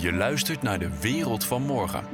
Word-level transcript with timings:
Je 0.00 0.12
luistert 0.12 0.62
naar 0.62 0.78
de 0.78 1.00
wereld 1.00 1.44
van 1.44 1.62
morgen. 1.62 2.04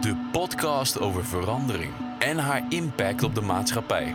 De 0.00 0.28
podcast 0.32 1.00
over 1.00 1.24
verandering 1.24 1.92
en 2.18 2.38
haar 2.38 2.62
impact 2.68 3.22
op 3.22 3.34
de 3.34 3.40
maatschappij. 3.40 4.14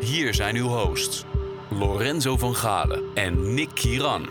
Hier 0.00 0.34
zijn 0.34 0.56
uw 0.56 0.66
hosts, 0.66 1.24
Lorenzo 1.70 2.36
van 2.36 2.54
Galen 2.54 3.02
en 3.14 3.54
Nick 3.54 3.68
Kieran. 3.74 4.26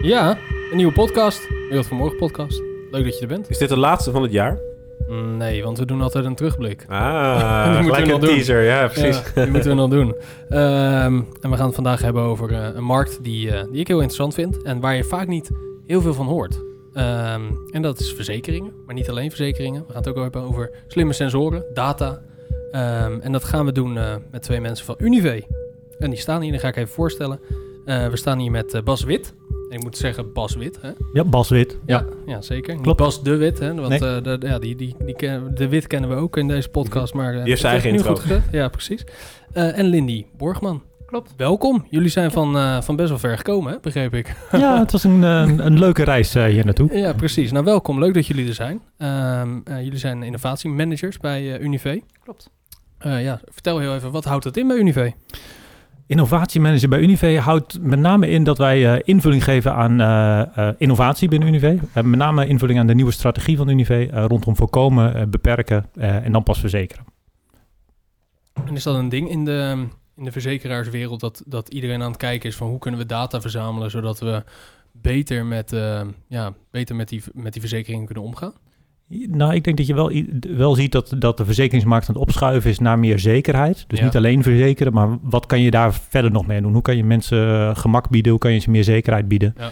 Ja, 0.00 0.38
een 0.70 0.76
nieuwe 0.76 0.92
podcast. 0.92 1.48
Wereld 1.48 1.86
van 1.86 1.96
Morgen 1.96 2.18
podcast. 2.18 2.62
Leuk 2.90 3.04
dat 3.04 3.14
je 3.14 3.20
er 3.20 3.28
bent. 3.28 3.50
Is 3.50 3.58
dit 3.58 3.68
de 3.68 3.78
laatste 3.78 4.10
van 4.10 4.22
het 4.22 4.32
jaar? 4.32 4.67
Nee, 5.08 5.62
want 5.64 5.78
we 5.78 5.84
doen 5.84 6.00
altijd 6.00 6.24
een 6.24 6.34
terugblik. 6.34 6.84
Ah, 6.88 7.76
gelijk 7.84 8.06
een 8.06 8.20
doen. 8.20 8.28
teaser. 8.28 8.62
Ja, 8.62 8.86
precies. 8.86 9.22
Ja, 9.34 9.42
die 9.42 9.50
moeten 9.52 9.70
we 9.70 9.76
nog 9.82 9.90
doen. 9.90 10.14
Ehm, 10.48 11.20
en 11.40 11.50
we 11.50 11.56
gaan 11.56 11.66
het 11.66 11.74
vandaag 11.74 12.02
hebben 12.02 12.22
over 12.22 12.52
eh, 12.52 12.68
een 12.74 12.84
markt 12.84 13.18
die, 13.24 13.50
eh, 13.50 13.64
die 13.70 13.80
ik 13.80 13.88
heel 13.88 13.96
interessant 13.96 14.34
vind. 14.34 14.62
En 14.62 14.80
waar 14.80 14.96
je 14.96 15.04
vaak 15.04 15.26
niet 15.26 15.50
heel 15.86 16.00
veel 16.00 16.14
van 16.14 16.26
hoort. 16.26 16.60
Ehm, 16.94 17.42
en 17.70 17.82
dat 17.82 18.00
is 18.00 18.12
verzekeringen. 18.12 18.72
Maar 18.86 18.94
niet 18.94 19.10
alleen 19.10 19.28
verzekeringen. 19.28 19.80
We 19.86 19.92
gaan 19.92 20.02
het 20.02 20.08
ook 20.08 20.22
hebben 20.22 20.42
over 20.42 20.70
slimme 20.86 21.12
sensoren, 21.12 21.64
data. 21.74 22.20
Ehm, 22.70 23.20
en 23.20 23.32
dat 23.32 23.44
gaan 23.44 23.64
we 23.64 23.72
doen 23.72 23.98
eh, 23.98 24.14
met 24.30 24.42
twee 24.42 24.60
mensen 24.60 24.86
van 24.86 24.94
Unive. 24.98 25.44
En 25.98 26.10
die 26.10 26.18
staan 26.18 26.40
hier, 26.40 26.50
die 26.50 26.60
ga 26.60 26.68
ik 26.68 26.76
even 26.76 26.94
voorstellen. 26.94 27.40
We 27.84 28.10
staan 28.16 28.38
hier 28.38 28.50
met 28.50 28.80
Bas 28.84 29.04
Wit. 29.04 29.34
En 29.70 29.76
ik 29.76 29.82
moet 29.82 29.96
zeggen 29.96 30.32
Bas 30.32 30.54
Wit, 30.54 30.78
hè? 30.82 30.90
Ja, 31.12 31.24
Bas 31.24 31.48
Wit. 31.48 31.78
Ja, 31.86 32.04
ja 32.26 32.40
zeker. 32.40 32.74
Niet 32.74 32.82
Klopt. 32.82 32.98
Bas 32.98 33.22
de 33.22 33.36
Wit, 33.36 33.58
hè? 33.58 33.74
Want 33.74 33.88
Nee. 33.88 33.98
eh, 34.16 34.22
de, 34.22 34.38
ja, 34.40 34.58
die, 34.58 34.76
die, 34.76 34.94
die 35.04 35.14
ken- 35.14 35.50
de 35.54 35.68
Wit 35.68 35.86
kennen 35.86 36.10
we 36.10 36.16
ook 36.16 36.36
in 36.36 36.48
deze 36.48 36.68
podcast. 36.68 37.14
Maar, 37.14 37.28
eh, 37.34 37.38
Die 37.38 37.48
heeft 37.48 37.60
zijn 37.60 37.74
dat 37.74 37.82
eigen 37.82 38.00
nu 38.02 38.08
goed 38.08 38.18
intro. 38.22 38.34
gedaan. 38.36 38.60
Ja, 38.60 38.68
precies. 38.68 39.04
Eh, 39.52 39.78
en 39.78 39.84
Lindy 39.86 40.24
Borgman. 40.36 40.82
Klopt. 41.06 41.32
Welkom. 41.36 41.86
Jullie 41.90 42.08
zijn 42.08 42.30
van, 42.30 42.56
eh, 42.56 42.80
van 42.80 42.96
best 42.96 43.08
wel 43.08 43.18
ver 43.18 43.36
gekomen, 43.36 43.72
hè? 43.72 43.78
begreep 43.80 44.14
ik. 44.14 44.36
Ja, 44.52 44.78
het 44.78 44.92
was 44.92 45.04
een, 45.04 45.22
een, 45.22 45.66
een 45.66 45.78
leuke 45.78 46.04
reis 46.04 46.32
hier 46.34 46.64
naartoe. 46.64 46.96
ja, 46.98 47.12
precies. 47.12 47.52
Nou, 47.52 47.64
welkom. 47.64 47.98
Leuk 47.98 48.14
dat 48.14 48.26
jullie 48.26 48.48
er 48.48 48.54
zijn. 48.54 48.80
Ehm, 48.98 49.58
eh, 49.64 49.82
jullie 49.82 49.98
zijn 49.98 50.22
innovatiemanagers 50.22 51.16
bij 51.18 51.58
Unive. 51.60 52.02
Klopt. 52.24 52.50
Eh, 52.98 53.22
ja, 53.22 53.40
vertel 53.44 53.78
heel 53.78 53.94
even, 53.94 54.10
wat 54.10 54.24
houdt 54.24 54.44
het 54.44 54.56
in 54.56 54.66
bij 54.68 54.76
Unive? 54.76 55.12
Innovatiemanager 56.08 56.88
bij 56.88 57.00
Unive 57.00 57.38
houdt 57.38 57.80
met 57.80 57.98
name 57.98 58.28
in 58.28 58.44
dat 58.44 58.58
wij 58.58 58.94
eh, 58.94 59.00
invulling 59.04 59.44
geven 59.44 59.74
aan 59.74 60.00
eh, 60.00 60.68
eh, 60.68 60.74
innovatie 60.78 61.28
binnen 61.28 61.48
Unive. 61.48 61.78
Met 61.94 62.04
name 62.04 62.46
invulling 62.46 62.78
aan 62.78 62.86
de 62.86 62.94
nieuwe 62.94 63.12
strategie 63.12 63.56
van 63.56 63.68
Unive 63.68 64.08
rondom 64.10 64.56
voorkomen, 64.56 65.30
beperken 65.30 65.86
en 65.94 66.32
dan 66.32 66.42
pas 66.42 66.60
verzekeren. 66.60 67.04
En 68.66 68.74
is 68.74 68.82
dat 68.82 68.94
een 68.94 69.08
ding 69.08 69.30
in 69.30 69.44
de, 69.44 69.86
in 70.16 70.24
de 70.24 70.32
verzekeraarswereld 70.32 71.20
dat, 71.20 71.42
dat 71.46 71.68
iedereen 71.68 72.02
aan 72.02 72.10
het 72.10 72.20
kijken 72.20 72.48
is 72.48 72.56
van 72.56 72.68
hoe 72.68 72.78
kunnen 72.78 73.00
we 73.00 73.06
data 73.06 73.40
verzamelen 73.40 73.90
zodat 73.90 74.18
we 74.18 74.44
beter 74.92 75.44
met, 75.44 75.76
ja, 76.28 76.52
beter 76.70 76.96
met, 76.96 77.08
die, 77.08 77.22
met 77.32 77.52
die 77.52 77.60
verzekeringen 77.60 78.06
kunnen 78.06 78.24
omgaan? 78.24 78.52
Nou, 79.08 79.54
ik 79.54 79.64
denk 79.64 79.76
dat 79.76 79.86
je 79.86 79.94
wel, 79.94 80.12
wel 80.56 80.74
ziet 80.74 80.92
dat, 80.92 81.14
dat 81.18 81.36
de 81.36 81.44
verzekeringsmarkt 81.44 82.08
aan 82.08 82.14
het 82.14 82.22
opschuiven 82.22 82.70
is 82.70 82.78
naar 82.78 82.98
meer 82.98 83.18
zekerheid. 83.18 83.84
Dus 83.86 83.98
Ja. 83.98 84.04
niet 84.04 84.16
alleen 84.16 84.42
verzekeren, 84.42 84.92
maar 84.92 85.18
wat 85.22 85.46
kan 85.46 85.60
je 85.60 85.70
daar 85.70 85.94
verder 85.94 86.30
nog 86.30 86.46
mee 86.46 86.60
doen? 86.60 86.72
Hoe 86.72 86.82
kan 86.82 86.96
je 86.96 87.04
mensen 87.04 87.48
eh, 87.48 87.76
gemak 87.76 88.08
bieden? 88.08 88.30
Hoe 88.30 88.40
kan 88.40 88.52
je 88.52 88.58
ze 88.58 88.70
meer 88.70 88.84
zekerheid 88.84 89.28
bieden? 89.28 89.54
Ja. 89.58 89.70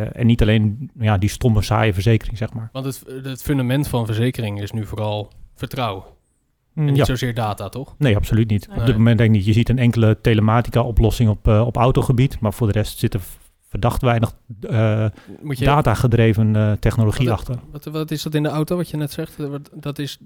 Eh, 0.00 0.20
en 0.20 0.26
niet 0.26 0.42
alleen 0.42 0.90
ja, 0.98 1.18
die 1.18 1.28
stomme, 1.28 1.62
saaie 1.62 1.94
verzekering, 1.94 2.38
zeg 2.38 2.52
maar. 2.52 2.68
Want 2.72 2.84
het, 2.84 3.04
het 3.22 3.42
fundament 3.42 3.88
van 3.88 4.06
verzekeringen 4.06 4.62
is 4.62 4.70
nu 4.72 4.86
vooral 4.86 5.32
vertrouwen. 5.54 6.04
En 6.74 6.84
niet 6.84 6.96
ja. 6.96 7.04
zozeer 7.04 7.34
data, 7.34 7.68
toch? 7.68 7.94
Nee, 7.98 8.16
absoluut 8.16 8.50
niet. 8.50 8.68
Nee. 8.68 8.78
Op 8.78 8.86
dit 8.86 8.96
moment 8.96 9.18
denk 9.18 9.30
ik 9.30 9.36
niet. 9.36 9.46
Je 9.46 9.52
ziet 9.52 9.68
een 9.68 9.78
enkele 9.78 10.18
telematica-oplossing 10.20 11.28
op, 11.28 11.48
eh, 11.48 11.66
op 11.66 11.76
autogebied, 11.76 12.40
maar 12.40 12.52
voor 12.52 12.66
de 12.66 12.72
rest 12.72 12.98
zit 12.98 13.14
er 13.14 13.20
verdacht 13.74 14.02
weinig 14.02 14.32
eh, 14.60 15.04
Moet 15.42 15.58
je, 15.58 15.64
datagedreven 15.64 16.56
eh, 16.56 16.72
technologie 16.72 17.28
Wat- 17.28 17.38
achter. 17.38 17.56
wat, 17.72 17.84
wat 17.84 18.10
is 18.10 18.22
dat 18.22 18.34
in 18.34 18.42
de 18.42 18.48
auto, 18.48 18.76
wat 18.76 18.88
je 18.90 18.96
net 18.96 19.12
zegt? 19.12 19.38
Eh, 19.40 19.46
Dat 19.72 19.98
is, 19.98 20.18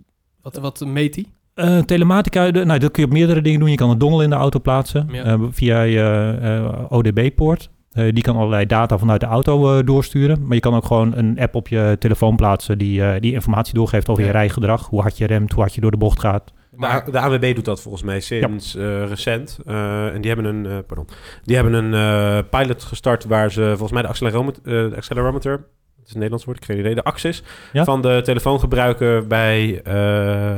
wat, 0.43 0.57
wat 0.57 0.85
meet 0.87 1.15
die? 1.15 1.27
Eh, 1.55 1.79
telematica, 1.79 2.51
de- 2.51 2.65
nou, 2.65 2.79
dat 2.79 2.91
kun 2.91 3.03
je 3.03 3.09
op 3.09 3.15
meerdere 3.15 3.43
dingen 3.43 3.61
doen. 3.61 3.71
Je 3.71 3.77
kan 3.77 3.91
een 3.91 3.99
dongel 3.99 4.23
in 4.23 4.31
de 4.31 4.37
auto 4.37 4.59
plaatsen 4.61 5.09
Ja. 5.13 5.25
eh, 5.25 5.41
via 5.51 5.81
je 5.83 6.37
eh, 6.41 6.85
ODB-poort. 6.99 7.71
Eh, 7.93 8.13
die 8.13 8.23
kan 8.23 8.37
allerlei 8.37 8.67
data 8.67 8.99
vanuit 8.99 9.21
de 9.21 9.27
auto 9.27 9.79
eh, 9.79 9.87
doorsturen. 9.87 10.47
Maar 10.47 10.55
je 10.55 10.61
kan 10.61 10.75
ook 10.75 10.85
gewoon 10.85 11.17
een 11.17 11.39
app 11.41 11.55
op 11.55 11.69
je 11.69 11.97
telefoon 11.99 12.37
plaatsen 12.37 12.79
die, 12.79 13.03
eh, 13.05 13.21
die 13.21 13.33
informatie 13.33 13.75
doorgeeft 13.75 14.09
over 14.09 14.23
Ja. 14.23 14.29
je 14.29 14.35
rijgedrag. 14.35 14.87
Hoe 14.87 15.01
hard 15.01 15.19
je 15.19 15.27
remt, 15.27 15.53
hoe 15.53 15.61
hard 15.61 15.75
je 15.75 15.81
door 15.81 15.91
de 15.91 15.97
bocht 15.97 16.21
gaat. 16.21 16.53
De, 16.79 16.87
A- 16.87 17.05
de 17.11 17.19
ANWB 17.21 17.55
doet 17.55 17.65
dat 17.65 17.81
volgens 17.81 18.03
mij 18.03 18.21
sinds 18.21 18.75
eh, 18.77 19.05
recent. 19.09 19.59
Eh, 19.67 20.07
en 20.15 20.21
die 20.21 20.33
hebben 20.33 20.55
een, 20.55 20.67
eh, 20.67 20.79
pardon, 20.87 21.07
die 21.45 21.57
hebben 21.57 21.75
een 21.93 22.49
pilot 22.49 22.83
gestart 22.83 23.25
waar 23.25 23.53
ze 23.53 23.63
volgens 23.69 23.93
mij 23.93 24.03
de 24.03 24.09
accelerometer, 24.09 24.63
de 24.91 24.97
accelerometer 24.97 25.53
het 25.53 26.07
is 26.07 26.13
een 26.13 26.29
Nederlands 26.31 26.45
woord, 26.45 26.57
ik 26.59 26.65
geen 26.65 26.79
idee, 26.79 26.95
de 26.95 27.05
axis 27.05 27.43
Ja. 27.73 27.85
van 27.85 28.03
de 28.03 28.21
telefoon 28.25 28.61
gebruiken 28.61 29.29
bij, 29.29 29.81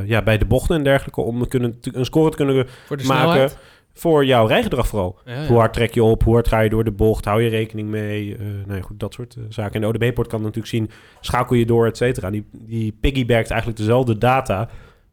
ja, 0.06 0.22
bij 0.22 0.38
de 0.38 0.44
bochten 0.44 0.76
en 0.76 0.82
dergelijke 0.82 1.20
om 1.20 1.48
kunnen, 1.48 1.78
een 1.92 2.04
score 2.04 2.30
te 2.30 2.36
kunnen 2.36 2.66
Voor 2.86 2.96
de 2.96 3.04
maken 3.04 3.28
snelheid? 3.28 3.58
voor 3.94 4.24
jouw 4.24 4.46
rijgedrag 4.46 4.86
vooral. 4.88 5.18
Ja, 5.24 5.32
ja. 5.40 5.46
Hoe 5.46 5.58
hard 5.58 5.72
trek 5.72 5.94
je 5.94 6.02
op? 6.02 6.22
Hoe 6.22 6.34
hard 6.34 6.48
ga 6.48 6.60
je 6.60 6.68
door 6.70 6.84
de 6.84 6.90
bocht? 6.92 7.24
Hou 7.24 7.42
je 7.42 7.48
rekening 7.48 7.88
mee? 7.88 8.36
Nou 8.66 8.80
goed, 8.80 9.00
dat 9.00 9.14
soort 9.14 9.36
zaken. 9.48 9.74
En 9.74 9.80
de 9.80 9.86
ODB-poort 9.86 10.28
kan 10.28 10.40
natuurlijk 10.40 10.66
zien, 10.68 10.90
schakel 11.20 11.56
je 11.56 11.66
door, 11.66 11.86
et 11.86 11.96
cetera. 11.96 12.30
Die, 12.30 12.44
die 12.52 12.96
piggybackt 13.00 13.50
eigenlijk 13.50 13.78
dezelfde 13.80 14.18
data 14.18 14.68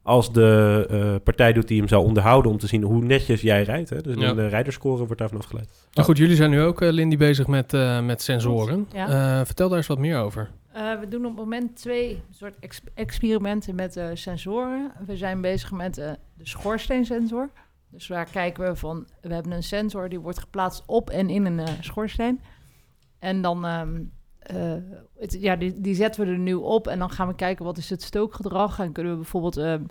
als 0.08 0.32
de 0.32 0.86
eh, 0.90 1.14
partij 1.24 1.52
doet 1.52 1.68
die 1.68 1.78
hem 1.78 1.88
zou 1.88 2.04
onderhouden... 2.04 2.50
om 2.52 2.58
te 2.58 2.66
zien 2.66 2.82
hoe 2.82 3.02
netjes 3.04 3.40
jij 3.40 3.62
rijdt. 3.62 3.90
Hè? 3.90 4.00
Dus 4.00 4.16
Ja. 4.16 4.32
de 4.34 4.46
rijderscore 4.46 4.96
wordt 5.04 5.18
daarvan 5.18 5.38
afgeleid. 5.38 5.86
Maar 5.94 6.04
goed, 6.04 6.16
jullie 6.18 6.36
zijn 6.36 6.50
nu 6.50 6.60
ook, 6.62 6.80
eh, 6.80 6.90
Lindy, 6.92 7.16
bezig 7.16 7.46
met, 7.46 7.74
eh, 7.74 8.00
met 8.04 8.22
sensoren. 8.22 8.86
Ja. 8.92 9.08
Eh, 9.40 9.46
vertel 9.46 9.68
daar 9.68 9.78
eens 9.78 9.86
wat 9.86 9.98
meer 9.98 10.18
over. 10.18 10.50
Eh, 10.72 11.00
we 11.00 11.08
doen 11.08 11.20
op 11.24 11.30
het 11.30 11.38
moment 11.40 11.76
twee 11.76 12.22
soort 12.30 12.54
ex- 12.60 12.80
experimenten 12.94 13.74
met 13.74 13.96
eh, 13.96 14.06
sensoren. 14.14 14.92
We 15.06 15.16
zijn 15.16 15.40
bezig 15.40 15.72
met 15.72 15.94
de 15.94 16.16
schoorsteensensor. 16.42 17.50
Dus 17.90 18.08
waar 18.08 18.30
kijken 18.30 18.64
we 18.68 18.76
van, 18.76 19.06
we 19.20 19.34
hebben 19.34 19.52
een 19.52 19.62
sensor 19.62 20.08
die 20.08 20.20
wordt 20.20 20.38
geplaatst 20.38 20.82
op 20.86 21.10
en 21.10 21.30
in 21.30 21.44
een 21.46 21.58
eh, 21.58 21.68
schoorsteen. 21.80 22.40
En 23.18 23.42
dan, 23.42 23.64
ehm, 23.66 24.00
eh, 24.48 24.72
het, 25.18 25.36
ja, 25.40 25.56
die, 25.56 25.80
die 25.80 25.94
zetten 25.94 26.24
we 26.26 26.32
er 26.32 26.38
nu 26.38 26.54
op 26.54 26.86
en 26.86 26.98
dan 26.98 27.10
gaan 27.10 27.28
we 27.28 27.34
kijken 27.34 27.64
wat 27.64 27.78
is 27.78 27.90
het 27.90 28.02
stookgedrag. 28.02 28.78
En 28.78 28.92
kunnen 28.92 29.12
we 29.12 29.18
bijvoorbeeld, 29.18 29.56
ehm, 29.56 29.82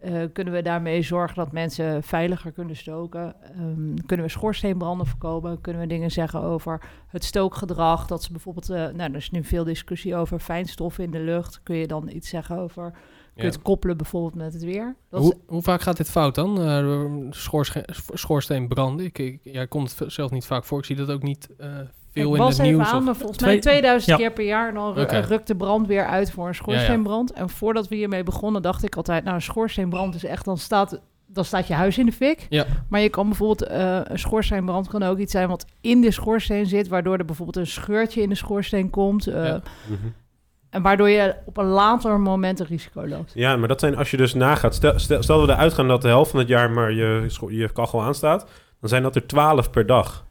eh, 0.00 0.22
kunnen 0.32 0.52
we 0.52 0.62
daarmee 0.62 1.02
zorgen 1.02 1.36
dat 1.36 1.52
mensen 1.52 2.02
veiliger 2.02 2.52
kunnen 2.52 2.76
stoken? 2.76 3.34
Ehm, 3.42 3.94
kunnen 4.06 4.26
we 4.26 4.32
schoorsteenbranden 4.32 5.06
voorkomen? 5.06 5.60
Kunnen 5.60 5.82
we 5.82 5.88
dingen 5.88 6.10
zeggen 6.10 6.40
over 6.40 6.80
het 7.08 7.24
stookgedrag? 7.24 8.06
Dat 8.06 8.22
ze 8.22 8.32
bijvoorbeeld, 8.32 8.70
eh, 8.70 8.76
nou, 8.76 9.10
er 9.10 9.16
is 9.16 9.30
nu 9.30 9.44
veel 9.44 9.64
discussie 9.64 10.16
over 10.16 10.38
fijnstoffen 10.38 11.04
in 11.04 11.10
de 11.10 11.20
lucht. 11.20 11.60
Kun 11.62 11.76
je 11.76 11.86
dan 11.86 12.08
iets 12.08 12.28
zeggen 12.28 12.58
over, 12.58 12.90
kun 12.90 13.00
je 13.34 13.42
Ja. 13.42 13.48
het 13.48 13.62
koppelen 13.62 13.96
bijvoorbeeld 13.96 14.34
met 14.34 14.52
het 14.52 14.62
weer? 14.64 14.96
Dat 15.10 15.22
is- 15.24 15.32
Hoe, 15.46 15.62
vaak 15.62 15.80
gaat 15.80 15.96
dit 15.96 16.10
fout 16.10 16.34
dan? 16.34 16.56
Schoorsche- 17.30 17.88
schoorsteen 18.12 18.68
branden. 18.68 19.06
Ik, 19.06 19.18
ik, 19.18 19.38
ja, 19.42 19.60
ik 19.62 19.68
kom 19.68 19.82
het 19.82 19.96
zelf 20.06 20.30
niet 20.30 20.44
vaak 20.46 20.64
voor. 20.64 20.78
Ik 20.78 20.84
zie 20.84 20.96
dat 20.96 21.10
ook 21.10 21.22
niet 21.22 21.48
eh, 21.58 21.68
veel 22.14 22.28
Ik 22.34 22.36
in 22.38 22.42
was 22.44 22.56
het 22.58 22.66
nieuws. 22.66 22.86
aan, 22.86 22.98
of- 22.98 23.04
maar 23.04 23.14
volgens 23.16 23.38
Twee- 23.38 23.50
mij 23.52 23.60
2000 23.60 24.10
Ja. 24.10 24.16
keer 24.16 24.32
per 24.32 24.44
jaar 24.44 24.74
dan 24.74 24.94
ru- 24.94 25.02
Oké. 25.02 25.18
rukt 25.18 25.46
de 25.46 25.56
brandweer 25.56 26.06
uit 26.06 26.30
voor 26.30 26.46
een 26.48 26.54
schoorsteenbrand. 26.54 27.32
En 27.32 27.48
voordat 27.48 27.88
we 27.88 27.94
hiermee 27.96 28.22
begonnen, 28.22 28.62
dacht 28.62 28.84
ik 28.84 28.96
altijd, 28.96 29.24
nou, 29.24 29.36
een 29.36 29.42
schoorsteenbrand 29.42 30.14
is 30.14 30.24
echt, 30.24 30.44
dan 30.44 30.58
staat, 30.58 31.00
dan 31.26 31.44
staat 31.44 31.66
je 31.66 31.74
huis 31.74 31.98
in 31.98 32.06
de 32.06 32.12
fik. 32.12 32.46
Ja. 32.48 32.64
Maar 32.88 33.00
je 33.00 33.08
kan 33.08 33.26
bijvoorbeeld, 33.28 33.62
eh, 33.70 34.00
een 34.04 34.18
schoorsteenbrand 34.18 34.88
kan 34.88 35.02
ook 35.02 35.18
iets 35.18 35.32
zijn 35.32 35.48
wat 35.48 35.66
in 35.80 36.00
de 36.00 36.10
schoorsteen 36.10 36.66
zit, 36.66 36.88
waardoor 36.88 37.18
er 37.18 37.24
bijvoorbeeld 37.24 37.56
een 37.56 37.66
scheurtje 37.72 38.22
in 38.22 38.28
de 38.28 38.34
schoorsteen 38.34 38.90
komt. 38.90 39.26
eh, 39.26 39.44
Ja. 39.46 39.60
En 40.70 40.82
waardoor 40.82 41.08
je 41.08 41.34
op 41.44 41.56
een 41.56 41.64
later 41.66 42.20
moment 42.20 42.60
een 42.60 42.66
risico 42.66 43.06
loopt. 43.08 43.32
Ja, 43.34 43.56
maar 43.56 43.68
dat 43.68 43.80
zijn 43.80 43.96
als 43.96 44.10
je 44.10 44.16
dus 44.16 44.34
nagaat... 44.34 44.74
Stel, 44.74 44.98
stel, 44.98 45.22
stel 45.22 45.38
dat 45.38 45.46
we 45.46 45.52
eruit 45.52 45.72
gaan 45.72 45.88
dat 45.88 46.02
de 46.02 46.08
helft 46.08 46.30
van 46.30 46.38
het 46.40 46.48
jaar 46.48 46.70
maar 46.70 46.92
je, 46.92 47.26
je 47.48 47.72
kachel 47.72 48.02
aanstaat... 48.02 48.46
dan 48.80 48.88
zijn 48.88 49.02
dat 49.02 49.14
er 49.16 49.26
12 49.26 49.70
per 49.70 49.86
dag. 49.86 50.23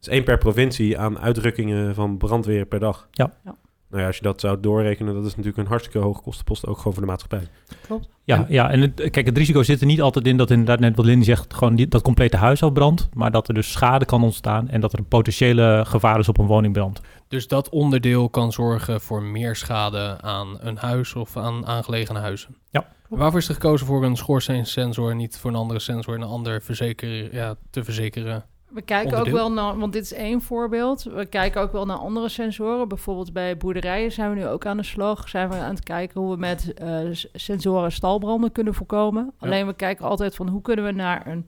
Is 0.00 0.08
één 0.08 0.24
per 0.24 0.38
provincie 0.38 0.98
aan 0.98 1.18
uitrukkingen 1.18 1.94
van 1.94 2.16
brandweer 2.16 2.66
per 2.66 2.78
dag. 2.80 3.08
Ja. 3.10 3.32
Ja. 3.44 3.54
Nou 3.90 4.02
ja, 4.02 4.08
als 4.08 4.16
je 4.16 4.22
dat 4.22 4.40
zou 4.40 4.60
doorrekenen... 4.60 5.14
dat 5.14 5.24
is 5.24 5.30
natuurlijk 5.30 5.56
een 5.56 5.66
hartstikke 5.66 5.98
hoge 5.98 6.22
kostenpost... 6.22 6.66
ook 6.66 6.76
gewoon 6.76 6.92
voor 6.92 7.02
de 7.02 7.08
maatschappij. 7.08 7.48
Klopt. 7.86 8.08
Ja, 8.24 8.36
En- 8.36 8.46
ja 8.48 8.70
en 8.70 8.80
het, 8.80 9.10
kijk, 9.10 9.26
het 9.26 9.38
risico 9.38 9.62
zit 9.62 9.80
er 9.80 9.86
niet 9.86 10.02
altijd 10.02 10.26
in 10.26 10.36
dat 10.36 10.50
inderdaad 10.50 10.80
net 10.80 10.96
wat 10.96 11.04
Lindy 11.04 11.24
zegt, 11.24 11.54
gewoon 11.54 11.74
die, 11.74 11.88
dat 11.88 12.02
complete 12.02 12.36
huis 12.36 12.62
afbrandt, 12.62 13.08
maar 13.12 13.30
dat 13.30 13.48
er 13.48 13.54
dus 13.54 13.72
schade 13.72 14.04
kan 14.04 14.22
ontstaan 14.22 14.68
en 14.68 14.80
dat 14.80 14.92
er 14.92 14.98
een 14.98 15.08
potentiële 15.08 15.84
gevaar 15.86 16.18
is 16.18 16.28
op 16.28 16.38
een 16.38 16.46
woningbrand. 16.46 17.00
Dus 17.28 17.46
dat 17.48 17.68
onderdeel 17.68 18.28
kan 18.28 18.52
zorgen 18.52 19.00
voor 19.00 19.22
meer 19.22 19.56
schade 19.56 20.16
aan 20.20 20.56
een 20.60 20.76
huis 20.76 21.14
of 21.14 21.36
aan 21.36 21.66
aangelegen 21.66 22.16
huizen. 22.16 22.56
Ja. 22.70 22.86
Waarvoor 23.08 23.38
is 23.38 23.48
er 23.48 23.54
gekozen 23.54 23.86
voor 23.86 24.04
een 24.04 24.16
schoorsteensensor 24.16 25.10
en 25.10 25.16
niet 25.16 25.38
voor 25.38 25.50
een 25.50 25.56
andere 25.56 25.80
sensor 25.80 26.14
en 26.14 26.20
een 26.20 26.28
ander 26.28 26.62
verzeker, 26.62 27.34
ja, 27.34 27.54
te 27.70 27.84
verzekeren? 27.84 28.44
We 28.70 28.82
kijken 28.82 29.18
Onderdeel? 29.18 29.32
ook 29.32 29.38
wel 29.38 29.52
naar, 29.52 29.78
want 29.78 29.92
dit 29.92 30.02
is 30.02 30.12
één 30.12 30.42
voorbeeld. 30.42 31.02
We 31.02 31.26
kijken 31.26 31.60
ook 31.60 31.72
wel 31.72 31.86
naar 31.86 31.96
andere 31.96 32.28
sensoren. 32.28 32.88
Bijvoorbeeld 32.88 33.32
bij 33.32 33.56
boerderijen 33.56 34.12
zijn 34.12 34.30
we 34.30 34.36
nu 34.36 34.46
ook 34.46 34.66
aan 34.66 34.76
de 34.76 34.82
slag. 34.82 35.28
Zijn 35.28 35.48
we 35.48 35.54
aan 35.56 35.74
het 35.74 35.82
kijken 35.82 36.20
hoe 36.20 36.30
we 36.30 36.36
met 36.40 36.74
eh, 36.74 36.98
s- 37.12 37.28
sensoren 37.32 37.92
stalbranden 37.92 38.52
kunnen 38.52 38.74
voorkomen. 38.74 39.24
Ja. 39.24 39.46
Alleen 39.46 39.66
we 39.66 39.74
kijken 39.74 40.04
altijd 40.04 40.34
van 40.36 40.48
hoe 40.48 40.62
kunnen 40.62 40.84
we 40.84 40.90
naar 40.92 41.26
een 41.26 41.46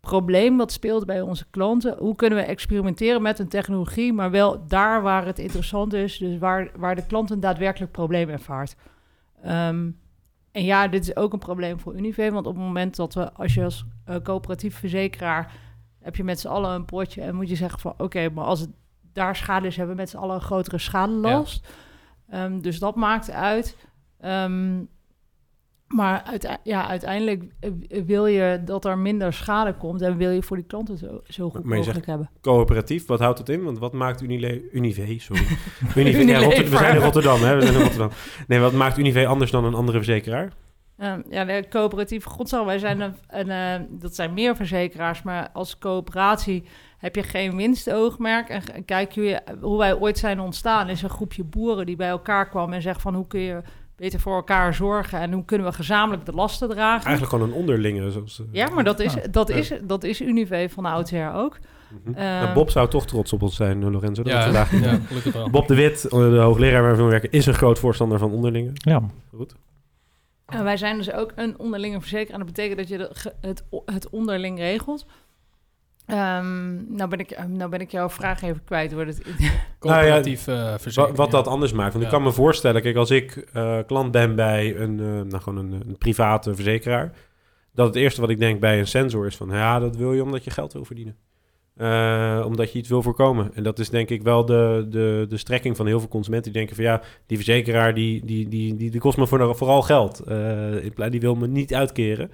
probleem 0.00 0.56
wat 0.56 0.72
speelt 0.72 1.06
bij 1.06 1.20
onze 1.20 1.44
klanten. 1.50 1.96
Hoe 1.98 2.16
kunnen 2.16 2.38
we 2.38 2.44
experimenteren 2.44 3.22
met 3.22 3.38
een 3.38 3.48
technologie, 3.48 4.12
maar 4.12 4.30
wel 4.30 4.66
daar 4.66 5.02
waar 5.02 5.26
het 5.26 5.38
interessant 5.38 5.92
is, 5.92 6.18
dus 6.18 6.38
waar, 6.38 6.70
waar 6.76 6.94
de 6.94 7.06
klant 7.06 7.30
een 7.30 7.40
daadwerkelijk 7.40 7.92
probleem 7.92 8.28
ervaart. 8.28 8.76
Ehm, 9.42 9.90
en 10.52 10.64
ja, 10.64 10.88
dit 10.88 11.02
is 11.02 11.16
ook 11.16 11.32
een 11.32 11.38
probleem 11.38 11.80
voor 11.80 11.96
Unive, 11.96 12.30
want 12.32 12.46
op 12.46 12.54
het 12.54 12.62
moment 12.64 12.96
dat 12.96 13.14
we, 13.14 13.32
als 13.32 13.54
je 13.54 13.64
als 13.64 13.84
uh, 14.08 14.16
coöperatief 14.22 14.76
verzekeraar, 14.78 15.52
heb 16.06 16.16
je 16.16 16.24
met 16.24 16.40
z'n 16.40 16.48
allen 16.48 16.70
een 16.70 16.84
potje 16.84 17.22
en 17.22 17.34
moet 17.34 17.48
je 17.48 17.56
zeggen 17.56 17.80
van, 17.80 17.94
oké, 17.98 18.28
maar 18.30 18.44
als 18.44 18.60
het 18.60 18.70
daar 19.12 19.36
schade 19.36 19.66
is, 19.66 19.76
hebben 19.76 19.94
we 19.94 20.00
met 20.00 20.10
z'n 20.10 20.16
allen 20.16 20.34
een 20.34 20.40
grotere 20.40 20.78
schadelast. 20.78 21.68
Ehm, 22.30 22.60
dus 22.60 22.78
dat 22.78 22.94
maakt 22.96 23.30
uit. 23.30 23.76
Ehm, 24.20 24.78
maar 25.86 26.22
uite- 26.22 26.58
ja, 26.62 26.88
uiteindelijk 26.88 27.44
wil 28.06 28.26
je 28.26 28.62
dat 28.64 28.84
er 28.84 28.98
minder 28.98 29.32
schade 29.32 29.74
komt 29.74 30.02
en 30.02 30.16
wil 30.16 30.30
je 30.30 30.42
voor 30.42 30.56
die 30.56 30.66
klanten 30.66 30.98
zo, 30.98 31.20
zo 31.24 31.50
goed 31.50 31.64
Maar 31.64 31.76
mogelijk 31.76 32.06
hebben. 32.06 32.30
Coöperatief, 32.40 33.06
wat 33.06 33.20
houdt 33.20 33.38
het 33.38 33.48
in? 33.48 33.62
Want 33.64 33.78
wat 33.78 33.92
maakt 33.92 34.22
Unile 34.22 34.70
Unive, 34.72 35.14
sorry. 35.18 35.42
Unive, 35.96 36.18
ja, 36.18 36.22
Unilever. 36.22 36.42
Rotter- 36.44 36.70
we 36.70 36.76
zijn 36.76 36.96
in 36.96 37.02
Rotterdam, 37.02 37.40
hè? 37.40 37.54
We 37.54 37.60
zijn 37.60 37.74
in 37.74 37.80
Rotterdam. 37.80 38.10
Nee, 38.46 38.58
wat 38.58 38.72
maakt 38.72 38.98
Unive 38.98 39.26
anders 39.26 39.50
dan 39.50 39.64
een 39.64 39.74
andere 39.74 39.96
verzekeraar? 39.98 40.52
Ehm, 40.98 41.20
ja, 41.30 41.44
de 41.44 41.64
coöperatieve 41.68 42.28
godsal, 42.28 42.66
wij 42.66 42.78
zijn 42.78 43.00
een, 43.00 43.14
een 43.28 43.50
eh, 43.50 43.86
dat 43.90 44.14
zijn 44.14 44.34
meer 44.34 44.56
verzekeraars, 44.56 45.22
maar 45.22 45.48
als 45.52 45.78
coöperatie 45.78 46.64
heb 46.98 47.14
je 47.14 47.22
geen 47.22 47.56
winstoogmerk. 47.56 48.48
En, 48.48 48.62
en 48.74 48.84
kijk 48.84 49.12
je 49.12 49.40
hoe 49.60 49.78
wij 49.78 49.98
ooit 49.98 50.18
zijn 50.18 50.40
ontstaan, 50.40 50.88
is 50.88 51.02
een 51.02 51.10
groepje 51.10 51.44
boeren 51.44 51.86
die 51.86 51.96
bij 51.96 52.08
elkaar 52.08 52.48
kwam 52.48 52.72
en 52.72 52.82
zegt 52.82 53.02
van 53.02 53.14
hoe 53.14 53.26
kun 53.26 53.40
je 53.40 53.60
beter 53.96 54.20
voor 54.20 54.34
elkaar 54.34 54.74
zorgen 54.74 55.18
en 55.20 55.32
hoe 55.32 55.44
kunnen 55.44 55.66
we 55.66 55.72
gezamenlijk 55.72 56.26
de 56.26 56.32
lasten 56.32 56.68
dragen. 56.68 57.06
Eigenlijk 57.06 57.32
gewoon 57.36 57.48
een 57.48 57.54
onderlinge. 57.56 58.10
Zoals, 58.10 58.40
eh, 58.40 58.46
Ja, 58.50 58.68
maar 58.70 58.84
dat 58.84 59.00
is, 59.00 59.14
dat 59.30 59.48
Ja. 59.48 59.54
is, 59.54 59.72
dat 59.82 60.04
is 60.04 60.20
Unive 60.20 60.68
van 60.70 60.84
oudsher 60.86 61.32
ook. 61.34 61.58
mhm. 62.04 62.14
eh, 62.18 62.22
Nou, 62.40 62.54
Bob 62.54 62.70
zou 62.70 62.88
toch 62.88 63.06
trots 63.06 63.32
op 63.32 63.42
ons 63.42 63.56
zijn, 63.56 63.82
eh, 63.82 63.90
Lorenzo. 63.90 64.22
Dat 64.22 64.32
Ja, 64.32 64.42
vandaag 64.42 64.72
niet 64.72 64.84
ja, 64.84 64.90
doen. 64.90 65.00
gelukkig 65.06 65.32
wel. 65.32 65.50
Bob 65.50 65.66
de 65.68 65.74
Wit, 65.74 66.02
de 66.10 66.16
hoogleraar 66.18 66.82
waar 66.82 66.90
we 66.90 66.96
veel 66.96 67.06
werken, 67.06 67.30
is 67.30 67.46
een 67.46 67.54
groot 67.54 67.78
voorstander 67.78 68.18
van 68.18 68.30
onderlingen. 68.32 68.72
Ja, 68.74 69.02
Goed. 69.36 69.54
En 70.46 70.64
wij 70.64 70.76
zijn 70.76 70.96
dus 70.96 71.12
ook 71.12 71.32
een 71.34 71.58
onderlinge 71.58 72.00
verzekeraar. 72.00 72.40
En 72.40 72.46
dat 72.46 72.54
betekent 72.54 72.78
dat 72.78 72.88
je 72.88 73.10
het, 73.40 73.64
het 73.84 74.10
onderling 74.10 74.58
regelt. 74.58 75.06
Ehm, 76.06 76.94
nou, 76.96 77.10
ben 77.10 77.18
ik, 77.18 77.30
eh, 77.30 77.44
nou 77.44 77.70
ben 77.70 77.80
ik 77.80 77.90
jouw 77.90 78.08
vraag 78.08 78.42
even 78.42 78.64
kwijt. 78.64 78.92
Wordt 78.92 79.16
het, 79.18 79.26
Coöperatief 79.78 80.46
eh 80.46 80.54
Wa- 80.54 80.78
verzekering. 80.78 81.16
wat 81.18 81.30
dat 81.30 81.46
anders 81.46 81.72
maakt. 81.72 81.92
Want 81.92 82.04
ik 82.04 82.10
kan 82.10 82.22
me 82.22 82.32
voorstellen, 82.32 82.82
kijk, 82.82 82.96
als 82.96 83.10
ik 83.10 83.36
eh, 83.36 83.78
klant 83.86 84.10
ben 84.10 84.34
bij 84.34 84.76
een, 84.76 85.00
eh, 85.00 85.06
nou, 85.06 85.42
gewoon 85.42 85.58
een, 85.58 85.72
een 85.88 85.98
private 85.98 86.54
verzekeraar, 86.54 87.12
dat 87.72 87.86
het 87.86 87.96
eerste 87.96 88.20
wat 88.20 88.30
ik 88.30 88.38
denk 88.38 88.60
bij 88.60 88.78
een 88.78 88.86
sensor 88.86 89.26
is 89.26 89.36
van, 89.36 89.48
ja, 89.50 89.78
dat 89.78 89.96
wil 89.96 90.12
je 90.12 90.22
omdat 90.22 90.44
je 90.44 90.50
geld 90.50 90.72
wil 90.72 90.84
verdienen. 90.84 91.16
Eh, 91.76 92.42
omdat 92.46 92.72
je 92.72 92.78
iets 92.78 92.88
wil 92.88 93.02
voorkomen. 93.02 93.50
En 93.54 93.62
dat 93.62 93.78
is 93.78 93.90
denk 93.90 94.10
ik 94.10 94.22
wel 94.22 94.44
de, 94.44 94.86
de, 94.90 95.26
de 95.28 95.36
strekking 95.36 95.76
van 95.76 95.86
heel 95.86 95.98
veel 95.98 96.08
consumenten. 96.08 96.52
Die 96.52 96.60
denken 96.60 96.76
van 96.76 96.84
ja, 96.84 97.02
die 97.26 97.36
verzekeraar 97.36 97.94
die, 97.94 98.24
die, 98.24 98.48
die, 98.48 98.74
die, 98.90 99.00
kost 99.00 99.18
me 99.18 99.26
voor, 99.26 99.56
vooral 99.56 99.82
geld. 99.82 100.22
Pla- 100.94 101.08
die 101.08 101.20
wil 101.20 101.34
me 101.34 101.46
niet 101.46 101.74
uitkeren. 101.74 102.30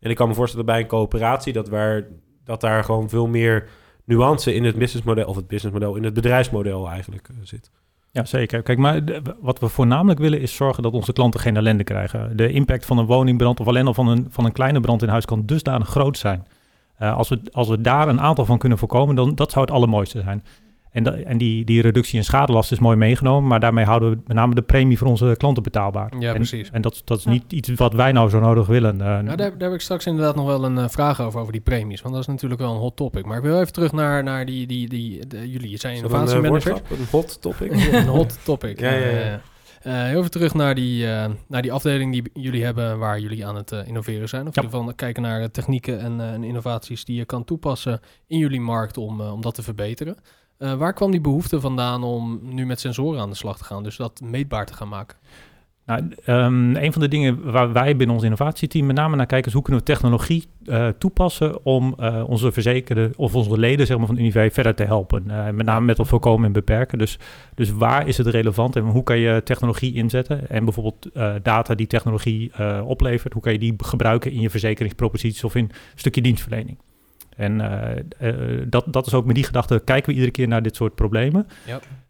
En 0.00 0.10
ik 0.10 0.16
kan 0.16 0.28
me 0.28 0.34
voorstellen 0.34 0.66
bij 0.66 0.80
een 0.80 0.86
coöperatie 0.86 1.52
dat, 1.52 1.68
waar, 1.68 2.06
dat 2.44 2.60
daar 2.60 2.84
gewoon 2.84 3.08
veel 3.08 3.26
meer 3.26 3.68
nuance 4.04 4.54
in 4.54 4.64
het 4.64 4.76
businessmodel, 4.76 5.26
of 5.26 5.36
het 5.36 5.48
businessmodel, 5.48 5.96
in 5.96 6.04
het 6.04 6.14
bedrijfsmodel 6.14 6.88
eigenlijk 6.88 7.28
eh, 7.28 7.36
zit. 7.42 7.70
Ja, 8.10 8.24
zeker. 8.24 8.62
Kijk, 8.62 8.78
maar 8.78 9.02
wat 9.40 9.58
we 9.58 9.68
voornamelijk 9.68 10.20
willen 10.20 10.40
is 10.40 10.54
zorgen 10.54 10.82
dat 10.82 10.92
onze 10.92 11.12
klanten 11.12 11.40
geen 11.40 11.56
ellende 11.56 11.84
krijgen. 11.84 12.36
De 12.36 12.52
impact 12.52 12.86
van 12.86 12.98
een 12.98 13.06
woningbrand 13.06 13.60
of 13.60 13.66
alleen 13.66 13.86
al 13.86 13.94
van 13.94 14.08
een, 14.08 14.26
van 14.30 14.44
een 14.44 14.52
kleine 14.52 14.80
brand 14.80 15.02
in 15.02 15.08
huis 15.08 15.24
kan 15.24 15.46
dusdanig 15.46 15.88
groot 15.88 16.18
zijn. 16.18 16.46
Eh, 16.98 17.16
als, 17.16 17.28
we, 17.28 17.40
als 17.52 17.68
we 17.68 17.80
daar 17.80 18.08
een 18.08 18.20
aantal 18.20 18.44
van 18.44 18.58
kunnen 18.58 18.78
voorkomen, 18.78 19.14
dan 19.14 19.34
dat 19.34 19.50
zou 19.52 19.64
het 19.64 19.74
allermooiste 19.74 20.20
zijn. 20.24 20.44
En, 20.90 21.02
da- 21.04 21.12
en 21.16 21.38
die, 21.38 21.64
die 21.64 21.82
reductie 21.82 22.18
in 22.18 22.24
schadelast 22.24 22.72
is 22.72 22.78
mooi 22.78 22.96
meegenomen, 22.96 23.48
maar 23.48 23.60
daarmee 23.60 23.84
houden 23.84 24.10
we 24.10 24.18
met 24.26 24.36
name 24.36 24.54
de 24.54 24.62
premie 24.62 24.98
voor 24.98 25.06
onze 25.08 25.34
klanten 25.36 25.62
betaalbaar. 25.62 26.12
Ja, 26.18 26.28
en, 26.28 26.34
precies. 26.34 26.70
En 26.70 26.80
dat, 26.82 27.02
dat 27.04 27.18
is 27.18 27.24
niet 27.24 27.52
iets 27.52 27.68
wat 27.74 27.92
wij 27.92 28.12
nou 28.12 28.30
zo 28.30 28.40
nodig 28.40 28.66
willen. 28.66 29.00
Eh, 29.00 29.06
Nou, 29.06 29.24
daar, 29.24 29.36
daar 29.36 29.52
heb 29.58 29.72
ik 29.72 29.80
straks 29.80 30.06
inderdaad 30.06 30.36
nog 30.36 30.46
wel 30.46 30.64
een 30.64 30.78
eh, 30.78 30.88
vraag 30.88 31.20
over, 31.20 31.40
over 31.40 31.52
die 31.52 31.60
premies. 31.60 32.00
Want 32.02 32.14
dat 32.14 32.22
is 32.22 32.28
natuurlijk 32.28 32.60
wel 32.60 32.72
een 32.72 32.78
hot 32.80 32.96
topic. 32.96 33.24
Maar 33.26 33.36
ik 33.36 33.42
wil 33.42 33.60
even 33.60 33.72
terug 33.72 33.92
naar, 33.92 34.22
naar 34.22 34.46
die, 34.46 34.66
die, 34.66 34.88
die, 34.88 35.26
de- 35.26 35.50
jullie 35.50 35.76
zijn 35.78 35.96
een, 35.96 36.02
innovatiemanager. 36.04 36.72
Een 36.72 37.06
hot 37.10 37.42
topic? 37.42 37.70
een 37.92 38.06
hot 38.06 38.38
topic. 38.44 38.80
Ja, 38.80 38.90
ja, 38.92 39.08
ja. 39.08 39.40
Eh, 39.82 39.92
heel 40.02 40.18
even 40.18 40.30
terug 40.30 40.54
naar 40.54 40.74
die, 40.74 41.10
eh, 41.12 41.30
naar 41.48 41.62
die 41.62 41.72
afdeling 41.72 42.12
die 42.12 42.30
jullie 42.32 42.64
hebben 42.64 42.98
waar 42.98 43.20
jullie 43.20 43.46
aan 43.46 43.56
het 43.56 43.72
eh, 43.72 43.86
innoveren 43.86 44.28
zijn. 44.28 44.48
Of 44.48 44.54
Ja. 44.54 44.60
in 44.60 44.66
ieder 44.66 44.78
geval 44.80 44.94
kijken 44.94 45.22
naar 45.22 45.50
technieken 45.50 46.00
en, 46.00 46.20
en 46.20 46.44
innovaties 46.44 47.04
die 47.04 47.16
je 47.16 47.24
kan 47.24 47.44
toepassen 47.44 48.00
in 48.26 48.38
jullie 48.38 48.60
markt 48.60 48.96
om, 48.96 49.20
om 49.20 49.40
dat 49.40 49.54
te 49.54 49.62
verbeteren. 49.62 50.16
Waar 50.58 50.92
kwam 50.92 51.10
die 51.10 51.20
behoefte 51.20 51.60
vandaan 51.60 52.02
om 52.02 52.40
nu 52.42 52.66
met 52.66 52.80
sensoren 52.80 53.20
aan 53.20 53.30
de 53.30 53.36
slag 53.36 53.58
te 53.58 53.64
gaan? 53.64 53.82
Dus 53.82 53.96
dat 53.96 54.20
meetbaar 54.20 54.66
te 54.66 54.74
gaan 54.74 54.88
maken. 54.88 55.16
Nou, 55.88 56.08
ehm, 56.24 56.76
een 56.76 56.92
van 56.92 57.00
de 57.00 57.08
dingen 57.08 57.50
waar 57.50 57.72
wij 57.72 57.96
binnen 57.96 58.16
ons 58.16 58.24
innovatieteam 58.24 58.86
met 58.86 58.96
name 58.96 59.16
naar 59.16 59.26
kijken 59.26 59.46
is 59.46 59.52
hoe 59.52 59.62
kunnen 59.62 59.80
we 59.80 59.86
technologie 59.86 60.46
eh, 60.64 60.88
toepassen 60.88 61.64
om 61.64 61.94
eh, 61.98 62.24
onze 62.26 62.52
verzekerden 62.52 63.12
of 63.16 63.34
onze 63.34 63.58
leden 63.58 63.86
zeg 63.86 63.98
maar, 63.98 64.06
van 64.06 64.18
Unive 64.18 64.48
verder 64.52 64.74
te 64.74 64.84
helpen. 64.84 65.30
Eh, 65.30 65.50
met 65.50 65.66
name 65.66 65.86
met 65.86 65.98
het 65.98 66.08
voorkomen 66.08 66.46
en 66.46 66.52
beperken. 66.52 66.98
Dus, 66.98 67.18
dus 67.54 67.70
waar 67.70 68.08
is 68.08 68.16
het 68.16 68.26
relevant 68.26 68.76
en 68.76 68.82
hoe 68.82 69.02
kan 69.02 69.18
je 69.18 69.42
technologie 69.44 69.94
inzetten? 69.94 70.48
En 70.50 70.64
bijvoorbeeld 70.64 71.10
data 71.42 71.74
die 71.74 71.86
technologie 71.86 72.52
oplevert, 72.84 73.32
hoe 73.32 73.42
kan 73.42 73.52
je 73.52 73.58
die 73.58 73.74
gebruiken 73.76 74.32
in 74.32 74.40
je 74.40 74.50
verzekeringsproposities 74.50 75.44
of 75.44 75.54
in 75.54 75.64
een 75.64 75.70
stukje 75.94 76.20
dienstverlening? 76.20 76.78
En 77.36 77.58
dat, 78.68 78.84
dat 78.86 79.06
is 79.06 79.14
ook 79.14 79.26
met 79.26 79.34
die 79.34 79.44
gedachte, 79.44 79.82
kijken 79.84 80.06
we 80.08 80.12
iedere 80.12 80.32
keer 80.32 80.48
naar 80.48 80.62
dit 80.62 80.76
soort 80.76 80.94
problemen. 80.94 81.46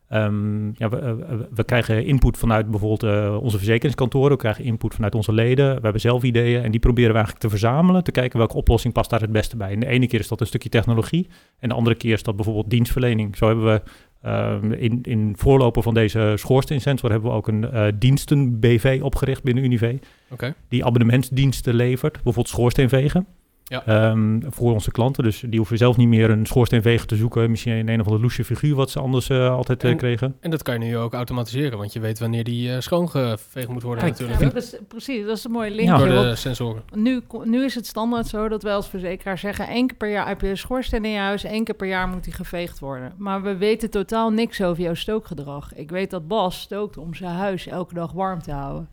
Ehm, 0.09 0.67
ja, 0.75 0.89
we, 0.89 0.97
eh, 0.97 1.35
we 1.55 1.65
krijgen 1.65 2.05
input 2.05 2.37
vanuit 2.37 2.71
bijvoorbeeld 2.71 3.03
eh, 3.03 3.37
onze 3.43 3.57
verzekeringskantoren. 3.57 4.31
We 4.31 4.37
krijgen 4.37 4.65
input 4.65 4.95
vanuit 4.95 5.15
onze 5.15 5.33
leden. 5.33 5.75
We 5.75 5.81
hebben 5.83 6.01
zelf 6.01 6.23
ideeën 6.23 6.63
en 6.63 6.71
die 6.71 6.81
proberen 6.81 7.11
we 7.11 7.17
eigenlijk 7.17 7.45
te 7.45 7.51
verzamelen. 7.51 8.05
Te 8.05 8.11
kijken 8.11 8.39
welke 8.39 8.57
oplossing 8.57 8.95
past 8.95 9.11
daar 9.11 9.21
het 9.21 9.33
beste 9.33 9.57
bij. 9.57 9.73
En 9.73 9.81
de 9.81 9.87
ene 9.87 10.07
keer 10.07 10.21
is 10.21 10.29
dat 10.29 10.41
een 10.41 10.47
stukje 10.47 10.69
technologie. 10.69 11.29
En 11.59 11.69
de 11.69 11.75
andere 11.75 11.97
keer 11.97 12.13
is 12.13 12.23
dat 12.23 12.37
bijvoorbeeld 12.37 12.71
dienstverlening. 12.71 13.37
Zo 13.37 13.47
hebben 13.47 13.65
we 13.65 13.83
ehm, 14.23 14.73
in, 14.73 14.99
in 15.03 15.35
voorloper 15.37 15.83
van 15.83 15.95
deze 15.95 16.33
schoorsteensensor... 16.37 17.11
hebben 17.11 17.31
we 17.31 17.37
ook 17.37 17.49
een 17.49 17.71
eh 17.71 17.87
diensten-BV 17.99 19.01
opgericht 19.03 19.43
binnen 19.43 19.65
Unive. 19.65 19.99
Oké. 20.31 20.55
Die 20.69 20.85
abonnementsdiensten 20.85 21.75
levert. 21.75 22.13
Bijvoorbeeld 22.13 22.49
schoorsteenvegen. 22.49 23.27
Ja. 23.69 23.87
Ehm, 23.87 24.41
voor 24.49 24.73
onze 24.73 24.91
klanten. 24.91 25.25
Dus 25.25 25.41
die 25.47 25.57
hoeven 25.59 25.79
zelf 25.79 25.97
niet 25.97 26.09
meer 26.09 26.31
een 26.31 26.47
schoorsteenveger 26.47 27.07
te 27.07 27.17
zoeken. 27.17 27.51
Misschien 27.51 27.73
in 27.73 27.89
een 27.89 28.01
of 28.01 28.05
andere 28.07 28.23
loesje 28.23 28.45
figuur 28.45 28.75
wat 28.75 28.91
ze 28.91 29.01
anders 29.01 29.29
eh, 29.29 29.51
altijd 29.55 29.85
eh, 29.85 29.91
En- 29.91 29.97
kregen. 29.97 30.37
En 30.41 30.51
dat 30.51 30.63
kan 30.63 30.75
je 30.75 30.81
nu 30.87 30.97
ook 30.97 31.15
automatiseren, 31.15 31.79
want 31.79 31.93
je 31.93 32.01
weet 32.01 32.19
wanneer 32.19 32.45
die 32.45 32.73
eh, 32.73 32.81
schoongeveegd 32.81 33.69
moet 33.69 33.83
worden 33.83 34.05
Kijk, 34.05 34.19
natuurlijk. 34.19 34.41
Ja, 34.55 34.61
pre- 34.61 34.85
precies, 34.89 35.27
dat 35.27 35.37
is 35.37 35.45
een 35.45 35.51
mooi 35.51 35.69
Ja. 35.71 35.75
linkje. 35.77 35.97
Door 36.07 36.15
want 36.15 36.29
de 36.29 36.37
sensoren. 36.37 36.83
nu, 36.95 37.21
nu 37.45 37.65
is 37.65 37.75
het 37.75 37.87
standaard 37.87 38.27
zo 38.27 38.49
dat 38.49 38.63
wij 38.63 38.75
als 38.75 38.89
verzekeraar 38.89 39.39
zeggen... 39.39 39.67
één 39.69 39.87
keer 39.87 39.97
per 39.97 40.11
jaar 40.11 40.29
heb 40.29 40.41
je 40.41 40.49
een 40.49 40.57
schoorsteen 40.59 41.05
in 41.05 41.11
je 41.11 41.19
huis... 41.19 41.45
één 41.45 41.65
keer 41.65 41.75
per 41.75 41.89
jaar 41.89 42.09
moet 42.09 42.25
die 42.25 42.33
geveegd 42.33 42.79
worden. 42.79 43.13
Maar 43.17 43.43
we 43.43 43.57
weten 43.57 43.91
totaal 43.91 44.31
niks 44.31 44.63
over 44.63 44.83
jouw 44.83 44.95
stookgedrag. 44.95 45.75
Ik 45.75 45.91
weet 45.91 46.11
dat 46.11 46.29
Bas 46.29 46.61
stookt 46.61 46.97
om 46.99 47.15
zijn 47.15 47.35
huis 47.35 47.67
elke 47.67 47.95
dag 47.95 48.13
warm 48.13 48.43
te 48.43 48.53
houden. 48.53 48.89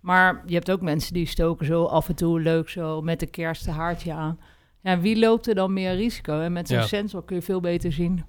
Maar 0.00 0.42
je 0.46 0.54
hebt 0.54 0.70
ook 0.70 0.80
mensen 0.80 1.14
die 1.14 1.26
stoken 1.26 1.66
zo 1.66 1.84
af 1.84 2.08
en 2.08 2.14
toe 2.14 2.40
leuk 2.40 2.68
zo... 2.68 3.02
met 3.02 3.20
de 3.20 3.26
kerst 3.26 3.66
een 3.66 3.72
haartje 3.72 4.12
aan. 4.12 4.38
Ja, 4.82 5.00
wie 5.00 5.18
loopt 5.18 5.48
er 5.48 5.54
dan 5.54 5.72
meer 5.72 5.94
risico? 5.94 6.40
En 6.40 6.52
met 6.52 6.68
zo'n 6.68 6.76
Ja. 6.78 6.86
sensor 6.86 7.24
kun 7.24 7.36
je 7.36 7.42
veel 7.42 7.60
beter 7.60 7.92
zien... 7.92 8.24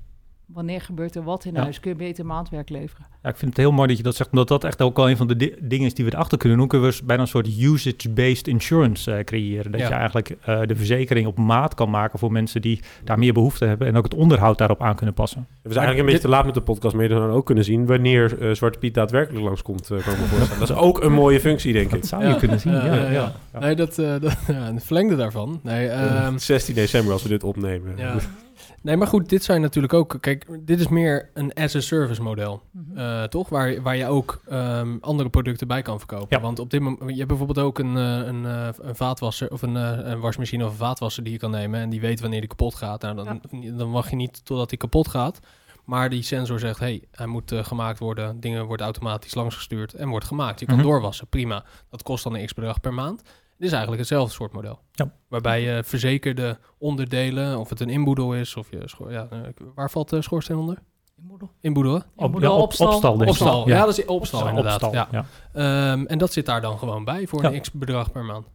wanneer 0.53 0.81
gebeurt 0.81 1.15
er 1.15 1.23
wat 1.23 1.45
in 1.45 1.53
Ja. 1.53 1.61
huis. 1.61 1.79
Kun 1.79 1.91
je 1.91 1.97
beter 1.97 2.25
maandwerk 2.25 2.69
leveren. 2.69 3.05
Ja, 3.23 3.29
ik 3.29 3.35
vind 3.37 3.51
het 3.51 3.59
heel 3.59 3.71
mooi 3.71 3.87
dat 3.87 3.97
je 3.97 4.03
dat 4.03 4.15
zegt, 4.15 4.29
omdat 4.31 4.47
dat 4.47 4.63
echt 4.63 4.81
ook 4.81 4.95
wel 4.97 5.09
een 5.09 5.17
van 5.17 5.27
de 5.27 5.35
di- 5.35 5.53
dingen 5.61 5.85
is 5.85 5.93
die 5.93 6.05
we 6.05 6.13
erachter 6.13 6.37
kunnen 6.37 6.57
doen. 6.57 6.67
Kunnen 6.67 6.89
we 6.91 6.99
bijna 7.05 7.21
een 7.21 7.27
soort 7.27 7.47
usage-based 7.59 8.47
insurance 8.47 9.11
eh, 9.13 9.23
creëren? 9.23 9.71
Dat 9.71 9.81
Ja. 9.81 9.87
je 9.87 9.93
eigenlijk 9.93 10.29
eh, 10.29 10.61
de 10.65 10.75
verzekering 10.75 11.27
op 11.27 11.37
maat 11.37 11.73
kan 11.73 11.89
maken 11.89 12.19
voor 12.19 12.31
mensen 12.31 12.61
die 12.61 12.79
daar 13.03 13.19
meer 13.19 13.33
behoefte 13.33 13.65
hebben 13.65 13.87
en 13.87 13.95
ook 13.97 14.03
het 14.03 14.13
onderhoud 14.13 14.57
daarop 14.57 14.81
aan 14.81 14.95
kunnen 14.95 15.15
passen. 15.15 15.47
We 15.49 15.73
zijn 15.73 15.85
eigenlijk 15.85 15.99
een 15.99 16.05
beetje 16.13 16.21
te 16.29 16.35
laat 16.35 16.45
met 16.45 16.53
de 16.53 16.61
podcast, 16.61 16.95
maar 16.95 17.03
je 17.03 17.09
dan 17.09 17.29
ook 17.29 17.45
kunnen 17.45 17.63
zien 17.63 17.85
wanneer 17.85 18.41
eh, 18.41 18.51
Zwarte 18.55 18.79
Piet 18.79 18.93
daadwerkelijk 18.93 19.43
langskomt. 19.45 19.87
voorstellen. 19.87 20.59
Dat 20.59 20.69
is 20.69 20.75
ook 20.75 21.03
een 21.03 21.13
mooie 21.13 21.39
functie, 21.39 21.73
denk 21.73 21.85
ik. 21.85 21.91
Dat 21.91 22.05
zou 22.09 22.25
je 22.27 22.35
kunnen 22.35 22.59
zien. 22.59 22.73
Ja, 22.73 22.85
ja, 22.85 22.93
ja, 22.95 23.01
ja, 23.01 23.11
ja. 23.11 23.33
ja. 23.53 23.59
Nee, 23.59 23.75
dat, 23.75 23.97
eh 23.99 24.11
dat 24.19 24.37
ja, 24.47 24.67
een 24.67 24.81
verlengde 24.81 25.15
daarvan. 25.15 25.59
Nee, 25.63 25.87
ehm, 25.87 26.37
16 26.51 26.75
december 26.75 27.13
als 27.13 27.23
we 27.23 27.29
dit 27.29 27.43
opnemen. 27.43 27.95
ja. 28.81 28.89
nee, 28.89 28.97
maar 28.97 29.07
goed, 29.07 29.29
dit 29.29 29.43
zijn 29.43 29.61
natuurlijk 29.61 29.93
ook... 29.93 30.17
Kijk, 30.19 30.45
dit 30.59 30.79
is 30.79 30.87
meer 30.87 31.29
een 31.33 31.53
as-a-service 31.53 32.21
model, 32.21 32.61
Mhm. 32.71 32.97
eh, 32.97 33.23
toch? 33.23 33.49
Waar, 33.49 33.81
waar 33.81 33.97
je 33.97 34.05
ook 34.07 34.41
ehm, 34.47 34.97
andere 35.01 35.29
producten 35.29 35.67
bij 35.67 35.81
kan 35.81 35.97
verkopen. 35.97 36.27
Ja. 36.29 36.39
Want 36.39 36.59
op 36.59 36.69
dit 36.69 36.81
moment... 36.81 37.09
Je 37.09 37.15
hebt 37.15 37.27
bijvoorbeeld 37.27 37.59
ook 37.59 37.79
een, 37.79 37.97
eh, 37.97 38.17
een, 38.27 38.45
eh, 38.45 38.67
een 38.77 38.95
vaatwasser 38.95 39.51
of 39.51 39.61
een, 39.61 39.75
eh, 39.77 39.97
een 40.11 40.19
wasmachine 40.19 40.65
of 40.65 40.71
een 40.71 40.77
vaatwasser 40.77 41.23
die 41.23 41.33
je 41.33 41.39
kan 41.39 41.51
nemen... 41.51 41.79
en 41.79 41.89
die 41.89 42.01
weet 42.01 42.19
wanneer 42.21 42.39
die 42.39 42.49
kapot 42.49 42.75
gaat. 42.75 43.01
Nou, 43.01 43.15
dan, 43.15 43.41
dan 43.77 43.91
wacht 43.91 44.09
je 44.09 44.15
niet 44.15 44.45
totdat 44.45 44.69
die 44.69 44.77
kapot 44.77 45.07
gaat... 45.07 45.39
Maar 45.85 46.09
die 46.09 46.21
sensor 46.23 46.59
zegt, 46.59 46.79
hey, 46.79 47.03
hij 47.11 47.25
moet 47.25 47.51
gemaakt 47.55 47.99
worden. 47.99 48.39
Dingen 48.39 48.65
worden 48.65 48.85
automatisch 48.85 49.33
langsgestuurd 49.35 49.93
en 49.93 50.09
wordt 50.09 50.25
gemaakt. 50.25 50.59
Je 50.59 50.65
kan 50.65 50.75
Mhm. 50.75 50.83
doorwassen, 50.85 51.27
prima. 51.27 51.63
Dat 51.89 52.03
kost 52.03 52.23
dan 52.23 52.35
een 52.35 52.45
x 52.45 52.53
bedrag 52.53 52.79
per 52.81 52.93
maand. 52.93 53.21
Dit 53.61 53.69
is 53.69 53.75
eigenlijk 53.75 54.07
hetzelfde 54.09 54.33
soort 54.33 54.51
model. 54.51 54.79
Ja. 54.91 55.11
Waarbij 55.27 55.61
je 55.61 55.83
verzekerde 55.83 56.57
onderdelen, 56.77 57.57
of 57.59 57.69
het 57.69 57.79
een 57.79 57.89
inboedel 57.89 58.33
is, 58.35 58.55
of 58.55 58.71
je 58.71 58.81
schoor, 58.85 59.11
ja, 59.11 59.27
eh, 59.29 59.39
waar 59.75 59.89
valt 59.89 60.09
de 60.09 60.21
schoorsteen 60.21 60.57
onder? 60.57 60.77
Inboedel. 61.17 61.51
Inboedel? 61.59 61.95
Op, 61.95 62.25
Inboedel, 62.25 62.49
ja, 62.51 62.55
op- 62.55 62.63
opstal. 62.63 62.87
opstal. 62.87 63.13
Opstal, 63.27 63.67
ja. 63.67 63.85
dat 63.85 63.97
is 63.97 64.05
opstal 64.05 64.15
Opstal, 64.17 64.47
inderdaad. 64.47 64.83
opstal, 64.83 64.93
ja. 64.93 65.07
ja. 65.11 65.25
Ehm, 65.91 66.05
en 66.05 66.17
dat 66.17 66.33
zit 66.33 66.45
daar 66.45 66.61
dan 66.61 66.77
gewoon 66.77 67.03
bij 67.03 67.27
voor 67.27 67.41
Ja. 67.43 67.51
een 67.51 67.61
x 67.61 67.71
bedrag 67.71 68.11
per 68.11 68.23
maand. 68.25 68.47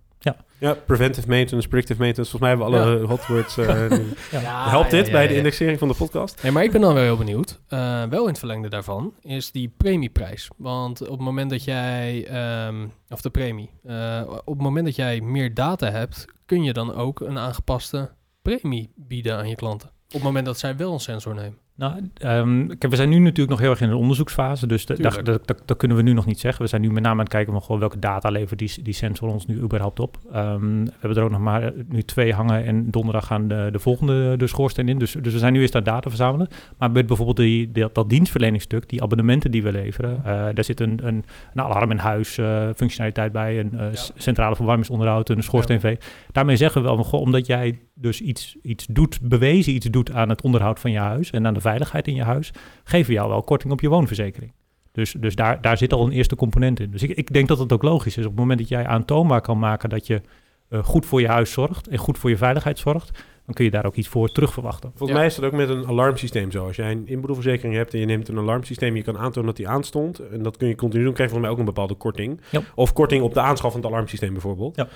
Ja, 0.58 0.72
preventive 0.86 1.28
maintenance, 1.28 1.68
predictive 1.68 2.00
maintenance. 2.02 2.30
Volgens 2.30 2.40
mij 2.40 2.48
hebben 2.50 2.66
we 2.66 2.88
alle 2.90 3.00
Ja. 3.00 3.06
hotwords. 3.06 3.56
eh, 3.58 3.90
nu. 3.98 4.12
Ja, 4.30 4.68
Helpt 4.68 4.90
dit 4.90 5.06
ja, 5.06 5.12
bij 5.12 5.22
ja, 5.22 5.26
de 5.28 5.32
ja. 5.32 5.38
indexering 5.38 5.78
van 5.78 5.88
de 5.88 5.94
podcast? 5.94 6.42
Nee, 6.42 6.52
maar 6.52 6.64
ik 6.64 6.72
ben 6.72 6.80
dan 6.80 6.94
wel 6.94 7.02
heel 7.02 7.16
benieuwd. 7.16 7.60
Eh, 7.68 8.02
wel 8.04 8.22
in 8.22 8.28
het 8.28 8.38
verlengde 8.38 8.68
daarvan 8.68 9.12
is 9.22 9.50
die 9.50 9.72
premieprijs. 9.76 10.48
Want 10.56 11.00
op 11.02 11.08
het 11.08 11.20
moment 11.20 11.50
dat 11.50 11.64
jij, 11.64 12.26
ehm, 12.26 12.86
of 13.08 13.20
de 13.20 13.30
premie, 13.30 13.70
eh, 13.84 14.22
op 14.26 14.54
het 14.54 14.62
moment 14.62 14.84
dat 14.86 14.96
jij 14.96 15.20
meer 15.20 15.54
data 15.54 15.90
hebt, 15.90 16.24
kun 16.46 16.62
je 16.62 16.72
dan 16.72 16.94
ook 16.94 17.20
een 17.20 17.38
aangepaste 17.38 18.10
premie 18.42 18.90
bieden 18.94 19.36
aan 19.36 19.48
je 19.48 19.54
klanten. 19.54 19.88
Op 19.88 20.12
het 20.12 20.22
moment 20.22 20.46
dat 20.46 20.58
zij 20.58 20.76
wel 20.76 20.92
een 20.92 21.00
sensor 21.00 21.34
nemen. 21.34 21.58
Nou, 21.76 22.10
ehm, 22.14 22.66
kijk, 22.66 22.88
we 22.88 22.96
zijn 22.96 23.08
nu 23.08 23.18
natuurlijk 23.18 23.50
nog 23.50 23.58
heel 23.60 23.70
erg 23.70 23.80
in 23.80 23.88
de 23.88 23.96
onderzoeksfase, 23.96 24.66
dus 24.66 24.86
dat, 24.86 25.76
kunnen 25.76 25.96
we 25.96 26.02
nu 26.02 26.12
nog 26.12 26.26
niet 26.26 26.40
zeggen. 26.40 26.62
We 26.62 26.68
zijn 26.68 26.80
nu 26.82 26.90
met 26.90 27.02
name 27.02 27.14
aan 27.14 27.20
het 27.20 27.28
kijken 27.28 27.52
van 27.52 27.62
gewoon 27.62 27.80
welke 27.80 27.98
data 27.98 28.28
levert 28.30 28.58
die, 28.58 28.72
die 28.82 28.94
sensor 28.94 29.28
ons 29.28 29.46
nu 29.46 29.60
überhaupt 29.60 30.00
op. 30.00 30.18
Ehm, 30.32 30.84
we 30.84 30.90
hebben 31.00 31.18
er 31.18 31.24
ook 31.24 31.30
nog 31.30 31.40
maar 31.40 31.62
eh, 31.62 31.70
nu 31.88 32.02
twee 32.02 32.32
hangen 32.32 32.64
en 32.64 32.90
donderdag 32.90 33.26
gaan 33.26 33.48
de, 33.48 33.68
de 33.72 33.78
volgende 33.78 34.36
de 34.36 34.46
schoorsteen 34.46 34.88
in. 34.88 34.98
Dus, 34.98 35.12
dus 35.22 35.32
we 35.32 35.38
zijn 35.38 35.52
nu 35.52 35.60
eerst 35.60 35.74
aan 35.74 35.82
data 35.84 36.08
verzamelen. 36.08 36.48
Maar 36.78 36.90
met 36.90 37.06
bijvoorbeeld 37.06 37.36
die, 37.36 37.72
die- 37.72 37.88
dat 37.92 38.08
dienstverleningstuk, 38.08 38.88
die 38.88 39.02
abonnementen 39.02 39.50
die 39.50 39.62
we 39.62 39.72
leveren, 39.72 40.16
eh, 40.16 40.24
daar 40.24 40.64
zit 40.64 40.80
een, 40.80 41.00
een, 41.02 41.24
een 41.54 41.62
alarm 41.62 41.90
in 41.90 41.98
huis, 41.98 42.38
eh, 42.38 42.68
functionaliteit 42.76 43.32
bij, 43.32 43.60
een 43.60 43.72
centrale 44.16 44.56
verwarmingsonderhoud, 44.56 45.28
een 45.28 45.42
schoorsteenvee. 45.42 45.98
Daarmee 46.32 46.56
zeggen 46.56 46.80
we 46.80 46.86
wel 46.86 46.96
van, 46.96 47.04
goh, 47.04 47.20
omdat 47.20 47.46
jij 47.46 47.78
dus 47.94 48.20
iets, 48.20 48.56
iets 48.62 48.86
doet, 48.90 49.18
bewezen 49.22 49.72
iets 49.74 49.86
doet 49.86 50.12
aan 50.12 50.28
het 50.28 50.42
onderhoud 50.42 50.80
van 50.80 50.90
je 50.90 50.98
huis 50.98 51.30
en 51.30 51.46
aan 51.46 51.54
de 51.54 51.60
veiligheid 51.68 52.06
in 52.08 52.14
je 52.14 52.22
huis, 52.22 52.52
geven 52.84 53.14
jou 53.14 53.28
wel 53.28 53.42
korting 53.42 53.72
op 53.72 53.80
je 53.80 53.88
woonverzekering. 53.88 54.52
Dus, 54.92 55.12
dus 55.18 55.34
daar, 55.34 55.60
daar 55.60 55.76
zit 55.76 55.92
al 55.92 56.06
een 56.06 56.12
eerste 56.12 56.36
component 56.36 56.80
in. 56.80 56.90
Dus 56.90 57.02
ik, 57.02 57.10
ik 57.10 57.32
denk 57.32 57.48
dat 57.48 57.58
het 57.58 57.72
ook 57.72 57.82
logisch 57.82 58.16
is. 58.16 58.24
Op 58.24 58.30
het 58.30 58.40
moment 58.40 58.58
dat 58.58 58.68
jij 58.68 58.86
aantoonbaar 58.86 59.40
kan 59.40 59.58
maken 59.58 59.88
dat 59.88 60.06
je 60.06 60.20
eh, 60.68 60.84
goed 60.84 61.06
voor 61.06 61.20
je 61.20 61.28
huis 61.28 61.52
zorgt 61.52 61.88
en 61.88 61.98
goed 61.98 62.18
voor 62.18 62.30
je 62.30 62.36
veiligheid 62.36 62.78
zorgt, 62.78 63.10
dan 63.46 63.54
kun 63.54 63.64
je 63.64 63.70
daar 63.70 63.86
ook 63.86 63.94
iets 63.94 64.08
voor 64.08 64.32
terugverwachten. 64.32 64.88
Volgens 64.88 65.10
Ja. 65.10 65.16
mij 65.16 65.26
is 65.26 65.34
dat 65.34 65.44
ook 65.44 65.52
met 65.52 65.68
een 65.68 65.86
alarmsysteem 65.86 66.50
zo. 66.50 66.66
Als 66.66 66.76
jij 66.76 66.90
een 66.90 67.06
inboedelverzekering 67.08 67.74
hebt 67.74 67.92
en 67.94 68.00
je 68.00 68.06
neemt 68.06 68.28
een 68.28 68.38
alarmsysteem, 68.38 68.96
je 68.96 69.02
kan 69.02 69.18
aantonen 69.18 69.46
dat 69.46 69.56
die 69.56 69.68
aanstond. 69.68 70.18
En 70.18 70.42
dat 70.42 70.56
kun 70.56 70.68
je 70.68 70.74
continu 70.74 71.04
doen, 71.04 71.12
krijg 71.12 71.30
je 71.30 71.36
volgens 71.36 71.40
mij 71.40 71.50
ook 71.50 71.58
een 71.58 71.74
bepaalde 71.74 71.94
korting. 71.94 72.40
Ja. 72.50 72.60
Of 72.74 72.92
korting 72.92 73.22
op 73.22 73.34
de 73.34 73.40
aanschaf 73.40 73.72
van 73.72 73.80
het 73.80 73.90
alarmsysteem 73.90 74.32
bijvoorbeeld. 74.32 74.76
Ja. 74.76 74.88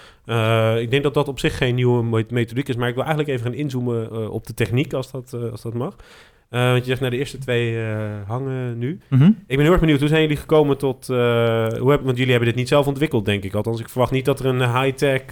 Eh, 0.74 0.82
ik 0.82 0.90
denk 0.90 1.02
dat 1.02 1.14
dat 1.14 1.28
op 1.28 1.38
zich 1.38 1.56
geen 1.56 1.74
nieuwe 1.74 2.02
me- 2.04 2.24
methodiek 2.30 2.68
is, 2.68 2.76
maar 2.76 2.88
ik 2.88 2.94
wil 2.94 3.04
eigenlijk 3.04 3.32
even 3.32 3.46
gaan 3.50 3.58
inzoomen 3.60 4.10
eh, 4.10 4.30
op 4.30 4.46
de 4.46 4.54
techniek, 4.54 4.92
als 4.92 5.10
dat, 5.10 5.32
eh, 5.32 5.50
als 5.50 5.62
dat 5.62 5.74
mag. 5.74 5.96
Eh, 6.50 6.61
want 6.71 6.78
je 6.78 6.85
zegt, 6.85 7.00
naar 7.00 7.11
de 7.11 7.16
eerste 7.16 7.38
twee 7.38 7.83
eh, 7.87 8.11
hangen 8.26 8.78
nu. 8.78 9.00
Mhm. 9.09 9.25
Ik 9.25 9.57
ben 9.57 9.61
heel 9.61 9.71
erg 9.71 9.80
benieuwd, 9.80 9.99
hoe 10.00 10.09
zijn 10.09 10.21
jullie 10.21 10.37
gekomen 10.37 10.78
tot... 10.78 11.09
eh, 11.09 11.16
hoe 11.78 11.90
heb, 11.90 12.02
want 12.02 12.16
jullie 12.16 12.30
hebben 12.30 12.49
dit 12.49 12.59
niet 12.59 12.69
zelf 12.69 12.87
ontwikkeld, 12.87 13.25
denk 13.25 13.45
ik. 13.45 13.54
Althans, 13.54 13.80
ik 13.80 13.88
verwacht 13.88 14.12
niet 14.12 14.25
dat 14.25 14.40
er 14.40 14.47
een 14.47 14.83
high-tech 14.83 15.23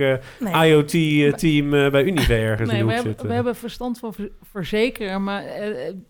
Nee. 0.41 0.69
IoT-team 0.71 1.71
bij 1.71 2.05
Unive 2.05 2.35
ergens 2.51 2.71
Nee, 2.71 2.81
in 2.81 2.87
de 2.87 2.93
we 2.93 2.99
hoek 2.99 3.07
zit. 3.19 3.23
we 3.23 3.33
hebben 3.35 3.57
verstand 3.57 3.99
van 3.99 4.15
ver- 4.15 4.31
verzekeren, 4.43 5.25
maar 5.25 5.43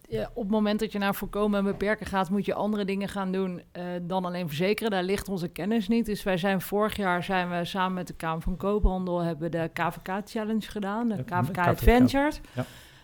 ja, 0.08 0.30
op 0.34 0.42
het 0.42 0.52
moment 0.52 0.80
dat 0.80 0.92
je 0.92 0.98
naar 0.98 1.14
voorkomen 1.14 1.58
en 1.58 1.64
beperken 1.64 2.06
gaat, 2.06 2.30
moet 2.30 2.44
je 2.44 2.54
andere 2.54 2.84
dingen 2.84 3.08
gaan 3.08 3.32
doen 3.32 3.62
eh, 3.72 3.82
dan 4.02 4.24
alleen 4.24 4.46
verzekeren. 4.48 4.90
Daar 4.90 5.02
ligt 5.02 5.28
onze 5.28 5.48
kennis 5.48 5.88
niet. 5.88 6.06
Dus 6.06 6.22
wij 6.22 6.36
zijn 6.36 6.60
vorig 6.60 6.96
jaar 6.96 7.22
zijn 7.24 7.50
we 7.50 7.64
samen 7.64 7.94
met 7.94 8.06
de 8.06 8.14
Kamer 8.14 8.42
van 8.42 8.56
Koophandel 8.56 9.20
hebben 9.22 9.50
de 9.50 9.70
KVK 9.72 10.20
Challenge 10.24 10.66
gedaan, 10.68 11.08
de 11.08 11.14
Ja, 11.14 11.22
KVK 11.40 11.52
KVK. 11.52 11.66
Adventured. 11.66 12.40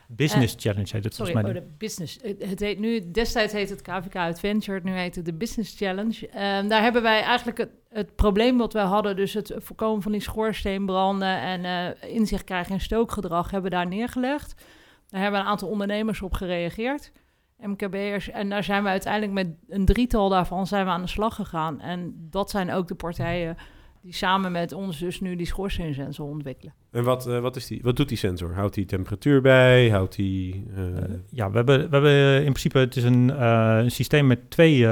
Business 0.09 0.55
Challenge 0.59 0.89
heet 0.93 1.05
het 1.05 1.15
Sorry, 1.15 1.33
volgens 1.33 1.53
mij. 1.53 1.63
oh, 1.63 1.69
de 1.69 1.77
business. 1.79 2.19
Het, 2.39 2.61
heet 2.61 2.79
nu, 2.79 3.11
destijds 3.11 3.53
heet 3.53 3.71
het 3.71 3.83
KVK 3.83 4.17
Adventure, 4.17 4.81
nu 4.83 4.93
heet 4.93 5.15
het 5.15 5.25
de 5.25 5.33
Business 5.33 5.77
Challenge. 5.77 6.29
Ehm, 6.29 6.69
daar 6.69 6.83
hebben 6.83 7.03
wij 7.03 7.23
eigenlijk 7.23 7.59
het, 7.59 7.71
het 7.89 8.17
probleem 8.17 8.59
wat 8.59 8.73
wij 8.73 8.85
hadden, 8.85 9.17
dus 9.17 9.35
het 9.35 9.53
voorkomen 9.57 10.03
van 10.03 10.13
die 10.13 10.21
schoorsteenbranden 10.21 11.41
en 11.41 11.65
eh, 11.65 12.15
inzicht 12.15 12.45
krijgen 12.45 12.73
in 12.73 12.81
stookgedrag, 12.81 13.51
hebben 13.51 13.71
we 13.71 13.77
daar 13.77 13.87
neergelegd. 13.87 14.65
Daar 15.09 15.23
hebben 15.23 15.41
een 15.41 15.47
aantal 15.47 15.69
ondernemers 15.69 16.23
op 16.23 16.33
gereageerd, 16.33 17.13
MKB'ers. 17.59 18.31
En 18.31 18.49
daar 18.49 18.65
zijn 18.65 18.83
we 18.83 18.89
uiteindelijk 18.89 19.33
met 19.33 19.49
een 19.69 19.85
drietal 19.85 20.29
daarvan 20.29 20.67
zijn 20.67 20.85
we 20.85 20.91
aan 20.91 21.03
de 21.03 21.09
slag 21.09 21.35
gegaan. 21.35 21.81
En 21.81 22.15
dat 22.31 22.51
zijn 22.51 22.73
ook 22.73 22.89
de 22.89 22.95
partijen 22.95 23.57
die 24.05 24.15
samen 24.15 24.53
met 24.53 24.73
ons 24.73 24.99
dus 24.99 25.21
nu 25.21 25.37
die 25.37 25.47
schoorsteensensor 25.47 26.27
ontwikkelen. 26.27 26.75
En 26.91 27.05
wat, 27.05 27.27
eh, 27.27 27.39
wat, 27.39 27.57
is 27.57 27.67
die, 27.67 27.81
wat 27.83 27.97
doet 27.97 28.09
die 28.09 28.17
sensor? 28.17 28.55
Houdt 28.55 28.75
die 28.75 28.85
temperatuur 28.85 29.41
bij? 29.41 29.91
Houdt 29.91 30.17
die... 30.17 30.65
eh, 30.77 30.83
Eh, 30.87 31.11
ja, 31.31 31.51
we 31.51 31.57
hebben, 31.57 31.79
we 31.79 31.89
hebben 31.91 32.37
in 32.37 32.43
principe, 32.43 32.79
het 32.79 32.97
is 32.97 33.05
een, 33.05 33.31
eh, 33.31 33.79
een 33.83 33.91
systeem 33.91 34.27
met 34.27 34.51
twee 34.51 34.87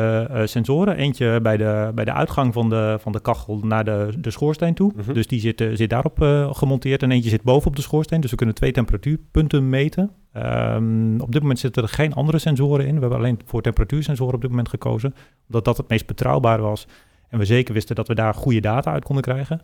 sensoren. 0.47 0.97
Eentje 0.97 1.41
bij 1.41 1.57
de, 1.57 1.91
bij 1.95 2.05
de 2.05 2.13
uitgang 2.13 2.53
van 2.53 2.69
de, 2.69 2.97
van 3.01 3.13
de 3.13 3.21
kachel 3.21 3.59
naar 3.59 3.85
de, 3.85 4.13
de 4.19 4.31
schoorsteen 4.31 4.75
toe. 4.75 4.93
Mhm. 4.97 5.13
Dus 5.13 5.27
die 5.27 5.41
zit, 5.41 5.65
zit 5.73 5.91
daarop 5.91 6.23
eh, 6.23 6.55
gemonteerd. 6.55 7.03
En 7.03 7.11
eentje 7.11 7.31
zit 7.31 7.43
bovenop 7.43 7.77
de 7.77 7.83
schoorsteen. 7.83 8.21
Dus 8.21 8.31
we 8.31 8.37
kunnen 8.37 8.55
twee 8.55 8.73
temperatuurpunten 8.73 9.69
meten. 9.69 10.11
Ehm, 10.33 11.21
op 11.21 11.33
dit 11.33 11.41
moment 11.41 11.59
zitten 11.59 11.83
er 11.83 11.89
geen 11.89 12.15
andere 12.15 12.39
sensoren 12.39 12.87
in. 12.87 12.95
We 12.95 13.01
hebben 13.01 13.19
alleen 13.19 13.41
voor 13.45 13.63
temperatuursensoren 13.63 14.35
op 14.35 14.41
dit 14.41 14.51
moment 14.51 14.69
gekozen. 14.69 15.15
Omdat 15.47 15.65
dat 15.65 15.77
het 15.77 15.89
meest 15.89 16.07
betrouwbaar 16.07 16.61
was. 16.61 16.87
En 17.33 17.39
we 17.39 17.45
zeker 17.45 17.75
wisten 17.75 17.97
dat 17.97 18.09
we 18.09 18.15
daar 18.15 18.35
goede 18.35 18.61
data 18.61 18.93
uit 18.93 19.05
konden 19.05 19.25
krijgen. 19.25 19.61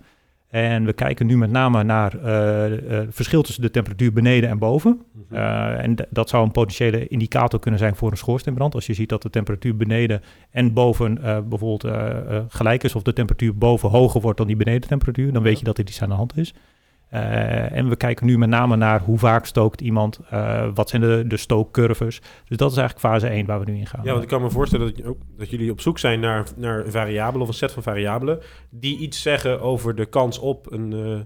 En 0.48 0.84
we 0.84 0.92
kijken 0.92 1.26
nu 1.26 1.37
met 1.37 1.50
name 1.50 1.82
naar 1.82 2.18
eh, 2.18 2.64
eh, 2.64 2.80
het 2.90 3.14
verschil 3.14 3.42
tussen 3.42 3.62
de 3.62 3.70
temperatuur 3.70 4.12
beneden 4.12 4.50
en 4.50 4.58
boven. 4.58 5.00
mhm. 5.12 5.34
Uh, 5.34 5.84
en 5.84 5.96
dat 6.10 6.28
zou 6.28 6.44
een 6.44 6.50
potentiële 6.50 7.08
indicator 7.08 7.60
kunnen 7.60 7.80
zijn 7.80 7.96
voor 7.96 8.10
een 8.10 8.16
schoorsteenbrand. 8.16 8.75
Als 8.75 8.87
je 8.87 8.94
ziet 8.94 9.08
dat 9.08 9.22
de 9.22 9.30
temperatuur 9.30 9.76
beneden 9.76 10.22
en 10.50 10.72
boven 10.72 11.22
eh, 11.22 11.38
bijvoorbeeld 11.40 11.84
eh, 11.84 12.37
eh, 12.37 12.44
gelijk 12.48 12.84
is, 12.84 12.94
of 12.94 13.02
de 13.02 13.12
temperatuur 13.12 13.56
boven 13.56 13.88
hoger 13.88 14.20
wordt 14.20 14.38
dan 14.38 14.46
die 14.46 14.56
beneden 14.56 14.88
temperatuur, 14.88 15.32
dan 15.32 15.42
weet 15.42 15.58
je 15.58 15.64
dat 15.64 15.78
er 15.78 15.84
iets 15.84 16.02
aan 16.02 16.08
de 16.08 16.14
hand 16.14 16.37
is. 16.37 16.54
Uh, 17.12 17.72
en 17.72 17.88
we 17.88 17.96
kijken 17.96 18.26
nu 18.26 18.38
met 18.38 18.48
name 18.48 18.76
naar 18.76 19.00
hoe 19.00 19.18
vaak 19.18 19.46
stookt 19.46 19.80
iemand, 19.80 20.20
uh, 20.32 20.68
wat 20.74 20.88
zijn 20.88 21.02
de, 21.02 21.24
de 21.26 21.36
stookcurves. 21.36 22.20
Dus 22.44 22.56
dat 22.56 22.70
is 22.70 22.76
eigenlijk 22.76 23.06
fase 23.06 23.26
1 23.26 23.46
waar 23.46 23.60
we 23.64 23.70
nu 23.70 23.78
in 23.78 23.86
gaan. 23.86 24.04
Ja, 24.04 24.10
want 24.10 24.22
ik 24.22 24.28
kan 24.28 24.42
me 24.42 24.50
voorstellen 24.50 24.94
dat, 24.94 25.06
ook, 25.06 25.18
dat 25.36 25.50
jullie 25.50 25.70
op 25.70 25.80
zoek 25.80 25.98
zijn 25.98 26.20
naar, 26.20 26.46
naar 26.56 26.84
variabelen 26.86 27.42
of 27.42 27.48
een 27.48 27.54
set 27.54 27.72
van 27.72 27.82
variabelen 27.82 28.40
die 28.70 28.98
iets 28.98 29.22
zeggen 29.22 29.60
over 29.60 29.94
de 29.94 30.06
kans 30.06 30.38
op 30.38 30.72
een. 30.72 30.92
Uh, 30.92 31.18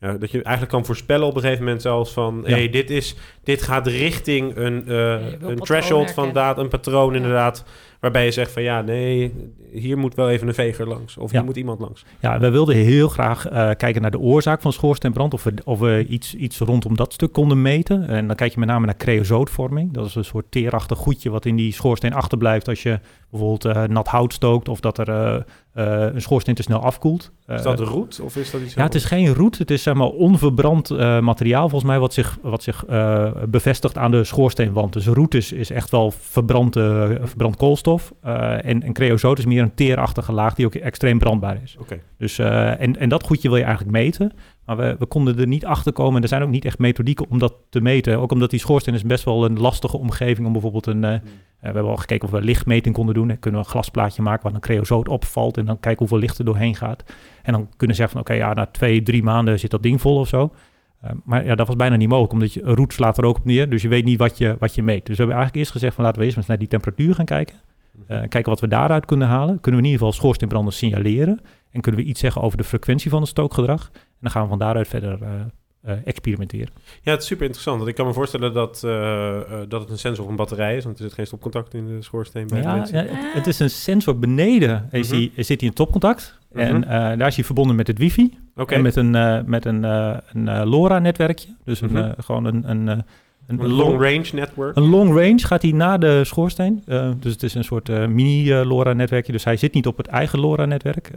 ja, 0.00 0.12
dat 0.12 0.30
je 0.30 0.42
eigenlijk 0.42 0.74
kan 0.74 0.84
voorspellen 0.84 1.26
op 1.26 1.34
een 1.34 1.40
gegeven 1.40 1.64
moment 1.64 1.82
zelfs 1.82 2.12
van... 2.12 2.42
Ja. 2.46 2.50
hey, 2.50 2.70
dit, 2.70 2.90
is, 2.90 3.16
dit 3.42 3.62
gaat 3.62 3.86
richting 3.86 4.56
een, 4.56 4.84
uh, 4.86 4.96
Ja, 4.96 5.20
een 5.40 5.58
threshold 5.58 6.10
van 6.10 6.32
daad, 6.32 6.58
een 6.58 6.68
patroon 6.68 7.10
Ja. 7.10 7.16
inderdaad... 7.16 7.64
waarbij 8.00 8.24
je 8.24 8.30
zegt 8.30 8.52
van 8.52 8.62
ja, 8.62 8.80
nee, 8.80 9.34
hier 9.72 9.98
moet 9.98 10.14
wel 10.14 10.30
even 10.30 10.48
een 10.48 10.54
veger 10.54 10.88
langs. 10.88 11.16
Of 11.16 11.30
Ja. 11.30 11.36
hier 11.36 11.46
moet 11.46 11.56
iemand 11.56 11.80
langs. 11.80 12.04
Ja, 12.20 12.38
we 12.38 12.50
wilden 12.50 12.74
heel 12.76 13.08
graag 13.08 13.46
eh, 13.48 13.70
kijken 13.76 14.02
naar 14.02 14.10
de 14.10 14.18
oorzaak 14.18 14.60
van 14.60 14.72
schoorsteenbrand. 14.72 15.34
Of 15.34 15.44
we, 15.44 15.52
of 15.64 15.78
we 15.78 16.06
iets, 16.08 16.34
iets 16.34 16.58
rondom 16.58 16.96
dat 16.96 17.12
stuk 17.12 17.32
konden 17.32 17.62
meten. 17.62 18.08
En 18.08 18.26
dan 18.26 18.36
kijk 18.36 18.52
je 18.52 18.58
met 18.58 18.68
name 18.68 18.86
naar 18.86 18.96
creosootvorming. 18.96 19.92
Dat 19.92 20.06
is 20.06 20.14
een 20.14 20.24
soort 20.24 20.46
teerachtig 20.50 20.98
goedje 20.98 21.30
wat 21.30 21.44
in 21.44 21.56
die 21.56 21.72
schoorsteen 21.72 22.12
achterblijft 22.14 22.68
als 22.68 22.82
je 22.82 23.00
bijvoorbeeld 23.30 23.64
eh, 23.64 23.82
nat 23.84 24.08
hout 24.08 24.32
stookt. 24.32 24.68
Of 24.68 24.80
dat 24.80 24.98
er 24.98 25.08
eh, 25.08 25.34
eh, 25.72 26.14
een 26.14 26.20
schoorsteen 26.20 26.54
te 26.54 26.62
snel 26.62 26.80
afkoelt. 26.80 27.30
Is 27.46 27.62
dat 27.62 27.80
roet 27.80 28.20
of 28.20 28.36
is 28.36 28.50
dat 28.50 28.60
iets 28.60 28.74
ja, 28.74 28.82
het 28.82 28.94
is 28.94 29.04
geen 29.04 29.34
roet. 29.34 29.58
Het 29.58 29.70
is 29.70 29.82
zeg 29.82 29.94
maar 29.94 30.06
onverbrand 30.08 30.90
eh, 30.90 31.20
materiaal 31.20 31.68
volgens 31.68 31.90
mij 31.90 31.98
wat 31.98 32.12
zich, 32.12 32.38
wat 32.42 32.62
zich 32.62 32.84
eh, 32.84 33.30
bevestigt 33.48 33.98
aan 33.98 34.10
de 34.10 34.24
schoorsteenwand. 34.24 34.92
Dus 34.92 35.06
roet 35.06 35.34
is, 35.34 35.52
is 35.52 35.70
echt 35.70 35.90
wel 35.90 36.10
verbrand, 36.10 36.74
verbrand 37.22 37.56
koolstof. 37.56 38.12
Eh, 38.22 38.64
en, 38.64 38.82
en 38.82 38.92
creosoot 38.92 39.38
is 39.38 39.46
meer 39.46 39.57
een 39.62 39.74
teerachtige 39.74 40.32
laag 40.32 40.54
die 40.54 40.66
ook 40.66 40.74
extreem 40.74 41.18
brandbaar 41.18 41.62
is. 41.62 41.76
Oké. 41.80 42.00
Dus, 42.18 42.38
eh, 42.38 42.80
en, 42.80 42.96
en 42.96 43.08
dat 43.08 43.22
goedje 43.22 43.48
wil 43.48 43.56
je 43.56 43.64
eigenlijk 43.64 43.96
meten. 43.96 44.32
Maar 44.64 44.76
we, 44.76 44.96
we 44.98 45.06
konden 45.06 45.38
er 45.38 45.46
niet 45.46 45.66
achter 45.66 45.92
komen. 45.92 46.16
En 46.16 46.22
er 46.22 46.28
zijn 46.28 46.42
ook 46.42 46.48
niet 46.48 46.64
echt 46.64 46.78
methodieken 46.78 47.26
om 47.28 47.38
dat 47.38 47.54
te 47.70 47.80
meten. 47.80 48.18
Ook 48.18 48.32
omdat 48.32 48.50
die 48.50 48.60
schoorsteen 48.60 48.94
is 48.94 49.02
best 49.02 49.24
wel 49.24 49.44
een 49.44 49.58
lastige 49.58 49.98
omgeving 49.98 50.46
om 50.46 50.52
bijvoorbeeld 50.52 50.86
een... 50.86 51.04
eh, 51.04 51.18
we 51.60 51.64
hebben 51.64 51.84
al 51.84 51.96
gekeken 51.96 52.24
of 52.24 52.30
we 52.30 52.42
lichtmeting 52.42 52.94
konden 52.94 53.14
doen. 53.14 53.28
Dan 53.28 53.38
kunnen 53.38 53.60
we 53.60 53.66
een 53.66 53.72
glasplaatje 53.72 54.22
maken 54.22 54.42
waar 54.42 54.54
een 54.54 54.60
creosoot 54.60 55.08
opvalt. 55.08 55.56
En 55.56 55.66
dan 55.66 55.80
kijken 55.80 55.98
hoeveel 55.98 56.18
licht 56.18 56.38
er 56.38 56.44
doorheen 56.44 56.74
gaat. 56.74 57.04
En 57.42 57.52
dan 57.52 57.68
kunnen 57.76 57.96
zeggen 57.96 58.14
van 58.16 58.24
oké, 58.26 58.44
ja, 58.44 58.54
na 58.54 58.66
twee, 58.66 59.02
drie 59.02 59.22
maanden 59.22 59.58
zit 59.58 59.70
dat 59.70 59.82
ding 59.82 60.00
vol 60.00 60.16
of 60.16 60.28
zo. 60.28 60.52
Uh, 61.04 61.10
maar 61.24 61.44
ja, 61.44 61.54
dat 61.54 61.66
was 61.66 61.76
bijna 61.76 61.96
niet 61.96 62.08
mogelijk, 62.08 62.32
omdat 62.32 62.52
je 62.52 62.60
roet 62.62 62.92
slaat 62.92 63.18
er 63.18 63.24
ook 63.24 63.36
op 63.36 63.44
neer. 63.44 63.70
Dus 63.70 63.82
je 63.82 63.88
weet 63.88 64.04
niet 64.04 64.18
wat 64.18 64.38
je, 64.38 64.56
wat 64.58 64.74
je 64.74 64.82
meet. 64.82 65.06
Dus 65.06 65.16
we 65.16 65.22
hebben 65.22 65.36
eigenlijk 65.36 65.56
eerst 65.56 65.70
gezegd 65.70 65.94
van 65.94 66.04
laten 66.04 66.18
we 66.18 66.24
eerst 66.24 66.36
eens 66.36 66.46
naar 66.46 66.58
die 66.58 66.68
temperatuur 66.68 67.14
gaan 67.14 67.24
kijken. 67.24 67.56
Uh, 68.08 68.18
kijken 68.18 68.44
wat 68.50 68.60
we 68.60 68.68
daaruit 68.68 69.04
kunnen 69.04 69.28
halen. 69.28 69.60
Kunnen 69.60 69.80
we 69.80 69.86
in 69.86 69.92
ieder 69.92 69.98
geval 69.98 70.12
schoorsteenbranden 70.12 70.72
signaleren. 70.72 71.40
En 71.70 71.80
kunnen 71.80 72.00
we 72.00 72.06
iets 72.06 72.20
zeggen 72.20 72.42
over 72.42 72.58
de 72.58 72.64
frequentie 72.64 73.10
van 73.10 73.20
het 73.20 73.28
stookgedrag. 73.30 73.90
En 73.92 74.00
dan 74.20 74.30
gaan 74.30 74.42
we 74.42 74.48
van 74.48 74.58
daaruit 74.58 74.88
verder 74.88 75.18
uh, 75.22 75.28
uh, 75.86 75.92
experimenteren. 76.04 76.68
Ja, 77.02 77.10
het 77.12 77.20
is 77.20 77.26
super 77.26 77.44
interessant. 77.44 77.76
Want 77.76 77.88
ik 77.88 77.94
kan 77.96 78.06
me 78.06 78.12
voorstellen 78.12 78.52
dat, 78.52 78.80
dat 79.70 79.80
het 79.80 79.90
een 79.90 79.98
sensor 79.98 80.24
of 80.24 80.30
een 80.30 80.36
batterij 80.36 80.76
is. 80.76 80.84
Want 80.84 80.98
er 80.98 81.04
zit 81.04 81.12
geen 81.12 81.26
stopcontact 81.26 81.74
in 81.74 81.86
de 81.86 82.02
schoorsteen 82.02 82.46
bij 82.46 82.62
ja, 82.62 82.70
de 82.72 82.78
mensen. 82.78 82.96
Ja, 82.96 83.02
het, 83.02 83.32
het, 83.34 83.46
is 83.46 83.58
een 83.58 83.70
sensor 83.70 84.18
beneden. 84.18 84.88
Mm 84.92 85.02
-hmm. 85.02 85.30
zit 85.36 85.60
hij 85.60 85.68
in 85.68 85.72
topcontact. 85.72 86.38
En 86.52 86.74
Mhm. 86.78 86.82
eh, 86.82 87.18
daar 87.18 87.26
is 87.26 87.34
hij 87.34 87.44
verbonden 87.44 87.76
met 87.76 87.86
het 87.86 87.98
wifi. 87.98 88.38
En 88.66 88.82
met 88.82 88.96
een, 88.96 89.14
eh, 89.14 89.42
met 89.44 89.64
een, 89.64 89.84
eh, 89.84 90.16
een 90.32 90.48
eh, 90.48 90.62
LoRa-netwerkje. 90.64 91.48
Dus 91.64 91.80
een, 91.80 91.88
Mhm. 91.92 91.96
eh, 91.96 92.10
gewoon 92.18 92.44
een... 92.44 92.70
een, 92.70 93.04
eh, 93.48 93.64
Een 93.64 93.72
long 93.72 94.00
range 94.00 94.28
network. 94.32 94.76
Een 94.76 94.88
long 94.88 95.08
range 95.08 95.38
gaat 95.38 95.62
hij 95.62 95.72
naar 95.72 96.00
de 96.00 96.24
schoorsteen. 96.24 96.82
Eh, 96.86 97.10
dus 97.20 97.32
het 97.32 97.42
is 97.42 97.54
een 97.54 97.64
soort 97.64 97.88
eh, 97.88 98.06
mini-LoRa-netwerkje. 98.06 99.32
Dus 99.32 99.44
hij 99.44 99.56
zit 99.56 99.74
niet 99.74 99.86
op 99.86 99.96
het 99.96 100.06
eigen 100.06 100.38
LoRa-netwerk. 100.38 101.10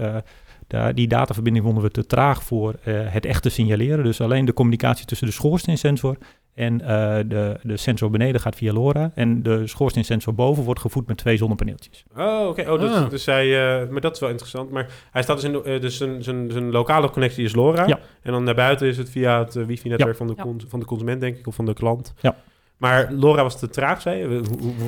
Eh, 0.71 0.88
die 0.93 1.07
dataverbinding 1.07 1.65
vonden 1.65 1.83
we 1.83 1.91
te 1.91 2.05
traag 2.05 2.43
voor 2.43 2.75
eh, 2.83 2.93
het 3.05 3.25
echte 3.25 3.50
signaleren. 3.50 4.03
Dus 4.03 4.21
alleen 4.21 4.45
de 4.45 4.53
communicatie 4.53 5.05
tussen 5.05 5.27
de 5.27 5.33
schoorsteensensor 5.33 6.17
en 6.53 6.81
eh, 6.81 6.88
de, 7.27 7.60
de 7.63 7.77
sensor 7.77 8.10
beneden 8.10 8.41
gaat 8.41 8.55
via 8.55 8.74
LoRa. 8.74 9.12
En 9.15 9.43
de 9.43 9.67
schoorsteensensor 9.67 10.34
boven 10.36 10.63
wordt 10.63 10.79
gevoed 10.79 11.08
met 11.08 11.17
twee 11.17 11.38
zonnepaneeltjes. 11.38 12.03
Oh, 12.17 12.48
oké. 12.48 12.72
Oh, 12.72 12.79
dus, 12.79 12.91
Ah. 12.93 13.10
dus 13.10 13.25
hij, 13.25 13.81
eh, 13.81 13.89
maar 13.89 14.01
dat 14.01 14.13
is 14.13 14.20
wel 14.20 14.29
interessant. 14.29 14.72
Maar 14.72 14.88
hij 15.12 15.22
staat 15.24 15.36
dus 15.36 15.46
in, 15.46 15.51
de- 15.51 15.63
eh, 15.63 15.81
dus 15.81 15.98
zijn, 15.98 16.24
zijn, 16.24 16.51
zijn 16.51 16.72
lokale 16.72 17.10
connectie 17.10 17.43
is 17.43 17.55
LoRa. 17.55 17.86
Ja. 17.88 18.00
En 18.22 18.31
dan 18.31 18.46
daarbuiten 18.46 18.88
is 18.88 18.98
het 18.98 19.10
via 19.10 19.39
het 19.39 19.53
wifi-netwerk 19.65 20.15
van, 20.17 20.27
de 20.27 20.36
cons- 20.36 20.65
van 20.67 20.79
de 20.79 20.86
consument, 20.86 21.22
denk 21.22 21.38
ik, 21.38 21.48
of 21.48 21.55
van 21.55 21.65
de 21.65 21.74
klant. 21.74 22.13
Ja. 22.22 22.36
Maar 22.77 23.12
LoRa 23.13 23.43
was 23.43 23.60
te 23.60 23.70
traag, 23.70 24.01
zei 24.01 24.17
je? 24.20 24.41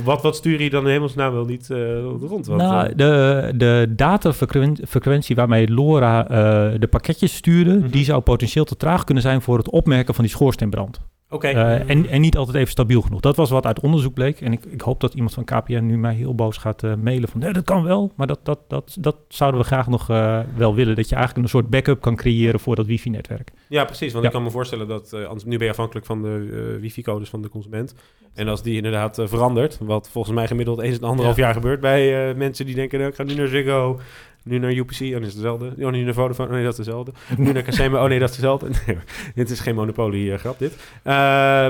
Wat, 0.04 0.22
wat 0.22 0.36
stuur 0.36 0.62
je 0.62 0.70
dan 0.70 0.84
in 0.86 0.92
hemelsnaam 0.92 1.34
wel 1.34 1.46
niet 1.46 1.70
eh, 1.70 1.78
rond? 2.04 2.46
Want, 2.46 2.62
nou, 2.62 2.96
de, 2.96 3.52
de 3.56 3.94
datafrequentie 3.96 5.36
waarmee 5.36 5.72
LoRa 5.72 6.28
eh, 6.28 6.80
de 6.80 6.88
pakketjes 6.88 7.36
stuurde, 7.36 7.74
Mhm. 7.74 7.90
die 7.90 8.04
zou 8.06 8.22
potentieel 8.22 8.66
te 8.66 8.78
traag 8.78 9.04
kunnen 9.04 9.24
zijn 9.24 9.42
voor 9.42 9.58
het 9.58 9.70
opmerken 9.70 10.14
van 10.14 10.24
die 10.24 10.34
schoorsteenbrand. 10.34 11.00
Oké. 11.34 11.48
Eh, 11.48 11.90
en, 11.90 12.10
en 12.10 12.22
niet 12.22 12.38
altijd 12.38 12.58
even 12.58 12.72
stabiel 12.72 13.02
genoeg. 13.02 13.20
Dat 13.20 13.36
was 13.36 13.50
wat 13.50 13.66
uit 13.66 13.80
onderzoek 13.80 14.14
bleek. 14.14 14.42
En 14.42 14.52
ik, 14.52 14.66
ik 14.66 14.82
hoop 14.82 15.02
dat 15.02 15.14
iemand 15.14 15.34
van 15.34 15.44
KPN 15.44 15.86
nu 15.86 15.98
mij 15.98 16.14
heel 16.14 16.36
boos 16.36 16.58
gaat 16.58 16.84
eh, 16.84 16.96
mailen 16.96 17.30
van... 17.30 17.40
Nee, 17.40 17.54
dat 17.54 17.64
kan 17.64 17.84
wel, 17.84 18.12
maar 18.16 18.28
dat, 18.28 18.40
dat, 18.44 18.60
dat, 18.68 18.98
dat 19.00 19.16
zouden 19.28 19.60
we 19.60 19.66
graag 19.66 19.88
nog 19.88 20.10
eh, 20.10 20.40
wel 20.56 20.76
willen. 20.76 20.96
Dat 20.96 21.10
je 21.10 21.16
eigenlijk 21.16 21.46
een 21.46 21.52
soort 21.52 21.70
backup 21.70 22.02
kan 22.02 22.16
creëren 22.16 22.60
voor 22.60 22.76
dat 22.76 22.86
wifi-netwerk. 22.86 23.52
Ja, 23.68 23.86
precies. 23.86 24.12
Want 24.12 24.24
Ja. 24.24 24.30
ik 24.30 24.36
kan 24.36 24.44
me 24.44 24.52
voorstellen 24.52 24.88
dat... 24.88 25.14
anders, 25.14 25.44
nu 25.44 25.58
ben 25.58 25.66
je 25.66 25.72
afhankelijk 25.72 26.06
van 26.06 26.22
de 26.22 26.78
wifi-codes 26.82 27.30
van 27.30 27.42
de 27.42 27.50
consument. 27.50 27.96
En 28.34 28.48
als 28.48 28.64
die 28.64 28.76
inderdaad 28.76 29.22
verandert... 29.24 29.78
wat 29.82 30.10
volgens 30.10 30.36
mij 30.36 30.48
gemiddeld 30.48 30.80
eens 30.80 30.98
en 30.98 31.04
anderhalf 31.04 31.36
jaar 31.36 31.54
gebeurt... 31.54 31.80
bij 31.80 32.34
mensen 32.36 32.66
die 32.66 32.76
denken... 32.76 32.98
nou, 32.98 33.10
ik 33.10 33.18
ga 33.18 33.24
nu 33.24 33.34
naar 33.34 33.48
Ziggo... 33.48 34.00
Nu 34.44 34.58
naar 34.60 34.72
UPC, 34.74 35.00
oh, 35.02 35.12
dat 35.12 35.22
is 35.22 35.34
hetzelfde. 35.34 35.74
Oh, 35.80 35.92
nu 35.92 36.04
naar 36.04 36.14
Vodafone, 36.14 36.48
oh 36.50 36.54
nee, 36.54 36.64
dat 36.64 36.72
is 36.72 36.78
hetzelfde. 36.78 37.12
Nu 37.38 37.52
naar 37.52 37.64
Casema, 37.64 38.04
oh 38.04 38.10
nee, 38.10 38.20
dat 38.20 38.30
is 38.30 38.36
hetzelfde. 38.36 38.68
Nee, 38.88 38.98
dit 39.36 39.50
is 39.50 39.60
geen 39.60 39.76
monopolie-grap, 39.76 40.60
dit. 40.60 40.74
Eh, 41.04 41.14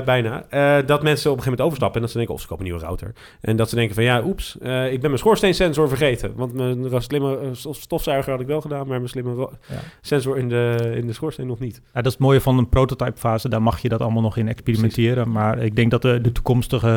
bijna. 0.04 0.44
Eh, 0.48 0.86
dat 0.86 1.02
mensen 1.02 1.30
op 1.30 1.36
een 1.36 1.42
gegeven 1.42 1.44
moment 1.44 1.60
overstappen 1.60 1.94
en 1.94 2.00
dat 2.00 2.10
ze 2.10 2.16
denken, 2.16 2.34
of 2.34 2.40
ze 2.40 2.46
kopen 2.46 2.64
een 2.64 2.70
nieuwe 2.70 2.86
router. 2.86 3.12
En 3.40 3.56
dat 3.56 3.68
ze 3.68 3.74
denken 3.74 3.94
van, 3.94 4.04
ja, 4.04 4.22
oeps, 4.24 4.58
eh, 4.58 4.84
ik 4.92 5.00
ben 5.00 5.08
mijn 5.10 5.18
schoorsteensensor 5.18 5.88
vergeten. 5.88 6.32
Want 6.36 6.52
mijn 6.54 7.02
slimme 7.02 7.38
eh, 7.38 7.48
stof- 7.52 7.76
stofzuiger 7.76 8.32
had 8.32 8.40
ik 8.40 8.46
wel 8.46 8.60
gedaan, 8.60 8.86
maar 8.86 8.96
mijn 8.96 9.08
slimme 9.08 9.48
Ja. 9.68 9.76
sensor 10.00 10.38
in 10.38 10.48
de, 10.48 10.92
in 10.96 11.06
de 11.06 11.12
schoorsteen 11.12 11.46
nog 11.46 11.58
niet. 11.58 11.74
Ja, 11.84 11.90
dat 11.92 12.06
is 12.06 12.12
het 12.12 12.20
mooie 12.20 12.40
van 12.40 12.58
een 12.58 12.68
prototype 12.68 13.16
fase. 13.18 13.48
Daar 13.48 13.62
mag 13.62 13.78
je 13.82 13.88
dat 13.88 14.00
allemaal 14.00 14.22
nog 14.22 14.36
in 14.36 14.48
experimenteren. 14.48 15.30
Maar 15.32 15.58
ik 15.58 15.76
denk 15.76 15.90
dat 15.90 16.02
de, 16.02 16.20
de 16.20 16.32
toekomstige 16.32 16.88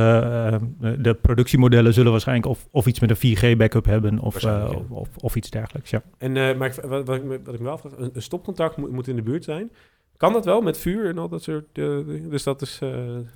eh, 0.82 0.92
de 1.00 1.14
productiemodellen 1.14 1.94
zullen 1.94 2.12
waarschijnlijk 2.12 2.48
of, 2.48 2.68
of 2.72 2.86
iets 2.88 3.00
met 3.00 3.10
een 3.24 3.38
4G 3.38 3.58
backup 3.58 3.86
hebben 3.86 4.20
of, 4.20 4.44
eh, 4.44 4.70
of, 4.90 5.08
of 5.20 5.36
iets 5.36 5.50
dergelijks. 5.50 5.66
Ja. 5.84 6.04
En, 6.18 6.38
eh, 6.38 6.58
maar 6.58 6.68
ik, 6.68 6.74
wat, 6.74 7.06
wat, 7.06 7.16
ik 7.16 7.24
me, 7.24 7.42
wat 7.44 7.54
ik 7.54 7.60
me 7.60 7.70
afvraag, 7.70 7.98
een, 7.98 8.10
een 8.14 8.22
stopcontact 8.22 8.78
moet, 8.78 8.92
moet 8.92 9.08
in 9.08 9.16
de 9.16 9.22
buurt 9.22 9.44
zijn. 9.44 9.72
Kan 10.18 10.34
dat 10.34 10.46
wel 10.46 10.62
met 10.62 10.78
vuur 10.78 11.10
en 11.10 11.18
al 11.18 11.30
dat 11.30 11.44
soort 11.44 11.64
eh, 11.74 11.84
dingen? 12.08 12.30
Dus 12.30 12.44
dat 12.44 12.62
is... 12.62 12.80
eh, 12.84 12.90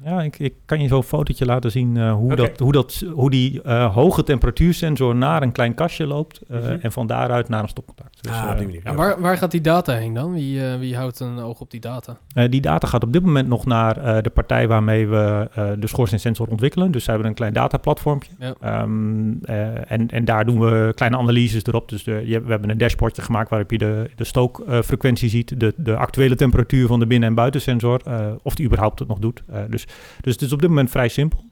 Ja, 0.04 0.22
ik, 0.22 0.40
ik 0.40 0.54
kan 0.66 0.82
je 0.82 0.88
zo'n 0.88 1.04
fotootje 1.04 1.46
laten 1.46 1.72
zien 1.72 1.98
eh, 1.98 2.14
hoe, 2.14 2.36
dat, 2.36 2.60
hoe, 2.60 2.72
dat, 2.72 3.04
hoe 3.14 3.30
die 3.30 3.62
eh, 3.62 3.94
hoge 3.94 4.24
temperatuursensor 4.24 5.16
naar 5.16 5.42
een 5.42 5.52
klein 5.52 5.74
kastje 5.74 6.08
loopt 6.08 6.42
eh, 6.48 6.60
Mhm. 6.60 6.78
en 6.82 6.92
van 6.92 7.08
daaruit 7.08 7.50
naar 7.50 7.64
een 7.64 7.70
stopcontact. 7.70 8.24
Dus, 8.24 8.32
ah, 8.32 8.48
op 8.52 8.58
die 8.58 8.66
manier. 8.66 8.82
En 8.84 8.96
waar, 8.96 9.22
waar 9.22 9.38
gaat 9.38 9.52
die 9.52 9.62
data 9.62 9.94
heen 9.94 10.14
dan? 10.14 10.34
Wie, 10.34 10.62
wie 10.80 10.96
houdt 10.96 11.20
een 11.20 11.40
oog 11.40 11.60
op 11.60 11.72
die 11.72 11.80
data? 11.80 12.18
eh, 12.34 12.50
die 12.50 12.62
data 12.62 12.88
gaat 12.88 13.04
op 13.04 13.14
dit 13.14 13.24
moment 13.24 13.48
nog 13.48 13.66
naar 13.66 13.98
eh, 13.98 14.24
de 14.24 14.30
partij 14.30 14.68
waarmee 14.68 15.08
we 15.08 15.50
eh, 15.54 15.70
de 15.80 15.88
schoorsteen-sensor 15.88 16.48
ontwikkelen. 16.48 16.92
Dus 16.92 17.04
zij 17.04 17.14
hebben 17.14 17.32
een 17.32 17.38
klein 17.38 17.54
dataplatformpje. 17.54 18.32
Ja. 18.40 18.54
Ehm, 18.62 19.32
eh, 19.44 19.92
en, 19.92 20.08
en 20.10 20.26
daar 20.26 20.46
doen 20.46 20.60
we 20.60 20.92
kleine 20.96 21.18
analyses 21.18 21.64
erop. 21.66 21.90
Dus 21.90 22.04
de, 22.04 22.22
je, 22.26 22.42
we 22.42 22.50
hebben 22.52 22.70
een 22.70 22.78
dashboardje 22.78 23.22
gemaakt 23.22 23.50
waarop 23.50 23.72
je 23.72 23.78
de, 23.78 24.10
de 24.16 24.24
stookfrequentie 24.24 25.30
ziet, 25.30 25.60
de, 25.60 25.74
de 25.78 25.96
actuele 25.96 26.36
temperatuur 26.36 26.70
van 26.80 27.00
de 27.00 27.08
binnen- 27.08 27.30
en 27.30 27.36
buitensensor, 27.36 28.02
eh, 28.06 28.32
of 28.44 28.56
die 28.56 28.66
überhaupt 28.66 29.00
het 29.00 29.08
nog 29.08 29.20
doet. 29.20 29.44
Eh, 29.48 29.62
dus, 29.70 29.86
dus 30.22 30.34
het 30.34 30.42
is 30.42 30.54
op 30.54 30.60
dit 30.60 30.70
moment 30.70 30.90
vrij 30.90 31.08
simpel. 31.08 31.50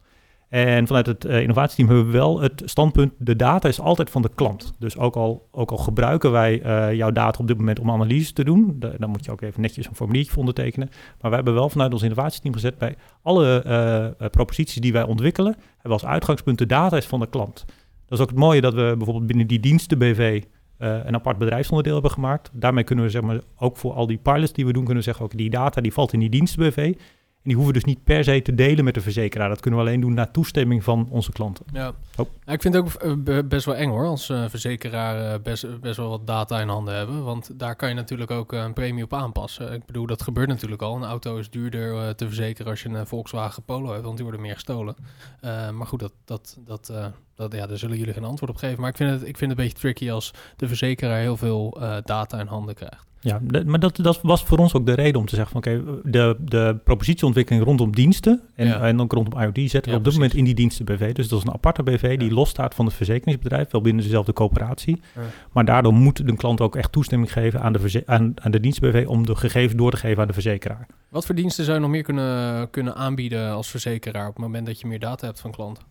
En 0.50 0.88
vanuit 0.88 1.06
het 1.06 1.26
eh, 1.26 1.42
innovatieteam 1.42 1.88
hebben 1.88 2.06
we 2.06 2.12
wel 2.12 2.42
het 2.42 2.62
standpunt, 2.66 3.14
de 3.18 3.36
data 3.36 3.68
is 3.68 3.80
altijd 3.80 4.10
van 4.10 4.22
de 4.22 4.30
klant. 4.36 4.74
Dus 4.80 4.98
ook 4.98 5.16
al, 5.16 5.48
ook 5.52 5.72
al 5.72 5.78
gebruiken 5.78 6.32
wij 6.32 6.62
jouw 6.96 7.12
data 7.12 7.40
op 7.40 7.48
dit 7.48 7.58
moment 7.58 7.80
om 7.80 7.92
analyse 7.92 8.34
te 8.34 8.44
doen, 8.44 8.76
da- 8.80 8.94
dan 8.98 9.10
moet 9.10 9.26
je 9.26 9.32
ook 9.32 9.42
even 9.42 9.62
netjes 9.62 9.88
een 9.88 9.96
formuliertje 9.96 10.32
voor 10.32 10.40
ondertekenen. 10.40 10.90
Maar 11.22 11.30
we 11.30 11.36
hebben 11.36 11.54
wel 11.54 11.70
vanuit 11.70 11.94
ons 11.94 12.02
innovatieteam 12.04 12.54
gezet 12.54 12.78
bij 12.78 12.96
alle 13.22 14.16
proposities 14.32 14.82
die 14.82 14.94
wij 14.94 15.04
ontwikkelen, 15.04 15.52
hebben 15.54 15.82
we 15.84 15.90
als 15.90 16.06
uitgangspunt 16.06 16.58
de 16.58 16.66
data 16.66 16.98
is 16.98 17.06
van 17.06 17.20
de 17.20 17.30
klant. 17.30 17.66
Dat 18.10 18.18
is 18.18 18.24
ook 18.24 18.30
het 18.30 18.40
mooie 18.40 18.62
dat 18.62 18.74
we 18.74 18.94
bijvoorbeeld 18.98 19.28
binnen 19.28 19.48
die 19.48 19.60
diensten 19.60 19.98
BV 19.98 20.44
een 20.80 21.16
apart 21.16 21.38
bedrijfsonderdeel 21.38 21.94
hebben 21.94 22.12
gemaakt. 22.12 22.50
Daarmee 22.54 22.84
kunnen 22.84 23.06
we 23.06 23.12
zeg 23.12 23.22
maar, 23.22 23.40
ook 23.58 23.78
voor 23.78 23.94
al 23.94 24.08
die 24.08 24.18
pilots 24.18 24.54
die 24.54 24.66
we 24.66 24.74
doen, 24.74 24.84
kunnen 24.84 25.04
we 25.04 25.10
zeggen, 25.10 25.26
ook 25.26 25.38
die 25.38 25.50
data 25.50 25.82
die 25.82 25.94
valt 25.94 26.14
in 26.14 26.20
die 26.20 26.30
diensten 26.30 26.70
BV. 26.70 26.94
En 27.40 27.46
die 27.46 27.56
hoeven 27.56 27.74
dus 27.74 27.84
niet 27.84 28.04
per 28.04 28.24
se 28.24 28.42
te 28.42 28.56
delen 28.56 28.84
met 28.84 28.94
de 28.94 29.02
verzekeraar. 29.02 29.50
Dat 29.50 29.60
kunnen 29.60 29.80
we 29.80 29.86
alleen 29.86 30.00
doen 30.02 30.14
na 30.14 30.26
toestemming 30.26 30.84
van 30.84 31.08
onze 31.10 31.32
klanten. 31.32 31.66
Ja. 31.74 31.92
Oh. 32.18 32.26
Ja, 32.46 32.54
ik 32.54 32.62
vind 32.62 32.74
het 32.74 32.84
ook 32.84 32.94
eh, 32.94 33.14
be- 33.18 33.44
best 33.44 33.66
wel 33.66 33.76
eng 33.76 33.90
hoor, 33.90 34.06
als 34.06 34.30
eh, 34.30 34.44
verzekeraar 34.48 35.34
eh, 35.34 35.42
best, 35.42 35.80
best 35.82 35.98
wel 35.98 36.10
wat 36.10 36.28
data 36.28 36.62
in 36.62 36.68
handen 36.68 36.96
hebben. 36.96 37.24
Want 37.24 37.60
daar 37.60 37.76
kan 37.76 37.90
je 37.90 37.96
natuurlijk 37.96 38.32
ook 38.32 38.52
een 38.52 38.74
premie 38.74 39.04
op 39.04 39.14
aanpassen. 39.14 39.74
Ik 39.74 39.86
bedoel, 39.86 40.06
dat 40.06 40.22
gebeurt 40.22 40.48
natuurlijk 40.48 40.82
al. 40.82 40.96
Een 40.96 41.04
auto 41.04 41.38
is 41.38 41.50
duurder 41.50 42.16
te 42.16 42.26
verzekeren 42.26 42.72
als 42.72 42.82
je 42.82 42.90
een 42.90 43.08
Volkswagen 43.08 43.64
Polo 43.64 43.92
hebt, 43.92 44.04
want 44.04 44.16
die 44.16 44.24
worden 44.26 44.42
meer 44.44 44.54
gestolen. 44.54 44.96
Maar 45.42 45.88
goed, 45.88 46.00
dat, 46.00 46.14
dat, 46.26 46.58
dat, 46.66 46.94
dat, 47.36 47.54
ja, 47.54 47.68
daar 47.68 47.78
zullen 47.78 47.98
jullie 47.98 48.14
geen 48.14 48.24
antwoord 48.24 48.52
op 48.52 48.58
geven. 48.58 48.82
Maar 48.82 48.90
ik 48.90 48.98
vind 48.98 49.10
het, 49.12 49.20
ik 49.20 49.38
vind 49.38 49.52
het 49.52 49.60
een 49.60 49.66
beetje 49.66 49.80
tricky 49.80 50.12
als 50.12 50.34
de 50.56 50.68
verzekeraar 50.68 51.20
heel 51.20 51.38
veel 51.38 51.78
data 52.04 52.40
in 52.40 52.48
handen 52.48 52.76
krijgt. 52.76 53.08
Ja, 53.22 53.40
maar 53.66 53.80
dat, 53.80 53.96
dat 53.96 54.20
was 54.22 54.44
voor 54.44 54.58
ons 54.58 54.74
ook 54.74 54.86
de 54.86 54.94
reden 54.94 55.20
om 55.22 55.26
te 55.28 55.36
zeggen 55.36 55.62
van 55.62 55.74
oké, 55.74 56.02
de, 56.12 56.36
de 56.40 56.78
propositieontwikkeling 56.84 57.64
rondom 57.66 57.96
diensten 57.96 58.42
en, 58.56 58.68
Ja. 58.68 58.82
en 58.82 59.02
ook 59.02 59.12
rondom 59.14 59.42
IoT 59.42 59.56
zetten 59.56 59.82
we 59.82 59.90
Ja, 59.90 59.96
op 59.98 60.04
dit 60.04 60.04
precies. 60.04 60.14
moment 60.20 60.34
in 60.34 60.44
die 60.44 60.54
diensten 60.54 60.86
BV. 60.86 61.14
Dus 61.14 61.28
dat 61.28 61.40
is 61.40 61.46
een 61.46 61.54
aparte 61.54 61.84
BV 61.84 62.18
die 62.18 62.32
losstaat 62.32 62.76
van 62.76 62.86
het 62.86 62.94
verzekeringsbedrijf, 62.94 63.72
wel 63.72 63.82
binnen 63.82 64.04
dezelfde 64.04 64.34
coöperatie. 64.34 65.02
Ja. 65.16 65.22
Maar 65.52 65.66
daardoor 65.66 65.94
moet 65.94 66.28
de 66.28 66.36
klant 66.36 66.62
ook 66.62 66.76
echt 66.76 66.92
toestemming 66.92 67.32
geven 67.32 67.62
aan 67.62 67.74
de, 67.74 68.04
aan, 68.06 68.34
aan 68.36 68.52
de 68.52 68.60
dienst 68.60 68.80
BV 68.80 69.06
om 69.08 69.26
de 69.26 69.36
gegevens 69.36 69.76
door 69.76 69.92
te 69.92 69.98
geven 69.98 70.22
aan 70.22 70.28
de 70.28 70.34
verzekeraar. 70.34 70.88
Wat 71.10 71.26
voor 71.26 71.36
diensten 71.36 71.64
zou 71.64 71.76
je 71.76 71.82
nog 71.84 71.92
meer 71.92 72.04
kunnen, 72.04 72.70
kunnen 72.70 72.96
aanbieden 72.96 73.52
als 73.52 73.68
verzekeraar 73.70 74.28
op 74.28 74.34
het 74.36 74.44
moment 74.44 74.66
dat 74.66 74.80
je 74.80 74.88
meer 74.88 75.00
data 75.00 75.26
hebt 75.26 75.40
van 75.40 75.52
klanten? 75.52 75.84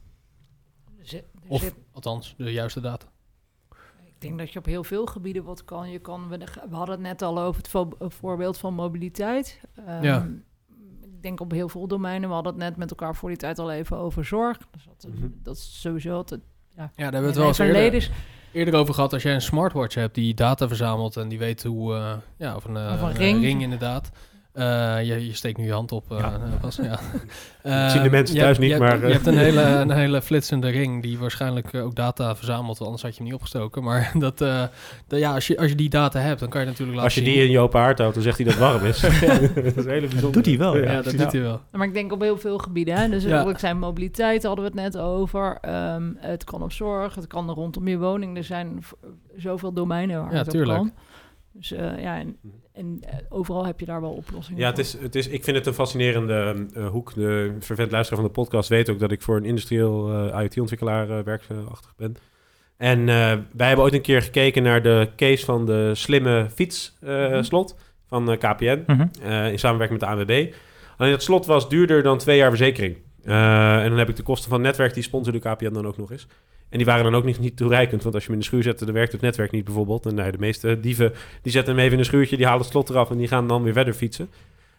Of 1.49 1.75
althans, 1.93 2.35
de 2.37 2.53
juiste 2.53 2.81
data. 2.81 3.07
Ik 4.19 4.25
denk 4.25 4.39
dat 4.39 4.53
je 4.53 4.59
op 4.59 4.65
heel 4.65 4.85
veel 4.85 5.07
gebieden 5.07 5.45
wat 5.45 5.65
kan. 5.65 5.91
Je 5.91 5.99
kan 5.99 6.29
we, 6.29 6.39
we 6.71 6.77
hadden 6.77 6.95
het 6.95 7.05
net 7.05 7.23
al 7.23 7.39
over 7.41 7.57
het 7.63 7.69
vo- 7.71 7.97
eh, 7.99 8.07
voorbeeld 8.11 8.59
van 8.59 8.75
mobiliteit. 8.75 9.61
Ehm, 9.87 10.03
Ja. 10.05 10.29
Ik 11.03 11.23
denk 11.25 11.41
op 11.41 11.51
heel 11.51 11.69
veel 11.69 11.87
domeinen. 11.89 12.29
We 12.29 12.35
hadden 12.35 12.53
het 12.53 12.63
net 12.63 12.77
met 12.77 12.91
elkaar 12.91 13.15
voor 13.17 13.29
die 13.29 13.39
tijd 13.39 13.59
al 13.59 13.71
even 13.71 13.97
over 13.97 14.25
zorg. 14.25 14.59
Dus 14.71 14.85
dat, 14.85 15.13
Mhm. 15.13 15.27
dat 15.43 15.57
is 15.57 15.81
sowieso 15.81 16.15
altijd... 16.15 16.41
Ja, 16.77 16.83
Ja, 16.83 16.89
daar 16.95 17.05
hebben 17.05 17.21
we 17.21 17.27
het 17.27 17.37
wel 17.37 17.47
eens 17.47 17.59
eerder, 18.53 18.75
over 18.75 18.95
gehad. 18.95 19.13
Als 19.13 19.23
jij 19.23 19.35
een 19.35 19.41
smartwatch 19.43 19.95
hebt 19.95 20.15
die 20.15 20.35
data 20.35 20.69
verzamelt 20.69 21.17
en 21.17 21.29
die 21.29 21.39
weet 21.39 21.63
hoe... 21.63 21.95
eh, 21.95 22.13
ja, 22.37 22.57
of 22.57 22.65
een, 22.65 22.77
eh, 22.77 22.91
Of 22.93 23.01
een 23.03 23.09
een 23.09 23.17
ring. 23.17 23.41
ring 23.43 23.63
inderdaad. 23.63 24.11
Eh, 24.59 25.07
je, 25.07 25.27
je 25.27 25.35
steekt 25.35 25.59
nu 25.59 25.65
je 25.65 25.73
hand 25.73 25.93
op. 25.93 26.05
eh, 26.13 26.19
Ja. 26.19 26.33
eh, 27.63 27.73
ja. 27.73 27.89
Zien 27.89 28.03
de 28.03 28.11
mensen 28.11 28.35
je 28.37 28.41
thuis 28.41 28.57
hebt- 28.57 28.59
niet, 28.69 28.79
je 28.79 28.85
hebt- 28.85 28.91
maar, 28.91 28.99
Je 29.01 29.07
eh. 29.07 29.13
hebt 29.13 29.27
een 29.27 29.39
hele, 29.39 29.63
een 29.83 29.91
hele 29.91 30.23
flitsende 30.23 30.69
ring 30.69 31.03
die 31.03 31.19
waarschijnlijk 31.19 31.75
ook 31.75 31.95
data 31.95 32.37
verzamelt. 32.37 32.67
want 32.67 32.81
Anders 32.83 33.03
had 33.03 33.11
je 33.11 33.17
hem 33.17 33.25
niet 33.27 33.35
opgestoken. 33.35 33.83
Maar 33.83 34.11
dat, 34.15 34.41
eh, 34.41 34.63
dat- 35.07 35.19
ja, 35.19 35.35
als, 35.35 35.47
je, 35.47 35.59
als 35.59 35.69
je 35.69 35.75
die 35.75 35.89
data 35.89 36.21
hebt, 36.21 36.41
dan 36.41 36.49
kan 36.49 36.61
je 36.61 36.67
natuurlijk 36.67 36.97
laten 36.97 37.05
Als 37.05 37.15
je 37.15 37.25
zien... 37.25 37.35
die 37.35 37.43
in 37.45 37.51
je 37.51 37.59
open 37.59 37.81
haard 37.81 37.99
houdt, 37.99 38.15
dan 38.15 38.23
zegt 38.23 38.37
hij 38.37 38.47
dat 38.47 38.55
het 38.55 38.63
warm 38.63 38.85
is. 38.85 39.01
dat 39.01 39.11
is 39.65 39.85
een 39.85 39.91
hele 39.91 40.07
bijzondere. 40.07 40.31
doet 40.33 40.47
hij 40.47 40.59
wel, 40.59 40.77
Ja, 40.77 41.03
dat 41.03 41.17
doet 41.17 41.33
hij 41.33 41.41
wel. 41.41 41.61
Maar 41.73 41.87
ik 41.87 41.95
denk 41.95 42.13
op 42.13 42.21
heel 42.21 42.39
veel 42.39 42.59
gebieden. 42.59 42.95
Hè? 42.95 43.09
Dus 43.09 43.25
Ja. 43.25 43.43
ook 43.43 43.59
zijn 43.59 43.79
mobiliteit, 43.79 44.43
hadden 44.43 44.65
we 44.65 44.71
het 44.71 44.93
net 44.93 45.03
over. 45.03 45.59
Ehm, 45.61 46.03
het 46.17 46.45
kan 46.45 46.63
op 46.63 46.73
zorg, 46.73 47.15
het 47.15 47.27
kan 47.27 47.51
rondom 47.51 47.89
je 47.89 47.99
woning. 47.99 48.37
Er 48.37 48.45
zijn 48.45 48.85
zoveel 49.37 49.73
domeinen 49.73 50.21
waar 50.23 50.33
Ja, 50.33 50.37
het 50.39 50.47
op 50.47 50.53
tuurlijk. 50.53 50.79
kan. 50.79 50.93
Dus 51.53 51.73
eh, 51.73 52.03
ja, 52.03 52.19
en, 52.19 52.37
en 52.73 52.99
eh, 53.01 53.19
overal 53.29 53.67
heb 53.67 53.81
je 53.81 53.87
daar 53.87 54.01
wel 54.01 54.13
oplossingen 54.13 54.61
Ja, 54.61 54.69
het 54.69 54.79
is, 54.79 54.93
het 54.93 55.15
is, 55.15 55.29
ik 55.29 55.45
vind 55.45 55.57
het 55.57 55.67
een 55.67 55.75
fascinerende 55.75 56.67
eh, 56.75 56.89
hoek. 56.89 57.15
De 57.15 57.57
vervent 57.59 57.91
luisteraar 57.91 58.21
van 58.21 58.31
de 58.31 58.41
podcast 58.41 58.69
weet 58.69 58.91
ook 58.91 58.99
dat 58.99 59.13
ik 59.13 59.23
voor 59.23 59.37
een 59.37 59.45
industrieel 59.45 60.29
IoT-ontwikkelaar 60.41 61.25
werkachtig 61.25 61.95
ben. 61.97 62.17
En 62.77 63.07
wij 63.53 63.67
hebben 63.67 63.85
ooit 63.85 63.95
een 63.95 64.01
keer 64.01 64.23
gekeken 64.23 64.63
naar 64.63 64.83
de 64.83 65.09
case 65.17 65.45
van 65.45 65.67
de 65.67 65.95
slimme 65.95 66.47
fietsslot 66.55 67.77
van 68.09 68.31
eh, 68.31 68.39
KPN. 68.39 68.85
Mhm. 68.87 69.07
in 69.51 69.59
samenwerking 69.59 70.01
met 70.01 70.01
de 70.01 70.07
ANWB. 70.07 70.53
Alleen 70.97 71.13
dat 71.13 71.23
slot 71.23 71.47
was 71.47 71.69
duurder 71.69 72.03
dan 72.03 72.19
twee 72.19 72.37
jaar 72.37 72.49
verzekering. 72.49 72.97
En 73.23 73.89
dan 73.89 73.99
heb 73.99 74.09
ik 74.09 74.17
de 74.17 74.23
kosten 74.23 74.51
van 74.51 74.59
het 74.59 74.67
netwerk, 74.67 74.95
die 74.95 75.03
sponsorde 75.03 75.39
KPN 75.39 75.73
dan 75.73 75.87
ook 75.87 75.97
nog 75.97 76.11
eens. 76.11 76.27
En 76.69 76.77
die 76.77 76.87
waren 76.87 77.05
dan 77.05 77.15
ook 77.15 77.25
niet, 77.25 77.39
niet 77.39 77.57
toereikend, 77.57 78.03
want 78.03 78.15
als 78.15 78.25
je 78.25 78.31
hem 78.31 78.39
in 78.39 78.45
de 78.45 78.51
schuur 78.51 78.63
zette, 78.63 78.85
dan 78.85 78.95
werkt 78.95 79.13
het 79.13 79.21
netwerk 79.21 79.51
niet 79.51 79.65
bijvoorbeeld. 79.65 80.07
En 80.07 80.15
nou, 80.15 80.31
de 80.31 80.39
meeste 80.39 80.81
dieven, 80.81 81.13
die 81.43 81.53
zetten 81.53 81.75
hem 81.75 81.83
even 81.83 81.93
in 81.93 81.99
een 81.99 82.05
schuurtje, 82.05 82.37
die 82.37 82.47
halen 82.47 82.61
het 82.61 82.71
slot 82.71 82.91
eraf 82.91 83.11
en 83.11 83.17
die 83.17 83.29
gaan 83.29 83.49
dan 83.49 83.63
weer 83.63 83.73
verder 83.73 83.95
fietsen. 83.95 84.29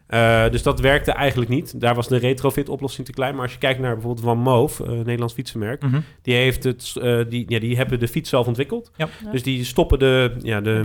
Eh, 0.10 0.50
dus 0.50 0.63
dat 0.63 0.80
werkte 0.80 1.12
eigenlijk 1.12 1.50
niet. 1.52 1.80
Daar 1.82 1.95
was 1.95 2.08
de 2.08 2.17
retrofit-oplossing 2.17 3.06
te 3.08 3.13
klein. 3.13 3.34
Maar 3.34 3.43
als 3.43 3.52
je 3.52 3.58
kijkt 3.58 3.80
naar 3.80 3.93
bijvoorbeeld 3.93 4.26
Van 4.26 4.38
Moof, 4.38 4.80
uh, 4.80 4.88
Nederlands 4.88 5.34
fietsenmerk, 5.34 5.82
Mhm. 5.82 6.00
die, 6.22 6.36
heeft 6.36 6.63
het, 6.63 6.93
eh, 7.02 7.19
die, 7.30 7.43
ja, 7.48 7.60
die 7.60 7.78
hebben 7.78 8.00
de 8.00 8.08
fiets 8.08 8.30
zelf 8.30 8.48
ontwikkeld. 8.48 8.91
Ja. 8.95 9.08
Ja. 9.26 9.32
Dus 9.32 9.43
die 9.43 9.63
stoppen 9.65 10.00
de, 10.00 10.32
ja, 10.41 10.62
de, 10.62 10.82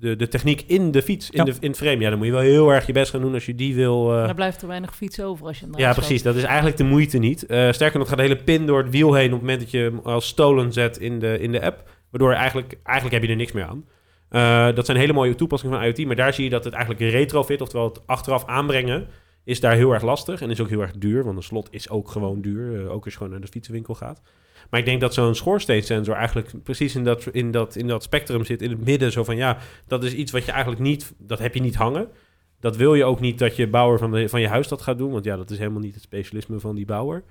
de, 0.00 0.16
de 0.16 0.28
techniek 0.28 0.62
in 0.66 0.90
de 0.90 1.02
fiets, 1.02 1.30
in, 1.30 1.38
Ja. 1.38 1.52
de, 1.52 1.56
in 1.60 1.68
het 1.68 1.76
frame. 1.78 1.98
Ja, 2.00 2.08
dan 2.08 2.18
moet 2.18 2.26
je 2.26 2.32
wel 2.32 2.42
heel 2.42 2.70
erg 2.72 2.86
je 2.86 2.92
best 2.92 3.10
gaan 3.10 3.20
doen 3.20 3.34
als 3.34 3.46
je 3.46 3.54
die 3.54 3.74
wil... 3.74 4.12
eh, 4.16 4.26
Dan 4.26 4.34
blijft 4.34 4.62
er 4.62 4.68
weinig 4.68 4.96
fiets 4.96 5.20
over 5.20 5.46
als 5.46 5.58
je 5.58 5.64
hem 5.64 5.78
ja, 5.78 5.92
precies. 5.92 6.22
Dat 6.22 6.36
is 6.36 6.42
eigenlijk 6.42 6.76
de 6.76 6.84
moeite 6.84 7.18
niet. 7.18 7.46
Eh, 7.46 7.72
sterker 7.72 7.98
nog, 7.98 8.08
gaat 8.08 8.16
de 8.16 8.22
hele 8.22 8.36
pin 8.36 8.66
door 8.66 8.78
het 8.82 8.90
wiel 8.90 9.14
heen 9.14 9.26
op 9.26 9.32
het 9.32 9.40
moment 9.40 9.60
dat 9.60 9.70
je 9.70 9.78
hem 9.78 10.00
als 10.02 10.26
stolen 10.26 10.72
zet 10.72 10.98
in 10.98 11.18
de, 11.18 11.38
in 11.40 11.52
de 11.52 11.62
app. 11.62 11.88
Waardoor 12.10 12.32
eigenlijk, 12.32 12.78
eigenlijk 12.82 13.14
heb 13.16 13.24
je 13.24 13.30
er 13.30 13.40
niks 13.40 13.52
meer 13.52 13.64
aan. 13.64 13.84
Eh, 14.28 14.74
dat 14.74 14.86
zijn 14.86 14.98
hele 14.98 15.12
mooie 15.12 15.34
toepassingen 15.34 15.76
van 15.76 15.86
IoT. 15.86 16.06
Maar 16.06 16.16
daar 16.16 16.34
zie 16.34 16.44
je 16.44 16.50
dat 16.50 16.64
het 16.64 16.72
eigenlijk 16.74 17.12
retrofit, 17.12 17.60
oftewel 17.60 17.88
het 17.88 18.06
achteraf 18.06 18.44
aanbrengen, 18.44 19.06
is 19.44 19.60
daar 19.60 19.74
heel 19.74 19.92
erg 19.92 20.02
lastig. 20.02 20.40
En 20.40 20.50
is 20.50 20.60
ook 20.60 20.68
heel 20.68 20.80
erg 20.80 20.92
duur, 20.92 21.24
want 21.24 21.36
een 21.36 21.42
slot 21.42 21.68
is 21.70 21.90
ook 21.90 22.10
gewoon 22.10 22.40
duur. 22.40 22.80
eh, 22.80 22.92
ook 22.92 23.04
als 23.04 23.12
je 23.12 23.18
gewoon 23.18 23.32
naar 23.32 23.40
de 23.40 23.52
fietsenwinkel 23.52 23.94
gaat. 23.94 24.22
Maar 24.70 24.80
ik 24.80 24.86
denk 24.86 25.00
dat 25.00 25.14
zo'n 25.14 25.34
schoorsteensensor 25.34 26.14
eigenlijk 26.14 26.62
precies 26.62 26.94
in 26.94 27.04
dat, 27.04 27.26
in, 27.26 27.50
dat, 27.50 27.76
in 27.76 27.86
dat 27.86 28.02
spectrum 28.02 28.44
zit, 28.44 28.62
in 28.62 28.70
het 28.70 28.84
midden. 28.84 29.12
Zo 29.12 29.24
van 29.24 29.36
ja, 29.36 29.58
dat 29.86 30.04
is 30.04 30.14
iets 30.14 30.32
wat 30.32 30.44
je 30.44 30.52
eigenlijk 30.52 30.82
niet, 30.82 31.14
dat 31.18 31.38
heb 31.38 31.54
je 31.54 31.60
niet 31.60 31.74
hangen. 31.74 32.08
Dat 32.60 32.76
wil 32.76 32.94
je 32.94 33.04
ook 33.04 33.20
niet 33.20 33.38
dat 33.38 33.56
je 33.56 33.68
bouwer 33.68 33.98
van, 33.98 34.28
van 34.28 34.40
je 34.40 34.48
huis 34.48 34.68
dat 34.68 34.82
gaat 34.82 34.98
doen. 34.98 35.10
Want 35.10 35.24
ja, 35.24 35.36
dat 35.36 35.50
is 35.50 35.58
helemaal 35.58 35.80
niet 35.80 35.94
het 35.94 36.02
specialisme 36.02 36.60
van 36.60 36.74
die 36.74 36.84
bouwer. 36.84 37.24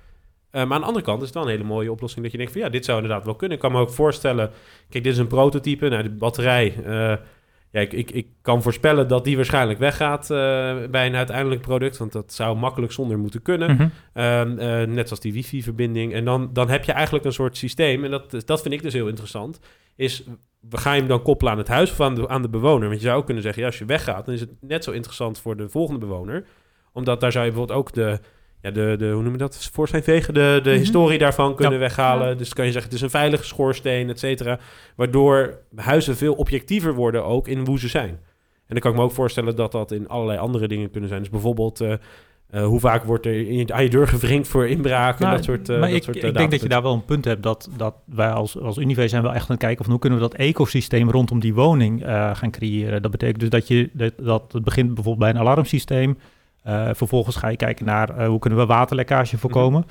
Eh, 0.50 0.64
maar 0.64 0.72
aan 0.72 0.80
de 0.80 0.86
andere 0.86 1.04
kant 1.04 1.18
is 1.18 1.24
het 1.24 1.34
dan 1.34 1.42
een 1.42 1.50
hele 1.50 1.64
mooie 1.64 1.90
oplossing 1.90 2.22
dat 2.22 2.32
je 2.32 2.38
denkt 2.38 2.52
van 2.52 2.60
ja, 2.60 2.68
dit 2.68 2.84
zou 2.84 3.02
inderdaad 3.02 3.24
wel 3.24 3.34
kunnen. 3.34 3.56
Ik 3.56 3.62
kan 3.62 3.72
me 3.72 3.80
ook 3.80 3.90
voorstellen, 3.90 4.50
kijk, 4.88 5.04
dit 5.04 5.12
is 5.12 5.18
een 5.18 5.26
prototype. 5.26 5.88
Nou, 5.88 6.02
de 6.02 6.10
batterij, 6.10 6.74
eh, 6.84 7.16
ja, 7.76 7.82
ik, 7.82 7.92
ik, 7.92 8.10
ik 8.10 8.26
kan 8.42 8.62
voorspellen 8.62 9.08
dat 9.08 9.24
die 9.24 9.36
waarschijnlijk 9.36 9.78
weggaat 9.78 10.30
eh, 10.30 10.36
bij 10.90 11.06
een 11.06 11.14
uiteindelijk 11.14 11.60
product. 11.60 11.96
Want 11.96 12.12
dat 12.12 12.32
zou 12.32 12.56
makkelijk 12.56 12.92
zonder 12.92 13.18
moeten 13.18 13.42
kunnen. 13.42 13.74
Mhm. 13.74 13.88
Ehm, 14.12 14.58
eh, 14.58 14.86
net 14.86 15.06
zoals 15.06 15.22
die 15.22 15.32
wifi-verbinding. 15.32 16.12
En 16.12 16.24
dan, 16.24 16.50
dan 16.52 16.68
heb 16.68 16.84
je 16.84 16.92
eigenlijk 16.92 17.24
een 17.24 17.32
soort 17.32 17.56
systeem. 17.56 18.04
En 18.04 18.10
dat, 18.10 18.42
dat 18.46 18.62
vind 18.62 18.74
ik 18.74 18.82
dus 18.82 18.92
heel 18.92 19.08
interessant. 19.08 19.60
Is, 19.96 20.24
we 20.60 20.76
gaan 20.76 20.92
je 20.94 20.98
hem 20.98 21.08
dan 21.08 21.22
koppelen 21.22 21.52
aan 21.52 21.58
het 21.58 21.68
huis 21.68 21.90
of 21.90 22.00
aan 22.00 22.14
de, 22.14 22.28
aan 22.28 22.42
de 22.42 22.48
bewoner? 22.48 22.88
Want 22.88 23.00
je 23.00 23.06
zou 23.06 23.18
ook 23.18 23.24
kunnen 23.24 23.42
zeggen, 23.42 23.62
ja, 23.62 23.68
als 23.68 23.78
je 23.78 23.84
weggaat, 23.84 24.24
dan 24.24 24.34
is 24.34 24.40
het 24.40 24.50
net 24.60 24.84
zo 24.84 24.90
interessant 24.90 25.38
voor 25.38 25.56
de 25.56 25.68
volgende 25.68 26.00
bewoner. 26.00 26.46
Omdat 26.92 27.20
daar 27.20 27.32
zou 27.32 27.44
je 27.44 27.50
bijvoorbeeld 27.50 27.78
ook 27.78 27.92
de, 27.92 28.20
ja, 28.62 28.70
de, 28.70 28.94
de 28.98 29.10
hoe 29.10 29.22
noem 29.22 29.32
je 29.32 29.38
dat, 29.38 29.70
voor 29.72 29.88
zijn 29.88 30.02
vegen, 30.02 30.34
de, 30.34 30.60
de 30.62 30.70
Mhm. 30.70 30.78
historie 30.78 31.18
daarvan 31.18 31.54
kunnen 31.54 31.74
Ja. 31.74 31.78
weghalen. 31.80 32.28
Ja. 32.28 32.34
Dus 32.34 32.52
kan 32.52 32.64
je 32.66 32.72
zeggen, 32.72 32.90
het 32.90 32.98
is 33.00 33.04
een 33.04 33.10
veilige 33.20 33.44
schoorsteen, 33.44 34.08
et 34.10 34.18
cetera. 34.18 34.58
Waardoor 34.96 35.58
huizen 35.76 36.16
veel 36.16 36.34
objectiever 36.34 36.94
worden 36.94 37.24
ook 37.24 37.48
in 37.48 37.66
hoe 37.66 37.78
ze 37.78 37.88
zijn. 37.88 38.08
En 38.08 38.18
dan 38.74 38.78
kan 38.78 38.90
ik 38.90 38.96
me 38.96 39.02
ook 39.04 39.12
voorstellen 39.12 39.56
dat 39.56 39.72
dat 39.72 39.92
in 39.92 40.08
allerlei 40.08 40.38
andere 40.38 40.68
dingen 40.68 40.90
kunnen 40.90 41.08
zijn. 41.08 41.20
Dus 41.20 41.30
bijvoorbeeld... 41.30 41.80
eh, 41.80 41.92
eh, 42.50 42.64
hoe 42.66 42.80
vaak 42.80 43.04
wordt 43.04 43.26
er 43.26 43.48
in, 43.48 43.72
aan 43.72 43.82
je 43.82 43.88
deur 43.90 44.08
gevringd 44.08 44.48
voor 44.48 44.66
inbraak 44.66 45.14
en 45.18 45.22
Nou, 45.24 45.36
dat 45.36 45.44
soort 45.44 45.68
uh, 45.68 45.78
maar 45.78 45.88
dat 45.88 45.96
ik, 45.96 46.02
soort, 46.02 46.16
ik 46.16 46.22
eh, 46.22 46.32
denk 46.34 46.50
dat 46.50 46.60
je 46.60 46.68
daar 46.68 46.82
wel 46.82 46.92
een 46.92 47.04
punt 47.04 47.24
hebt 47.24 47.42
dat, 47.42 47.68
dat 47.76 47.94
wij 48.04 48.30
als, 48.30 48.58
als 48.60 48.76
Unive 48.78 49.08
zijn 49.08 49.22
wel 49.22 49.32
echt 49.34 49.42
aan 49.42 49.50
het 49.56 49.58
kijken 49.64 49.82
van 49.84 49.92
hoe 49.92 50.00
kunnen 50.00 50.18
we 50.18 50.24
dat 50.28 50.34
ecosysteem 50.34 51.10
rondom 51.10 51.40
die 51.40 51.54
woning 51.54 52.02
gaan 52.32 52.50
creëren. 52.50 53.02
Dat 53.02 53.10
betekent 53.10 53.40
dus 53.40 53.48
dat 53.50 53.68
je 53.68 53.90
dat, 53.92 54.12
dat 54.18 54.52
het 54.52 54.64
begint 54.64 54.86
bijvoorbeeld 54.94 55.18
bij 55.18 55.30
een 55.30 55.48
alarmsysteem. 55.48 56.18
Eh, 56.66 56.88
vervolgens 56.92 57.36
ga 57.36 57.48
je 57.48 57.56
kijken 57.56 57.86
naar 57.86 58.10
eh, 58.18 58.26
hoe 58.28 58.38
kunnen 58.38 58.58
we 58.58 58.66
waterlekkage 58.66 59.38
voorkomen. 59.38 59.84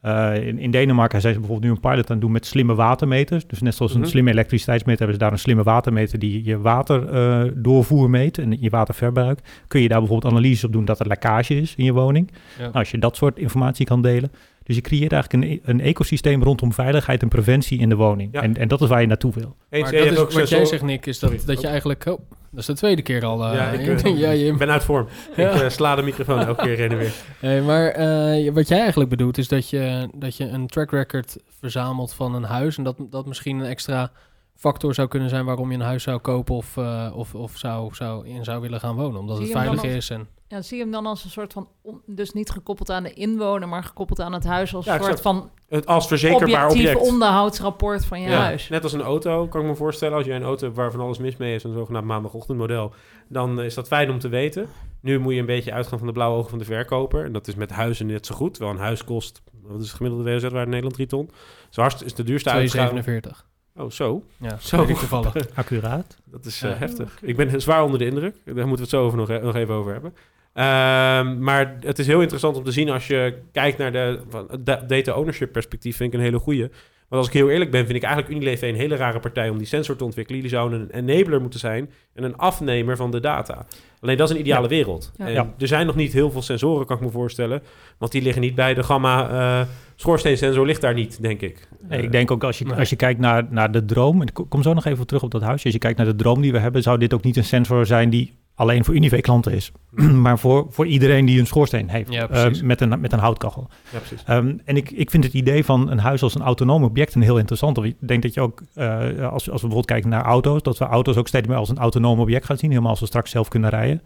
Eh, 0.00 0.46
in, 0.46 0.58
in 0.58 0.70
Denemarken 0.70 1.20
zijn 1.20 1.32
ze 1.34 1.38
bijvoorbeeld 1.38 1.70
nu 1.72 1.76
een 1.76 1.90
pilot 1.90 2.06
aan 2.10 2.16
het 2.16 2.20
doen 2.20 2.32
met 2.32 2.46
slimme 2.46 2.74
watermeters. 2.74 3.46
Dus 3.46 3.60
net 3.60 3.74
zoals 3.74 3.94
een 3.94 4.00
Mhm. 4.00 4.08
slimme 4.08 4.30
elektriciteitsmeter 4.30 4.98
hebben 4.98 5.16
ze 5.18 5.22
daar 5.24 5.32
een 5.32 5.38
slimme 5.42 5.62
watermeter 5.62 6.18
die 6.18 6.44
je 6.44 6.58
waterdoorvoer 6.58 8.10
meet 8.10 8.38
en 8.38 8.56
je 8.60 8.70
waterverbruik. 8.70 9.40
Kun 9.68 9.80
je 9.80 9.88
daar 9.88 9.98
bijvoorbeeld 9.98 10.32
analyses 10.32 10.64
op 10.64 10.72
doen 10.72 10.84
dat 10.84 11.00
er 11.00 11.06
lekkage 11.06 11.54
is 11.60 11.74
in 11.76 11.84
je 11.84 11.92
woning. 11.92 12.30
Ja. 12.56 12.62
Nou, 12.62 12.72
als 12.74 12.90
je 12.90 12.98
dat 12.98 13.16
soort 13.16 13.38
informatie 13.38 13.86
kan 13.86 14.02
delen. 14.02 14.32
Dus 14.62 14.76
je 14.76 14.82
creëert 14.82 15.12
eigenlijk 15.12 15.44
een, 15.44 15.50
e- 15.50 15.58
een 15.62 15.80
ecosysteem 15.80 16.42
rondom 16.42 16.72
veiligheid 16.72 17.22
en 17.22 17.28
preventie 17.28 17.78
in 17.78 17.88
de 17.88 17.94
woning. 17.96 18.28
Ja. 18.32 18.42
En, 18.42 18.56
en 18.56 18.68
dat 18.68 18.80
is 18.80 18.88
waar 18.88 19.00
je 19.00 19.06
naartoe 19.06 19.32
wil. 19.34 19.56
Eens, 19.70 19.82
Maar 19.82 19.92
dat 20.14 20.28
is, 20.28 20.34
wat 20.34 20.48
jij 20.48 20.64
zegt, 20.64 20.82
Nick, 20.82 21.06
is 21.06 21.18
dat, 21.18 21.30
Sorry. 21.30 21.44
dat 21.46 21.60
je 21.60 21.66
eigenlijk... 21.66 22.06
Oh, 22.06 22.20
dat 22.50 22.60
is 22.60 22.66
de 22.66 22.72
tweede 22.74 23.02
keer 23.02 23.24
al. 23.24 23.44
eh, 23.46 23.54
Ja, 23.54 23.68
ik, 23.70 24.02
eh, 24.04 24.18
ja. 24.18 24.30
Ik 24.30 24.58
ben 24.58 24.70
uit 24.70 24.84
vorm. 24.84 25.06
Ja. 25.36 25.50
Ik 25.50 25.60
eh, 25.60 25.68
sla 25.68 25.94
de 25.94 26.02
microfoon 26.02 26.38
elke 26.40 26.62
keer 26.62 26.76
heen 26.76 26.90
en 26.90 26.98
weer. 26.98 27.12
Hey, 27.40 27.62
maar 27.62 27.86
eh, 27.88 28.52
wat 28.52 28.68
jij 28.68 28.78
eigenlijk 28.78 29.10
bedoelt 29.10 29.38
is 29.38 29.48
dat 29.48 29.70
je, 29.70 30.08
dat 30.14 30.36
je 30.36 30.44
een 30.48 30.66
track 30.66 30.90
record 30.90 31.36
verzamelt 31.60 32.12
van 32.12 32.34
een 32.34 32.42
huis. 32.44 32.76
En 32.78 32.84
dat, 32.84 32.96
dat 33.10 33.26
misschien 33.26 33.58
een 33.58 33.66
extra 33.66 34.10
factor 34.56 34.94
zou 34.94 35.08
kunnen 35.08 35.28
zijn 35.28 35.44
waarom 35.44 35.68
je 35.70 35.76
een 35.76 35.84
huis 35.84 36.02
zou 36.02 36.18
kopen 36.18 36.54
of, 36.54 36.76
eh, 36.76 37.12
of, 37.14 37.34
of 37.34 37.56
zou, 37.56 37.94
zou 37.94 38.26
in 38.28 38.44
zou 38.44 38.60
willen 38.60 38.80
gaan 38.80 38.94
wonen. 38.94 39.20
Omdat 39.20 39.38
het 39.38 39.50
veilig 39.50 39.82
als- 39.82 39.92
is. 39.92 40.10
En, 40.10 40.28
Ja, 40.50 40.62
zie 40.62 40.76
je 40.76 40.82
hem 40.82 40.92
dan 40.92 41.06
als 41.06 41.24
een 41.24 41.30
soort 41.30 41.52
van, 41.52 41.68
dus 42.06 42.32
niet 42.32 42.50
gekoppeld 42.50 42.90
aan 42.90 43.02
de 43.02 43.12
inwoner, 43.12 43.68
maar 43.68 43.84
gekoppeld 43.84 44.20
aan 44.20 44.32
het 44.32 44.44
huis 44.44 44.74
als 44.74 44.84
Ja, 44.84 44.92
een 44.94 44.98
soort 45.02 45.10
exact. 45.12 45.36
van 45.36 45.50
Het 45.68 45.86
als 45.86 46.06
verzekerbaar 46.06 46.64
objectief 46.66 46.94
object. 46.94 47.10
onderhoudsrapport 47.12 48.04
van 48.04 48.20
je 48.20 48.28
Ja, 48.28 48.40
huis. 48.40 48.68
Net 48.68 48.82
als 48.82 48.92
een 48.92 49.00
auto, 49.00 49.46
kan 49.46 49.60
ik 49.60 49.66
me 49.66 49.74
voorstellen. 49.74 50.16
Als 50.16 50.26
jij 50.26 50.36
een 50.36 50.42
auto 50.42 50.64
hebt 50.64 50.76
waarvan 50.76 51.00
alles 51.00 51.18
mis 51.18 51.36
mee 51.36 51.54
is, 51.54 51.64
een 51.64 51.72
zogenaamd 51.72 52.06
maandagochtendmodel, 52.06 52.92
dan 53.28 53.60
is 53.60 53.74
dat 53.74 53.86
fijn 53.86 54.10
om 54.10 54.18
te 54.18 54.28
weten. 54.28 54.66
Nu 55.00 55.18
moet 55.18 55.32
je 55.34 55.40
een 55.40 55.46
beetje 55.46 55.72
uitgaan 55.72 55.98
van 55.98 56.06
de 56.06 56.12
blauwe 56.12 56.36
ogen 56.36 56.50
van 56.50 56.58
de 56.58 56.64
verkoper. 56.64 57.24
En 57.24 57.32
dat 57.32 57.48
is 57.48 57.54
met 57.54 57.70
huizen 57.70 58.06
net 58.06 58.26
zo 58.26 58.34
goed. 58.34 58.58
Wel 58.58 58.68
een 58.70 58.76
huis 58.78 59.04
kost, 59.04 59.42
wat 59.62 59.80
is 59.80 59.86
het 59.86 59.96
gemiddelde 59.96 60.30
WOZ-waarde 60.30 60.58
in 60.58 60.66
Nederland? 60.68 60.94
3 60.94 61.06
ton. 61.06 61.30
Zo 61.68 61.80
hard 61.80 62.02
is 62.04 62.14
de 62.14 62.22
duurste 62.24 62.50
uitgave. 62.50 62.94
2,47. 63.02 63.44
Oh, 63.76 63.90
zo. 63.90 64.22
Ja, 64.40 64.56
Zo. 64.60 64.84
toevallig. 64.86 65.34
Accuraat. 65.54 66.16
Dat 66.24 66.44
is 66.46 66.60
Ja. 66.60 66.70
eh, 66.70 66.78
heftig. 66.78 67.18
Ik 67.22 67.36
ben 67.36 67.60
zwaar 67.60 67.82
onder 67.84 67.98
de 67.98 68.04
indruk. 68.04 68.36
Daar 68.44 68.54
moeten 68.54 68.74
we 68.76 68.80
het 68.80 68.88
zo 68.90 69.04
over 69.04 69.18
nog, 69.18 69.28
nog 69.42 69.54
even 69.54 69.74
over 69.74 69.92
hebben. 69.92 70.14
Ehm, 70.52 71.38
maar 71.42 71.76
het 71.80 71.98
is 71.98 72.06
heel 72.06 72.20
interessant 72.20 72.56
om 72.56 72.64
te 72.64 72.72
zien 72.72 72.90
als 72.90 73.06
je 73.06 73.34
kijkt 73.52 73.78
naar 73.78 73.92
de 73.92 74.20
van, 74.28 74.48
data 74.86 75.12
ownership 75.12 75.52
perspectief, 75.52 75.96
vind 75.96 76.12
ik 76.12 76.18
een 76.18 76.24
hele 76.24 76.38
goeie. 76.38 76.68
Want 77.08 77.22
als 77.22 77.26
ik 77.26 77.32
heel 77.40 77.50
eerlijk 77.50 77.70
ben, 77.70 77.84
vind 77.84 77.96
ik 77.96 78.02
eigenlijk 78.02 78.34
Unilever 78.34 78.68
een 78.68 78.74
hele 78.74 78.96
rare 78.96 79.20
partij 79.20 79.48
om 79.48 79.58
die 79.58 79.66
sensor 79.66 79.96
te 79.96 80.04
ontwikkelen. 80.04 80.40
Jullie 80.40 80.56
zouden 80.56 80.88
een 80.90 81.08
enabler 81.08 81.40
moeten 81.40 81.60
zijn 81.60 81.90
en 82.14 82.24
een 82.24 82.36
afnemer 82.36 82.96
van 82.96 83.10
de 83.10 83.20
data. 83.20 83.66
Alleen 84.00 84.16
dat 84.16 84.28
is 84.28 84.34
een 84.34 84.40
ideale 84.40 84.68
wereld. 84.68 85.12
Ja. 85.16 85.26
En 85.26 85.32
Ja. 85.32 85.54
Er 85.58 85.66
zijn 85.66 85.86
nog 85.86 85.94
niet 85.94 86.12
heel 86.12 86.30
veel 86.30 86.42
sensoren, 86.42 86.86
kan 86.86 86.96
ik 86.96 87.02
me 87.02 87.10
voorstellen. 87.10 87.62
Want 87.98 88.12
die 88.12 88.22
liggen 88.22 88.42
niet 88.42 88.54
bij 88.54 88.74
de 88.74 88.82
gamma 88.82 89.28
eh 89.28 89.66
schoorsteensensor, 89.96 90.66
ligt 90.66 90.80
daar 90.80 90.94
niet, 90.94 91.22
denk 91.22 91.40
ik. 91.40 91.68
Nee, 91.88 92.02
ik 92.02 92.12
denk 92.12 92.30
ook 92.30 92.44
als 92.44 92.58
je, 92.58 92.64
Nee. 92.64 92.74
als 92.78 92.90
je 92.90 92.96
kijkt 92.96 93.20
naar, 93.20 93.46
naar 93.50 93.72
de 93.72 93.84
droom, 93.84 94.20
en 94.20 94.26
ik 94.26 94.44
kom 94.48 94.62
zo 94.62 94.74
nog 94.74 94.84
even 94.84 95.06
terug 95.06 95.22
op 95.22 95.30
dat 95.30 95.42
huisje. 95.42 95.64
Als 95.64 95.74
je 95.74 95.80
kijkt 95.80 95.96
naar 95.98 96.06
de 96.06 96.14
droom 96.14 96.40
die 96.40 96.52
we 96.52 96.58
hebben, 96.58 96.82
zou 96.82 96.98
dit 96.98 97.14
ook 97.14 97.22
niet 97.22 97.36
een 97.36 97.44
sensor 97.44 97.86
zijn 97.86 98.10
die 98.10 98.32
alleen 98.60 98.84
voor 98.84 98.94
Unive-klanten 98.94 99.52
is. 99.52 99.72
maar 100.24 100.38
voor, 100.38 100.66
voor 100.70 100.86
iedereen 100.86 101.24
die 101.24 101.40
een 101.40 101.46
schoorsteen 101.46 101.88
heeft. 101.88 102.12
Ja, 102.12 102.28
eh, 102.28 102.60
met, 102.62 102.80
een, 102.80 103.00
met 103.00 103.12
een 103.12 103.18
houtkachel. 103.18 103.68
Ja. 103.92 103.98
Ehm, 104.26 104.56
en 104.64 104.76
ik, 104.76 104.90
ik 104.90 105.10
vind 105.10 105.24
het 105.24 105.32
idee 105.32 105.64
van 105.64 105.90
een 105.90 105.98
huis 105.98 106.22
als 106.22 106.34
een 106.34 106.42
autonoom 106.42 106.84
object 106.84 107.14
een 107.14 107.22
heel 107.22 107.38
interessant. 107.38 107.84
Ik 107.84 107.96
denk 107.98 108.22
dat 108.22 108.34
je 108.34 108.40
ook, 108.40 108.62
eh, 108.74 109.00
als, 109.00 109.32
als 109.32 109.42
we 109.42 109.50
bijvoorbeeld 109.50 109.86
kijken 109.86 110.10
naar 110.10 110.24
auto's, 110.24 110.62
dat 110.62 110.78
we 110.78 110.84
auto's 110.84 111.16
ook 111.16 111.28
steeds 111.28 111.46
meer 111.46 111.56
als 111.56 111.68
een 111.68 111.78
autonoom 111.78 112.20
object 112.20 112.44
gaan 112.44 112.56
zien. 112.56 112.70
Helemaal 112.70 112.90
als 112.90 113.00
we 113.00 113.06
straks 113.06 113.30
zelf 113.30 113.48
kunnen 113.48 113.70
rijden. 113.70 114.02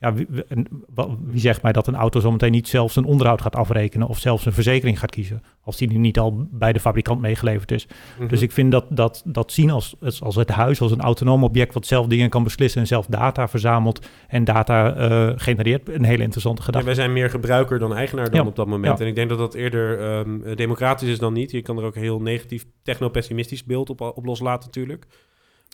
Ja, 0.00 0.14
wie, 0.14 0.26
en 0.48 0.66
zegt 1.34 1.62
mij 1.62 1.72
dat 1.72 1.86
een 1.86 1.94
auto 1.94 2.20
zometeen 2.20 2.50
niet 2.50 2.68
zelf 2.68 2.92
zijn 2.92 3.04
onderhoud 3.04 3.40
gaat 3.42 3.56
afrekenen 3.56 4.08
of 4.08 4.18
zelfs 4.18 4.46
een 4.46 4.52
verzekering 4.52 4.98
gaat 4.98 5.10
kiezen, 5.10 5.42
als 5.60 5.76
die 5.76 5.88
nu 5.88 5.96
niet 5.96 6.18
al 6.18 6.46
bij 6.50 6.72
de 6.72 6.80
fabrikant 6.80 7.20
meegeleverd 7.20 7.70
is. 7.70 7.86
Mhm. 8.18 8.28
Dus 8.28 8.42
ik 8.42 8.52
vind 8.52 8.72
dat, 8.72 8.84
dat, 8.88 9.22
dat 9.26 9.52
zien 9.52 9.70
als, 9.70 9.94
als- 10.20 10.34
het 10.36 10.48
huis, 10.48 10.80
als 10.80 10.90
een 10.92 11.00
autonoom 11.00 11.44
object 11.44 11.74
wat 11.74 11.86
zelf 11.86 12.06
dingen 12.06 12.28
kan 12.30 12.42
beslissen 12.42 12.80
en 12.80 12.86
zelf 12.86 13.06
data 13.06 13.48
verzamelt 13.48 14.06
en 14.28 14.44
data 14.44 14.94
eh, 14.94 15.32
genereert, 15.36 15.88
een 15.88 16.04
hele 16.04 16.22
interessante 16.22 16.60
Ja, 16.60 16.66
gedachte. 16.66 16.86
wij 16.86 16.96
zijn 16.96 17.12
meer 17.12 17.30
gebruiker 17.30 17.78
dan 17.78 17.94
eigenaar 17.94 18.30
dan 18.30 18.40
Ja. 18.42 18.46
op 18.46 18.56
dat 18.56 18.66
moment. 18.66 18.98
Ja. 18.98 19.04
En 19.04 19.10
ik 19.10 19.14
denk 19.16 19.28
dat 19.28 19.38
dat 19.38 19.54
eerder 19.54 20.00
ehm, 20.00 20.54
democratisch 20.56 21.08
is 21.08 21.18
dan 21.18 21.32
niet. 21.32 21.50
Je 21.50 21.62
kan 21.62 21.78
er 21.78 21.84
ook 21.84 21.94
een 21.96 22.02
heel 22.02 22.20
negatief, 22.20 22.64
techno-pessimistisch 22.82 23.64
beeld 23.64 23.90
op, 23.90 24.00
op 24.00 24.24
loslaten 24.24 24.66
natuurlijk. 24.66 25.06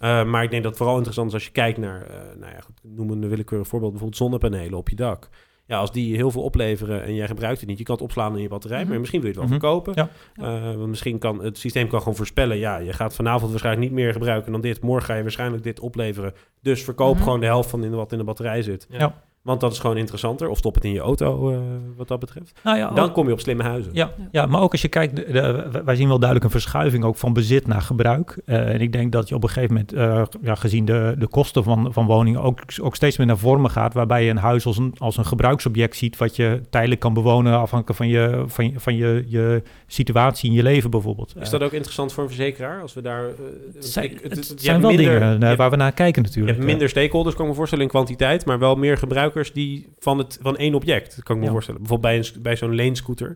Eh, 0.01 0.25
maar 0.25 0.43
ik 0.43 0.51
denk 0.51 0.63
dat 0.63 0.71
het 0.71 0.77
vooral 0.81 0.97
interessant 0.97 1.29
is 1.29 1.35
als 1.35 1.45
je 1.45 1.51
kijkt 1.51 1.79
naar, 1.79 2.03
eh, 2.03 2.17
nou 2.39 2.53
ja, 2.53 2.61
goed, 2.61 2.81
noem 2.83 3.11
een 3.11 3.29
willekeurig 3.29 3.69
voorbeeld, 3.69 3.91
bijvoorbeeld 3.93 4.21
zonnepanelen 4.23 4.79
op 4.79 4.89
je 4.89 4.97
dak. 4.97 5.29
Ja, 5.67 5.79
als 5.79 5.93
die 5.93 6.17
heel 6.17 6.31
veel 6.31 6.43
opleveren 6.43 7.03
en 7.05 7.15
jij 7.15 7.27
gebruikt 7.27 7.61
het 7.61 7.69
niet, 7.69 7.79
je 7.79 7.85
kan 7.85 7.95
het 7.95 8.05
opslaan 8.05 8.37
in 8.37 8.43
je 8.43 8.49
batterij, 8.49 8.81
Mhm. 8.81 8.89
maar 8.89 8.99
misschien 8.99 9.21
wil 9.21 9.31
je 9.31 9.39
het 9.39 9.49
wel 9.49 9.59
Mhm. 9.59 9.61
verkopen. 9.67 9.93
Ja. 9.95 10.09
Eh, 10.45 10.75
want 10.77 10.87
misschien 10.89 11.19
kan 11.19 11.43
het 11.45 11.59
systeem 11.59 11.89
kan 11.89 11.99
gewoon 11.99 12.17
voorspellen, 12.17 12.57
ja, 12.59 12.77
je 12.79 12.93
gaat 12.93 13.15
vanavond 13.15 13.51
waarschijnlijk 13.51 13.87
niet 13.87 13.95
meer 13.99 14.13
gebruiken 14.13 14.53
dan 14.53 14.61
dit. 14.61 14.81
Morgen 14.83 15.05
ga 15.07 15.15
je 15.15 15.23
waarschijnlijk 15.23 15.63
dit 15.63 15.81
opleveren. 15.81 16.33
Dus 16.63 16.85
verkoop 16.85 17.15
Mhm. 17.15 17.23
gewoon 17.23 17.41
de 17.41 17.47
helft 17.47 17.71
van 17.71 17.85
in 17.85 17.91
wat 17.91 18.13
in 18.13 18.19
de 18.19 18.25
batterij 18.25 18.63
zit. 18.63 18.87
Ja. 18.91 19.23
Want 19.43 19.61
dat 19.61 19.73
is 19.73 19.79
gewoon 19.79 19.97
interessanter. 19.97 20.49
Of 20.49 20.59
stop 20.59 20.75
het 20.75 20.85
in 20.85 20.93
je 20.93 21.01
auto, 21.01 21.51
eh, 21.51 21.59
wat 21.97 22.09
dat 22.09 22.19
betreft. 22.21 22.61
Nou 22.65 22.77
ja, 22.79 22.91
Dan 22.91 23.13
kom 23.13 23.27
je 23.27 23.33
op 23.33 23.41
slimme 23.41 23.63
huizen. 23.63 23.91
Ja, 23.95 24.13
ja, 24.31 24.47
maar 24.47 24.61
ook 24.61 24.73
als 24.73 24.83
je 24.83 24.89
kijkt, 24.89 25.17
de, 25.17 25.25
de- 25.33 25.83
wij 25.85 25.97
zien 25.97 26.09
wel 26.09 26.17
duidelijk 26.19 26.45
een 26.45 26.61
verschuiving 26.61 27.05
ook 27.05 27.17
van 27.17 27.33
bezit 27.33 27.67
naar 27.67 27.83
gebruik. 27.83 28.41
Eh, 28.45 28.69
en 28.75 28.81
ik 28.81 28.93
denk 28.93 29.13
dat 29.13 29.29
je 29.29 29.35
op 29.35 29.43
een 29.43 29.49
gegeven 29.49 29.75
moment, 29.75 29.93
eh, 29.93 30.23
ja, 30.43 30.55
gezien 30.55 30.85
de, 30.85 31.15
de 31.19 31.27
kosten 31.29 31.65
van, 31.65 31.93
van 31.93 32.07
woningen, 32.07 32.43
ook, 32.43 32.61
ook 32.83 32.95
steeds 32.97 33.17
meer 33.17 33.27
naar 33.27 33.39
vormen 33.39 33.71
gaat. 33.71 33.95
Waarbij 33.95 34.25
je 34.25 34.31
een 34.31 34.37
huis 34.37 34.67
als 34.67 34.79
een, 34.79 34.95
als 34.99 35.17
een 35.17 35.25
gebruiksobject 35.27 35.97
ziet, 35.97 36.17
wat 36.17 36.37
je 36.37 36.61
tijdelijk 36.71 37.01
kan 37.01 37.15
bewonen 37.15 37.59
afhankelijk 37.59 37.99
van 37.99 38.09
je, 38.09 38.45
van 38.47 38.65
je, 38.71 38.81
van 38.81 38.97
je, 38.97 39.25
je 39.29 39.63
situatie 39.87 40.51
in 40.51 40.57
je 40.57 40.63
leven 40.63 40.91
bijvoorbeeld. 40.91 41.35
Is 41.41 41.51
dat 41.51 41.63
ook 41.63 41.73
interessant 41.73 42.13
voor 42.13 42.23
een 42.23 42.29
verzekeraar? 42.29 42.81
Als 42.83 42.95
we 42.95 43.03
daar... 43.03 43.23
Het 43.75 43.87
zijn, 43.87 44.05
ik- 44.11 44.21
het 44.23 44.37
het- 44.37 44.49
je 44.49 44.55
zijn 44.59 44.81
wel 44.81 44.91
minder- 44.91 45.19
dingen 45.21 45.39
je 45.39 45.45
hebt- 45.45 45.59
waar 45.59 45.71
we 45.71 45.77
naar 45.77 45.93
kijken 45.93 46.23
Je 46.23 46.29
natuurlijk. 46.29 46.57
hebt 46.57 46.69
minder 46.71 46.89
stakeholders, 46.89 47.35
kan 47.35 47.45
ik 47.45 47.51
me 47.51 47.57
voorstellen, 47.57 47.85
in 47.85 47.91
kwantiteit, 47.91 48.45
maar 48.47 48.59
wel 48.59 48.75
meer 48.77 48.97
gebruikers 49.31 49.53
die 49.53 49.89
van, 49.99 50.19
het, 50.19 50.39
van 50.43 50.57
één 50.57 50.75
object, 50.75 51.23
kan 51.23 51.35
ik 51.35 51.41
me 51.41 51.47
Ja. 51.47 51.53
voorstellen. 51.53 51.81
Bijvoorbeeld 51.81 52.13
bij, 52.13 52.33
een, 52.35 52.43
bij 52.43 52.57
zo'n 52.57 52.75
leenscooter, 52.75 53.29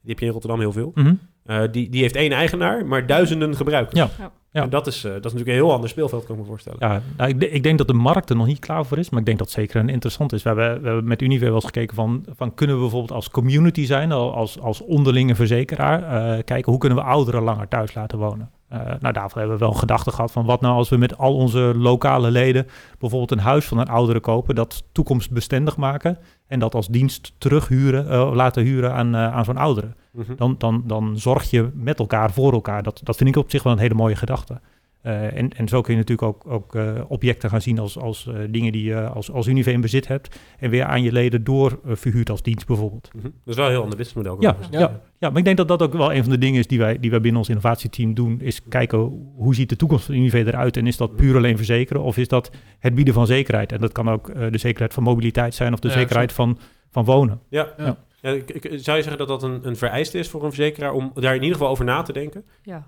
die 0.00 0.10
heb 0.10 0.18
je 0.18 0.26
in 0.26 0.32
Rotterdam 0.32 0.60
heel 0.60 0.72
veel. 0.72 0.92
Eh, 0.94 1.04
mhm. 1.04 1.14
Eh, 1.44 1.62
die, 1.70 1.88
die 1.90 2.02
heeft 2.02 2.16
één 2.16 2.32
eigenaar, 2.32 2.86
maar 2.86 3.06
duizenden 3.06 3.56
gebruikers. 3.56 3.98
Ja. 3.98 4.08
Ja. 4.18 4.32
Ja. 4.52 4.62
En 4.62 4.70
dat 4.70 4.86
is, 4.86 4.96
eh, 4.96 5.02
dat 5.02 5.24
is 5.24 5.32
natuurlijk 5.32 5.48
een 5.48 5.64
heel 5.64 5.72
ander 5.72 5.88
speelveld, 5.88 6.24
kan 6.24 6.34
ik 6.34 6.40
me 6.40 6.46
voorstellen. 6.46 6.78
Ja, 6.80 7.02
nou, 7.16 7.30
ik, 7.30 7.42
ik 7.42 7.62
denk 7.62 7.78
dat 7.78 7.86
de 7.86 7.92
markt 7.94 8.30
er 8.30 8.36
nog 8.36 8.46
niet 8.46 8.58
klaar 8.58 8.86
voor 8.86 8.98
is, 8.98 9.10
maar 9.10 9.20
ik 9.20 9.26
denk 9.26 9.38
dat 9.38 9.46
het 9.46 9.56
zeker 9.56 9.80
een 9.80 9.88
interessant 9.88 10.32
is. 10.32 10.42
We 10.42 10.48
hebben, 10.48 10.80
we 10.80 10.86
hebben 10.86 11.04
met 11.08 11.22
Unive 11.22 11.44
wel 11.44 11.54
eens 11.54 11.64
gekeken 11.64 11.94
van, 11.94 12.24
van 12.36 12.54
kunnen 12.54 12.76
we 12.76 12.82
bijvoorbeeld 12.82 13.12
als 13.12 13.30
community 13.30 13.84
zijn, 13.84 14.12
al- 14.12 14.34
als, 14.34 14.60
als 14.60 14.80
onderlinge 14.80 15.34
verzekeraar, 15.34 16.02
eh, 16.02 16.44
kijken 16.44 16.70
hoe 16.72 16.80
kunnen 16.80 16.98
we 16.98 17.04
ouderen 17.04 17.42
langer 17.42 17.68
thuis 17.68 17.94
laten 17.94 18.18
wonen. 18.18 18.50
Eh, 18.72 18.80
nou, 19.00 19.12
daarvoor 19.12 19.38
hebben 19.38 19.58
we 19.58 19.64
wel 19.64 19.72
een 19.72 19.78
gedachte 19.78 20.10
gehad 20.10 20.32
van 20.32 20.44
wat 20.44 20.60
nou 20.60 20.74
als 20.74 20.88
we 20.88 20.96
met 20.96 21.18
al 21.18 21.36
onze 21.36 21.72
lokale 21.76 22.30
leden 22.30 22.66
bijvoorbeeld 22.98 23.30
een 23.30 23.38
huis 23.38 23.64
van 23.64 23.78
een 23.78 23.88
oudere 23.88 24.20
kopen, 24.20 24.54
dat 24.54 24.84
toekomstbestendig 24.92 25.76
maken 25.76 26.18
en 26.46 26.58
dat 26.58 26.74
als 26.74 26.88
dienst 26.88 27.34
terughuren, 27.38 28.08
eh, 28.08 28.30
laten 28.34 28.62
huren 28.62 28.92
aan, 28.92 29.14
eh, 29.14 29.34
aan 29.34 29.44
zo'n 29.44 29.56
oudere. 29.56 29.94
Mhm. 30.12 30.34
Dan, 30.36 30.54
dan, 30.58 30.82
dan 30.86 31.18
zorg 31.18 31.50
je 31.50 31.70
met 31.74 31.98
elkaar 31.98 32.32
voor 32.32 32.52
elkaar. 32.52 32.82
Dat, 32.82 33.00
dat 33.04 33.16
vind 33.16 33.28
ik 33.28 33.36
op 33.36 33.50
zich 33.50 33.62
wel 33.62 33.72
een 33.72 33.78
hele 33.78 33.94
mooie 33.94 34.16
gedachte. 34.16 34.60
Eh, 35.02 35.36
en, 35.36 35.50
en 35.56 35.68
zo 35.68 35.80
kun 35.80 35.92
je 35.92 35.98
natuurlijk 35.98 36.28
ook, 36.28 36.46
ook 36.52 36.74
eh, 36.74 37.00
objecten 37.08 37.50
gaan 37.50 37.60
zien 37.60 37.78
als, 37.78 37.98
als 37.98 38.26
eh, 38.26 38.34
dingen 38.50 38.72
die 38.72 38.84
je 38.84 39.00
als, 39.08 39.30
als 39.30 39.46
Unive 39.46 39.72
in 39.72 39.80
bezit 39.80 40.08
hebt. 40.08 40.38
En 40.58 40.70
weer 40.70 40.84
aan 40.84 41.02
je 41.02 41.12
leden 41.12 41.44
door 41.44 41.80
eh, 41.86 41.92
verhuurd 41.94 42.30
als 42.30 42.42
dienst 42.42 42.66
bijvoorbeeld. 42.66 43.10
Mhm. 43.14 43.22
Dat 43.22 43.32
is 43.44 43.54
wel 43.56 43.64
een 43.64 43.70
heel 43.70 43.82
ander 43.82 43.96
businessmodel. 43.98 44.42
Ja, 44.42 44.56
ja. 44.70 45.00
ja, 45.18 45.28
maar 45.28 45.38
ik 45.38 45.44
denk 45.44 45.56
dat 45.56 45.68
dat 45.68 45.82
ook 45.82 45.92
wel 45.92 46.12
een 46.14 46.22
van 46.22 46.32
de 46.32 46.38
dingen 46.38 46.58
is 46.60 46.66
die 46.66 46.78
wij, 46.78 46.98
die 46.98 47.10
wij 47.10 47.20
binnen 47.20 47.38
ons 47.40 47.48
innovatieteam 47.48 48.14
doen. 48.14 48.40
Is 48.40 48.60
kijken 48.68 48.98
hoe 49.36 49.54
ziet 49.54 49.68
de 49.68 49.76
toekomst 49.76 50.04
van 50.04 50.14
Unive 50.14 50.38
eruit. 50.46 50.76
En 50.76 50.86
is 50.86 50.96
dat 50.96 51.16
puur 51.16 51.36
alleen 51.36 51.56
verzekeren 51.56 52.02
of 52.02 52.16
is 52.16 52.28
dat 52.28 52.50
het 52.78 52.94
bieden 52.94 53.14
van 53.14 53.26
zekerheid. 53.26 53.72
En 53.72 53.80
dat 53.80 53.92
kan 53.92 54.10
ook 54.10 54.34
de 54.50 54.58
zekerheid 54.58 54.94
van 54.94 55.02
mobiliteit 55.02 55.54
zijn 55.54 55.72
of 55.72 55.78
de 55.78 55.88
Ja, 55.88 55.94
zekerheid 55.94 56.32
van, 56.32 56.58
van 56.90 57.04
wonen. 57.04 57.40
Ja. 57.48 57.68
Ja. 57.78 57.96
Ja, 58.20 58.30
ik- 58.30 58.50
ik- 58.50 58.62
zou 58.62 58.96
je 58.96 59.02
zeggen 59.02 59.18
dat 59.18 59.28
dat 59.28 59.42
een, 59.42 59.60
een 59.66 59.76
vereiste 59.76 60.18
is 60.18 60.28
voor 60.28 60.44
een 60.44 60.52
verzekeraar 60.52 60.92
om 60.92 61.10
daar 61.14 61.34
in 61.34 61.40
ieder 61.42 61.56
geval 61.56 61.70
over 61.70 61.84
na 61.84 62.02
te 62.02 62.12
denken? 62.12 62.44
Ja. 62.62 62.86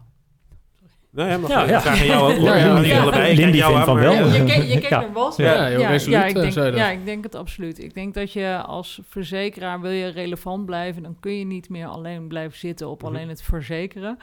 Nou 1.15 1.29
ja, 1.31 1.39
mag 1.39 1.51
Ja, 1.51 1.63
ik 1.63 1.69
ja. 1.69 1.81
vraag 1.81 2.01
aan 2.01 2.07
jou 2.07 2.33
ook. 2.33 2.39
Ja, 2.39 2.57
ja, 2.57 2.77
Ja, 2.77 2.81
ja. 2.81 3.01
allebei. 3.03 3.37
Lindy 3.37 3.61
vindt 3.63 3.85
van 3.85 3.95
maar- 3.95 4.03
wel. 4.03 4.13
Ja, 4.13 4.25
je 4.35 4.45
kijkt 4.45 4.73
je 4.73 4.81
Ja. 4.89 5.01
naar 5.01 5.13
Bas. 5.13 5.37
Ja, 5.37 5.65
heel 5.65 5.79
resoluut, 5.87 6.19
ja, 6.19 6.25
ik 6.25 6.35
eh, 6.35 6.41
denk, 6.41 6.53
zei 6.53 6.65
je 6.67 6.71
dat. 6.71 6.81
ja, 6.81 6.91
ik 6.91 7.05
denk 7.05 7.25
het 7.25 7.35
absoluut. 7.35 7.83
Ik 7.83 7.95
denk 7.95 8.15
dat 8.15 8.33
je 8.33 8.63
als 8.67 9.01
verzekeraar 9.09 9.81
wil 9.81 9.91
je 9.91 10.07
relevant 10.09 10.67
blijven, 10.67 11.03
dan 11.03 11.17
kun 11.21 11.39
je 11.39 11.45
niet 11.45 11.69
meer 11.69 11.87
alleen 11.87 12.29
blijven 12.29 12.59
zitten 12.59 12.89
op 12.89 13.03
Mhm. 13.03 13.07
alleen 13.15 13.29
het 13.29 13.43
verzekeren. 13.43 14.17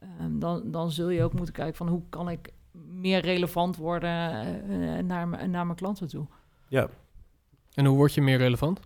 Ehm, 0.00 0.38
dan, 0.38 0.62
dan 0.64 0.90
zul 0.90 1.08
je 1.08 1.24
ook 1.24 1.32
moeten 1.32 1.54
kijken 1.54 1.76
van 1.76 1.88
hoe 1.88 2.02
kan 2.10 2.28
ik 2.30 2.48
meer 2.92 3.20
relevant 3.20 3.76
worden 3.76 4.30
eh, 4.30 5.04
naar, 5.04 5.28
m- 5.28 5.50
naar 5.50 5.64
mijn 5.66 5.76
klanten 5.78 6.08
toe. 6.08 6.26
Ja. 6.68 6.86
En 7.74 7.84
hoe 7.84 7.96
word 7.96 8.14
je 8.14 8.22
meer 8.22 8.38
relevant? 8.38 8.80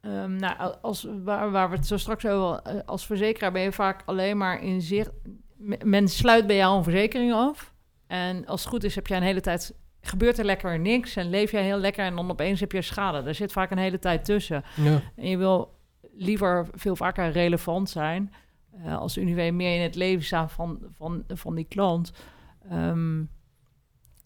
Ehm, 0.00 0.36
nou, 0.36 0.74
als, 0.82 1.06
waar, 1.24 1.50
waar 1.50 1.70
we 1.70 1.76
het 1.76 1.86
zo 1.86 1.96
straks 1.96 2.26
over 2.26 2.60
eh, 2.62 2.74
als 2.86 3.06
verzekeraar 3.06 3.52
ben 3.52 3.62
je 3.62 3.72
vaak 3.72 4.02
alleen 4.06 4.36
maar 4.36 4.62
in 4.62 4.80
zicht. 4.82 5.10
Men 5.84 6.08
sluit 6.08 6.46
bij 6.46 6.56
jou 6.56 6.76
een 6.76 6.82
verzekering 6.82 7.32
af. 7.32 7.72
En 8.06 8.46
als 8.46 8.60
het 8.60 8.70
goed 8.70 8.84
is, 8.84 8.94
heb 8.94 9.06
jij 9.06 9.16
een 9.16 9.22
hele 9.22 9.40
tijd. 9.40 9.74
Gebeurt 10.00 10.38
er 10.38 10.44
lekker 10.44 10.78
niks 10.78 11.16
en 11.16 11.30
leef 11.30 11.50
jij 11.50 11.62
heel 11.62 11.78
lekker 11.78 12.04
en 12.04 12.16
dan 12.16 12.30
opeens 12.30 12.60
heb 12.60 12.72
je 12.72 12.82
schade. 12.82 13.28
Er 13.28 13.34
zit 13.34 13.52
vaak 13.52 13.70
een 13.70 13.78
hele 13.78 13.98
tijd 13.98 14.24
tussen. 14.24 14.64
Ja. 14.76 15.00
En 15.16 15.28
je 15.28 15.36
wil 15.36 15.74
liever 16.12 16.66
veel 16.72 16.96
vaker 16.96 17.30
relevant 17.30 17.90
zijn. 17.90 18.32
eh, 18.84 18.98
als 18.98 19.16
Unive 19.16 19.50
meer 19.50 19.76
in 19.76 19.82
het 19.82 19.94
leven 19.94 20.24
staan 20.24 20.50
van, 20.50 20.78
van, 20.92 21.24
van 21.28 21.54
die 21.54 21.64
klant. 21.64 22.12
Ehm, 22.70 23.22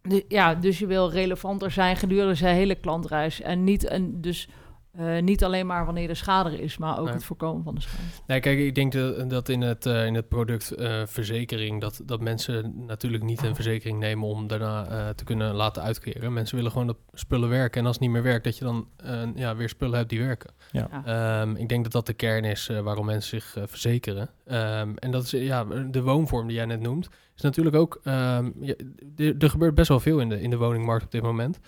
de- 0.03 0.25
ja, 0.29 0.55
dus 0.55 0.79
je 0.79 0.87
wil 0.87 1.11
relevanter 1.11 1.71
zijn 1.71 1.97
gedurende 1.97 2.35
zijn 2.35 2.55
hele 2.57 2.75
klantreis. 2.75 3.41
En 3.41 3.65
niet, 3.65 3.91
een, 3.91 4.21
dus, 4.21 4.49
eh, 4.93 5.23
niet 5.23 5.45
alleen 5.45 5.67
maar 5.67 5.85
wanneer 5.85 6.09
er 6.09 6.17
schade 6.17 6.63
is, 6.63 6.77
maar 6.79 6.99
ook 6.99 7.09
het 7.09 7.25
voorkomen 7.25 7.65
van 7.65 7.75
de 7.75 7.81
schade. 7.81 8.03
Nee, 8.27 8.41
kijk, 8.41 8.59
ik 8.59 8.75
denk 8.75 8.93
dat, 8.93 9.31
dat 9.31 9.49
in, 9.49 9.61
het, 9.61 9.87
eh, 9.87 10.07
in 10.07 10.15
het 10.15 10.29
product 10.29 10.71
eh, 10.71 11.03
verzekering... 11.07 11.81
Dat, 11.81 12.01
dat 12.05 12.21
mensen 12.21 12.85
natuurlijk 12.87 13.23
niet 13.23 13.43
een 13.43 13.55
verzekering 13.55 13.99
nemen 13.99 14.29
om 14.29 14.47
daarna 14.47 14.87
eh, 14.87 15.09
te 15.09 15.25
kunnen 15.25 15.55
laten 15.55 15.83
uitkeren. 15.83 16.33
Mensen 16.33 16.57
willen 16.57 16.71
gewoon 16.71 16.87
dat 16.87 16.97
spullen 17.13 17.49
werken. 17.49 17.81
En 17.81 17.87
als 17.87 17.95
het 17.97 18.05
niet 18.05 18.13
meer 18.15 18.23
werkt, 18.23 18.45
dat 18.45 18.59
je 18.59 18.65
dan 18.65 18.89
eh, 18.97 19.23
ja, 19.35 19.57
weer 19.57 19.69
spullen 19.69 19.97
hebt 19.97 20.11
die 20.11 20.21
werken. 20.21 20.51
Ja. 20.73 21.03
Ehm, 21.05 21.55
ik 21.57 21.69
denk 21.69 21.83
dat 21.83 21.93
dat 21.93 22.07
de 22.07 22.13
kern 22.15 22.45
is 22.45 22.69
eh, 22.69 22.81
waarom 22.81 23.07
mensen 23.07 23.41
zich 23.41 23.57
eh, 23.57 23.63
verzekeren. 23.67 24.29
Ehm, 24.47 24.93
en 24.95 25.11
dat 25.11 25.23
is 25.23 25.31
ja, 25.31 25.65
de 25.91 26.03
woonvorm 26.03 26.47
die 26.47 26.57
jij 26.57 26.65
net 26.67 26.81
noemt. 26.81 27.09
Is 27.37 27.43
natuurlijk 27.43 27.77
ook... 27.77 28.01
ehm, 28.05 28.51
ja, 28.61 28.75
er- 29.17 29.35
er 29.39 29.51
gebeurt 29.51 29.75
best 29.75 29.89
wel 29.89 30.01
veel 30.01 30.21
in 30.21 30.29
de, 30.29 30.41
in 30.41 30.51
de 30.51 30.57
woningmarkt 30.57 31.05
op 31.05 31.11
dit 31.11 31.23
moment. 31.23 31.59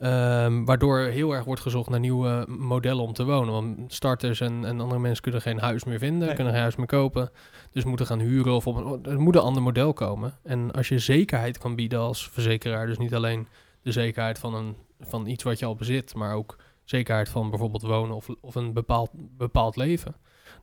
Ehm, 0.00 0.64
waardoor 0.64 0.98
heel 0.98 1.32
erg 1.34 1.44
wordt 1.44 1.60
gezocht 1.60 1.88
naar 1.90 2.00
nieuwe 2.00 2.44
modellen 2.48 3.02
om 3.02 3.12
te 3.12 3.24
wonen. 3.24 3.52
Want 3.52 3.92
starters 3.94 4.40
en, 4.40 4.64
en 4.64 4.80
andere 4.80 5.00
mensen 5.00 5.22
kunnen 5.22 5.40
geen 5.42 5.58
huis 5.58 5.84
meer 5.84 5.98
vinden, 5.98 6.26
Nee. 6.26 6.34
kunnen 6.34 6.52
geen 6.52 6.62
huis 6.62 6.76
meer 6.76 6.86
kopen. 6.86 7.30
Dus 7.70 7.84
moeten 7.84 8.06
gaan 8.06 8.18
huren 8.18 8.52
of 8.52 8.66
op 8.66 8.76
een, 8.76 9.12
er 9.12 9.20
moet 9.20 9.34
een 9.34 9.40
ander 9.40 9.62
model 9.62 9.92
komen. 9.92 10.34
En 10.42 10.70
als 10.70 10.88
je 10.88 10.98
zekerheid 10.98 11.58
kan 11.58 11.74
bieden 11.74 11.98
als 11.98 12.28
verzekeraar, 12.28 12.86
dus 12.86 12.98
niet 12.98 13.14
alleen 13.14 13.46
de 13.82 13.92
zekerheid 13.92 14.38
van, 14.38 14.54
een, 14.54 14.76
van 15.00 15.26
iets 15.26 15.42
wat 15.44 15.58
je 15.58 15.66
al 15.66 15.74
bezit, 15.74 16.14
maar 16.14 16.34
ook 16.34 16.56
zekerheid 16.84 17.28
van 17.28 17.50
bijvoorbeeld 17.50 17.82
wonen 17.82 18.16
of, 18.16 18.28
of 18.40 18.54
een 18.54 18.72
bepaald, 18.72 19.10
bepaald 19.14 19.76
leven, 19.76 20.14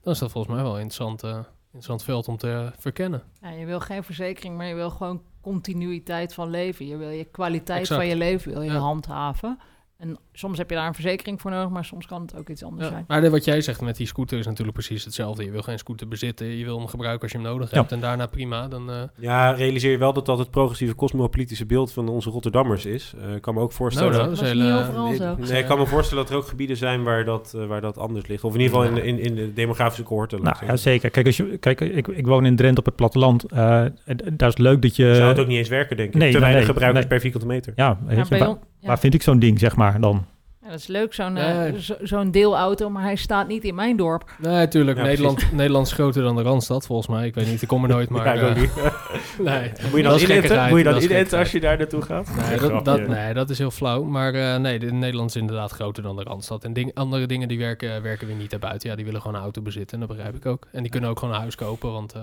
dan 0.02 0.14
is 0.14 0.20
dat 0.20 0.32
volgens 0.32 0.54
mij 0.54 0.64
wel 0.64 0.74
een 0.74 0.82
interessant, 0.82 1.24
eh, 1.24 1.40
interessant 1.66 2.04
veld 2.04 2.28
om 2.28 2.38
te 2.38 2.72
verkennen. 2.80 3.24
Ja, 3.42 3.50
je 3.50 3.66
wil 3.66 3.80
geen 3.80 4.04
verzekering, 4.04 4.58
maar 4.58 4.66
je 4.68 4.76
wil 4.76 4.90
gewoon 4.90 5.22
continuïteit 5.48 6.34
van 6.34 6.50
leven. 6.50 6.86
Je 6.88 6.98
wil 6.98 7.10
je 7.10 7.24
kwaliteit 7.24 7.80
Exact. 7.80 8.00
van 8.00 8.10
je 8.10 8.16
leven 8.16 8.52
wil 8.52 8.62
je 8.62 8.72
handhaven. 8.72 9.60
En 9.98 10.18
soms 10.34 10.58
heb 10.58 10.70
je 10.70 10.76
daar 10.76 10.88
een 10.88 10.94
verzekering 10.94 11.42
voor 11.42 11.52
nodig, 11.52 11.70
maar 11.70 11.86
soms 11.86 12.06
kan 12.06 12.22
het 12.22 12.36
ook 12.36 12.50
iets 12.50 12.64
anders 12.64 12.84
Ja, 12.84 12.90
zijn. 12.92 13.04
maar 13.08 13.30
wat 13.30 13.46
jij 13.46 13.62
zegt 13.62 13.82
met 13.82 13.96
die 13.96 14.08
scooter 14.08 14.40
is 14.40 14.46
natuurlijk 14.46 14.74
precies 14.78 15.04
hetzelfde. 15.06 15.44
Je 15.44 15.52
wil 15.52 15.62
geen 15.62 15.78
scooter 15.78 16.08
bezitten, 16.08 16.48
je 16.58 16.64
wil 16.66 16.78
hem 16.78 16.88
gebruiken 16.88 17.22
als 17.22 17.32
je 17.32 17.38
hem 17.38 17.48
nodig 17.48 17.72
Ja. 17.72 17.78
hebt. 17.78 17.92
En 17.92 18.00
daarna 18.00 18.26
prima, 18.26 18.68
dan... 18.68 18.92
eh, 18.92 19.02
Ja, 19.16 19.52
realiseer 19.52 19.92
je 19.92 19.98
wel 19.98 20.14
dat 20.14 20.26
dat 20.26 20.38
het 20.38 20.52
progressieve 20.52 20.96
cosmopolitische 20.96 21.66
beeld 21.66 21.92
van 21.92 22.08
onze 22.10 22.30
Rotterdammers 22.30 22.86
is. 22.86 23.14
Eh, 23.28 23.36
ik 23.36 23.42
kan 23.42 23.54
me 23.54 23.60
ook 23.62 23.72
voorstellen... 23.72 24.12
Nou, 24.12 24.24
Dat 24.24 24.34
is 24.34 24.40
hele- 24.42 24.80
overal 24.80 25.08
Nee, 25.08 25.16
zo. 25.16 25.36
nee, 25.38 25.60
ik 25.60 25.66
kan 25.66 25.78
me 25.78 25.86
voorstellen 25.86 26.24
dat 26.24 26.32
er 26.34 26.40
ook 26.40 26.48
gebieden 26.48 26.78
zijn 26.78 27.04
waar 27.04 27.26
dat, 27.26 27.54
eh, 27.58 27.66
waar 27.66 27.82
dat 27.82 27.98
anders 27.98 28.28
ligt. 28.28 28.44
Of 28.44 28.54
in 28.56 28.60
ieder 28.60 28.76
geval 28.76 28.90
in 28.90 28.96
de, 28.96 29.04
in, 29.08 29.20
in 29.20 29.36
de 29.36 29.54
demografische 29.54 30.04
cohorten. 30.04 30.42
Nou 30.44 30.56
ja, 30.66 30.76
zeker. 30.76 31.10
Kijk, 31.10 31.26
als 31.26 31.38
je, 31.38 31.58
kijk 31.58 31.82
ik, 31.82 32.08
ik 32.08 32.26
woon 32.28 32.46
in 32.46 32.56
Drenthe 32.56 32.80
op 32.80 32.86
het 32.86 32.96
platteland. 32.96 33.44
Eh, 33.44 33.58
daar 33.58 33.92
is 34.26 34.40
het 34.40 34.58
leuk 34.60 34.82
dat 34.82 34.96
je... 34.96 35.16
Zou 35.16 35.28
het 35.28 35.40
ook 35.40 35.48
niet 35.48 35.58
eens 35.58 35.70
werken, 35.70 35.98
denk 35.98 36.14
ik. 36.14 36.16
nee, 36.16 36.32
Te 36.32 36.40
weinig 36.40 36.60
nee, 36.62 36.70
gebruikers 36.70 37.00
nee. 37.02 37.10
per 37.14 37.20
vierkante 37.22 37.48
meter. 37.48 37.74
Ja, 37.76 37.98
weet 38.06 38.18
Ja, 38.18 38.24
je, 38.24 38.30
bij 38.30 38.58
waar, 38.88 39.00
vind 39.00 39.14
ik 39.14 39.22
zo'n 39.22 39.40
ding, 39.40 39.60
zeg 39.60 39.76
maar, 39.76 40.00
dan? 40.00 40.26
Ja, 40.62 40.74
dat 40.74 40.80
is 40.82 40.88
leuk, 40.88 41.14
zo'n 41.14 41.38
eh, 41.38 41.74
zo- 41.74 41.96
zo'n 42.02 42.32
deelauto, 42.32 42.90
maar 42.90 43.04
hij 43.04 43.16
staat 43.16 43.48
niet 43.48 43.64
in 43.64 43.76
mijn 43.76 43.98
dorp. 43.98 44.32
Nee, 44.42 44.68
tuurlijk. 44.68 44.98
Ja, 44.98 45.04
Nederland, 45.04 45.52
Nederland 45.52 45.86
is 45.88 45.94
groter 45.94 46.24
dan 46.24 46.36
de 46.36 46.42
Randstad, 46.42 46.86
volgens 46.86 47.08
mij. 47.08 47.26
Ik 47.28 47.36
weet 47.36 47.48
niet, 47.48 47.62
ik 47.62 47.68
kom 47.68 47.84
er 47.84 47.90
nooit, 47.90 48.10
maar... 48.16 48.36
Ja, 48.38 48.56
eh, 48.56 48.56
nee. 49.40 49.72
Moet 49.82 49.96
je 49.98 50.02
dan 50.04 50.12
Dat 50.12 50.22
inenten? 50.22 50.70
Moet 50.70 50.78
je 50.78 50.84
dat 50.84 51.04
inenten 51.04 51.40
als 51.40 51.52
je 51.52 51.60
daar 51.60 51.78
naartoe 51.78 52.02
gaat? 52.02 52.30
Nee, 52.50 52.60
dat, 52.60 52.86
dat, 52.86 53.08
nee, 53.08 53.34
dat 53.34 53.50
is 53.50 53.58
heel 53.58 53.72
flauw. 53.72 54.04
Maar 54.04 54.34
eh, 54.34 54.58
nee, 54.60 54.80
de, 54.80 54.92
Nederland 54.92 55.30
is 55.30 55.36
inderdaad 55.36 55.72
groter 55.72 56.04
dan 56.04 56.16
de 56.16 56.24
Randstad. 56.24 56.64
En 56.64 56.74
ding, 56.74 56.94
andere 56.94 57.26
dingen 57.26 57.48
die 57.48 57.58
werken, 57.60 58.02
werken 58.02 58.28
weer 58.28 58.36
niet 58.36 58.50
daarbuiten. 58.50 58.90
Ja, 58.90 58.96
die 58.96 59.06
willen 59.06 59.22
gewoon 59.22 59.36
een 59.36 59.44
auto 59.44 59.62
bezitten. 59.62 60.02
En 60.02 60.08
dat 60.08 60.16
begrijp 60.16 60.36
ik 60.36 60.46
ook. 60.46 60.68
En 60.72 60.82
die 60.82 60.92
kunnen 60.92 61.10
ook 61.10 61.20
gewoon 61.20 61.34
een 61.34 61.40
huis 61.40 61.56
kopen. 61.56 61.92
Want 61.92 62.14
eh, 62.14 62.22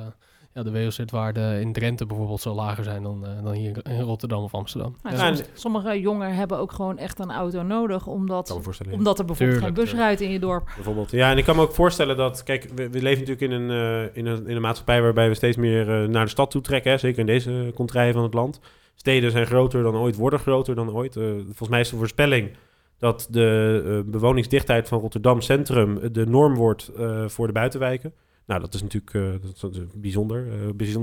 ja, 0.54 0.62
de 0.62 0.72
WOZ-waarde 0.72 1.58
in 1.60 1.72
Drenthe 1.72 2.06
bijvoorbeeld 2.06 2.40
zal 2.40 2.54
lager 2.54 2.84
zijn 2.84 3.02
dan, 3.02 3.26
eh, 3.26 3.44
dan 3.44 3.52
hier 3.52 3.76
in 3.88 4.00
Rotterdam 4.00 4.42
of 4.42 4.54
Amsterdam. 4.54 4.96
Nou, 5.02 5.16
Ja. 5.16 5.26
soms- 5.34 5.48
sommige 5.54 6.00
jongeren 6.00 6.34
hebben 6.34 6.58
ook 6.58 6.72
gewoon 6.72 6.98
echt 6.98 7.18
een 7.18 7.30
auto 7.30 7.62
nodig, 7.62 8.06
omdat, 8.06 8.50
omdat 8.90 9.18
er 9.18 9.24
bijvoorbeeld 9.24 9.36
Tuurlijk, 9.36 9.64
geen 9.64 9.74
bus 9.74 9.92
rijdt 9.94 10.20
in 10.20 10.30
je 10.30 10.38
dorp. 10.38 10.72
Bijvoorbeeld. 10.74 11.10
Ja, 11.10 11.30
en 11.30 11.38
ik 11.38 11.44
kan 11.44 11.56
me 11.56 11.62
ook 11.62 11.72
voorstellen 11.74 12.16
dat... 12.16 12.42
Kijk, 12.42 12.68
we, 12.74 12.90
we 12.90 13.02
leven 13.02 13.24
natuurlijk 13.26 13.52
in 13.52 13.60
een, 13.60 13.70
eh, 13.70 14.16
in, 14.16 14.26
een, 14.26 14.46
in 14.46 14.56
een 14.56 14.62
maatschappij... 14.62 15.02
waarbij 15.02 15.28
we 15.28 15.34
steeds 15.34 15.56
meer 15.56 16.02
eh, 16.02 16.08
naar 16.08 16.24
de 16.24 16.30
stad 16.30 16.50
toe 16.50 16.62
trekken. 16.62 16.90
Hè? 16.90 16.98
Zeker 16.98 17.18
in 17.18 17.26
deze 17.26 17.72
contraien 17.74 18.12
van 18.12 18.22
het 18.22 18.34
land. 18.34 18.60
Steden 18.94 19.30
zijn 19.30 19.46
groter 19.46 19.82
dan 19.82 19.94
ooit, 19.96 20.16
worden 20.16 20.38
groter 20.38 20.74
dan 20.74 20.90
ooit. 20.90 21.14
Volgens 21.44 21.68
mij 21.68 21.80
is 21.80 21.88
de 21.90 21.96
voorspelling 21.96 22.50
dat 22.98 23.26
de 23.30 23.82
eh, 23.86 24.10
bewoningsdichtheid 24.10 24.88
van 24.88 25.00
Rotterdam 25.00 25.40
Centrum... 25.40 26.12
de 26.12 26.26
norm 26.26 26.54
wordt 26.54 26.88
eh, 26.98 27.24
voor 27.28 27.46
de 27.46 27.52
buitenwijken. 27.52 28.12
Nou, 28.46 28.61
dat 28.61 28.74
is 28.74 28.83
natuurlijk 28.83 29.14
eh, 29.14 29.50
dat 29.61 29.72
is, 29.72 29.78
eh, 29.78 29.85
bijzonder, 29.94 30.46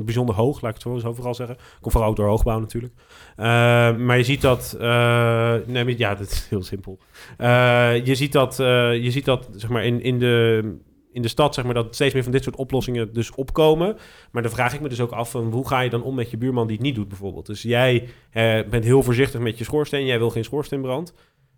bijzonder 0.04 0.36
hoog, 0.36 0.62
laat 0.62 0.76
ik 0.76 0.84
het 0.84 1.02
zo, 1.02 1.14
vooral 1.14 1.36
zeggen. 1.36 1.58
Komt 1.80 1.94
vooral 1.94 2.14
door 2.14 2.28
hoogbouw 2.28 2.60
natuurlijk. 2.60 2.94
Eh, 3.36 3.46
maar 3.98 4.18
je 4.18 4.24
ziet 4.24 4.42
dat... 4.42 4.76
ja, 4.80 6.16
dat 6.16 6.32
is 6.32 6.48
heel 6.50 6.64
simpel. 6.64 7.00
Je 8.04 8.16
ziet 8.16 8.32
dat, 8.32 8.56
je 8.58 9.12
ziet 9.12 9.26
dat 9.26 9.50
zeg 9.56 9.70
maar, 9.70 9.86
in, 9.86 10.02
in, 10.02 10.20
de, 10.20 10.64
in 11.12 11.22
de 11.22 11.28
stad 11.28 11.54
zeg 11.54 11.66
maar, 11.66 11.74
dat 11.74 11.96
steeds 11.96 12.14
meer 12.14 12.24
van 12.24 12.32
dit 12.32 12.44
soort 12.44 12.56
oplossingen 12.56 13.14
dus 13.14 13.32
opkomen. 13.32 13.98
Maar 14.32 14.42
dan 14.42 14.52
vraag 14.52 14.74
ik 14.74 14.82
me 14.82 14.90
dus 14.90 15.02
ook 15.02 15.12
af 15.12 15.32
van 15.32 15.52
hoe 15.52 15.68
ga 15.68 15.80
je 15.80 15.90
dan 15.90 16.04
om 16.04 16.16
met 16.16 16.32
je 16.32 16.38
buurman 16.38 16.68
die 16.68 16.76
het 16.76 16.86
niet 16.86 16.96
doet 16.96 17.08
bijvoorbeeld. 17.08 17.46
Dus 17.46 17.62
jij 17.62 18.08
bent 18.70 18.84
heel 18.84 19.04
voorzichtig 19.04 19.42
met 19.42 19.58
je 19.58 19.64
schoorsteen. 19.64 20.06
Jij 20.06 20.18
wil 20.18 20.30
geen 20.30 20.44
schoorsteenbrand. 20.44 21.14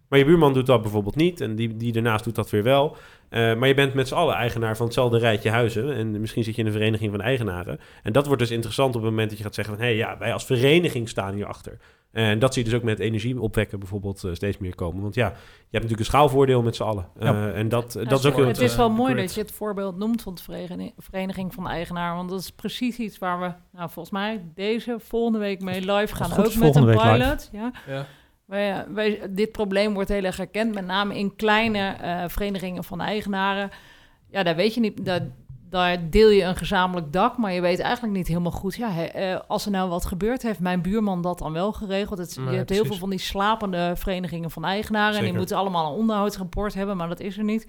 Maar 0.08 0.20
je 0.20 0.26
buurman 0.26 0.54
doet 0.54 0.66
dat 0.66 0.82
bijvoorbeeld 0.82 1.16
niet. 1.16 1.42
En 1.42 1.56
die, 1.56 1.78
die 1.78 1.92
daarnaast 1.92 2.24
doet 2.24 2.36
dat 2.36 2.50
weer 2.50 2.64
wel. 2.64 2.96
Eh, 3.30 3.56
maar 3.56 3.68
je 3.68 3.74
bent 3.74 3.94
met 3.94 4.08
z'n 4.08 4.14
allen 4.14 4.36
eigenaar 4.36 4.76
van 4.78 4.86
hetzelfde 4.86 5.18
rijtje 5.18 5.50
huizen. 5.50 5.96
En 5.96 6.20
misschien 6.20 6.44
zit 6.44 6.56
je 6.56 6.62
in 6.62 6.68
een 6.68 6.74
vereniging 6.74 7.12
van 7.12 7.22
eigenaren. 7.22 7.80
En 8.04 8.12
dat 8.14 8.26
wordt 8.26 8.42
dus 8.42 8.52
interessant 8.52 8.96
op 8.96 9.02
het 9.02 9.10
moment 9.10 9.30
dat 9.30 9.38
je 9.38 9.44
gaat 9.44 9.56
zeggen 9.56 9.74
van... 9.76 9.84
hé, 9.84 9.90
hey, 9.90 10.00
ja, 10.00 10.18
wij 10.18 10.34
als 10.34 10.46
vereniging 10.46 11.10
staan 11.10 11.34
hierachter. 11.34 11.78
En 12.12 12.40
dat 12.40 12.54
zie 12.54 12.64
je 12.64 12.70
dus 12.70 12.80
ook 12.80 12.86
met 12.86 13.00
energie 13.00 13.42
opwekken 13.42 13.80
bijvoorbeeld 13.80 14.24
eh, 14.24 14.34
steeds 14.34 14.58
meer 14.58 14.76
komen. 14.76 15.02
Want 15.02 15.16
ja, 15.16 15.28
je 15.28 15.34
hebt 15.62 15.72
natuurlijk 15.72 16.00
een 16.00 16.06
schaalvoordeel 16.06 16.62
met 16.62 16.76
z'n 16.76 16.84
allen. 16.84 17.08
Eh, 17.20 17.28
Ja. 17.28 17.52
en 17.52 17.70
dat, 17.70 17.94
Ja, 17.94 18.04
dat 18.04 18.20
is 18.20 18.26
ook 18.26 18.36
heel 18.36 18.48
het 18.48 18.60
is 18.60 18.76
wel 18.76 18.90
mooi 18.90 19.16
dat 19.16 19.34
je 19.34 19.42
het 19.42 19.52
voorbeeld 19.52 19.98
noemt 19.98 20.22
van 20.22 20.36
de 20.36 20.42
vereniging, 20.98 21.54
van 21.54 21.64
de 21.64 21.70
eigenaar. 21.70 22.16
Want 22.16 22.30
dat 22.30 22.40
is 22.40 22.52
precies 22.52 22.98
iets 22.98 23.18
waar 23.18 23.40
we, 23.40 23.52
nou, 23.78 23.90
volgens 23.90 24.10
mij, 24.10 24.44
deze 24.56 24.96
volgende 25.00 25.40
week 25.40 25.62
mee 25.62 25.92
live 25.92 26.16
gaan. 26.16 26.30
goed 26.30 26.38
Ook 26.38 26.44
met 26.46 26.54
een 26.56 26.62
volgende 26.62 26.88
week 26.88 27.02
live. 27.04 27.18
pilot. 27.18 27.50
Ja. 27.52 27.72
Ja. 27.88 28.06
Wij, 28.46 28.86
wij, 28.90 29.22
dit 29.30 29.52
probleem 29.52 29.94
wordt 29.94 30.10
heel 30.10 30.24
erg 30.24 30.38
herkend, 30.38 30.74
met 30.74 30.86
name 30.86 31.18
in 31.18 31.36
kleine 31.36 31.80
eh, 31.80 32.24
verenigingen 32.28 32.84
van 32.84 33.02
eigenaren. 33.02 33.70
Ja, 34.30 34.44
daar 34.44 34.56
weet 34.56 34.74
je 34.74 34.80
niet, 34.80 35.06
daar, 35.06 35.22
daar 35.70 36.10
deel 36.10 36.30
je 36.30 36.44
een 36.44 36.56
gezamenlijk 36.56 37.14
dak, 37.14 37.38
maar 37.38 37.54
je 37.54 37.62
weet 37.62 37.80
eigenlijk 37.80 38.14
niet 38.14 38.28
helemaal 38.28 38.52
goed. 38.52 38.76
Ja, 38.76 39.08
eh, 39.08 39.40
als 39.48 39.66
er 39.66 39.72
nou 39.72 39.90
wat 39.90 40.06
gebeurt, 40.06 40.42
heeft 40.42 40.60
mijn 40.60 40.82
buurman 40.82 41.22
dat 41.22 41.40
dan 41.40 41.54
wel 41.54 41.72
geregeld? 41.72 42.20
Het, 42.20 42.38
Nee, 42.38 42.50
je 42.50 42.58
hebt 42.58 42.70
heel 42.70 42.86
veel 42.86 42.96
van 42.96 43.10
die 43.10 43.20
slapende 43.20 43.94
verenigingen 43.96 44.52
van 44.52 44.66
eigenaren 44.66 45.18
en 45.18 45.24
die 45.24 45.34
moeten 45.38 45.58
allemaal 45.58 45.92
een 45.92 46.00
onderhoudsrapport 46.00 46.74
hebben, 46.74 46.98
maar 46.98 47.08
dat 47.08 47.20
is 47.20 47.38
er 47.38 47.44
niet. 47.44 47.68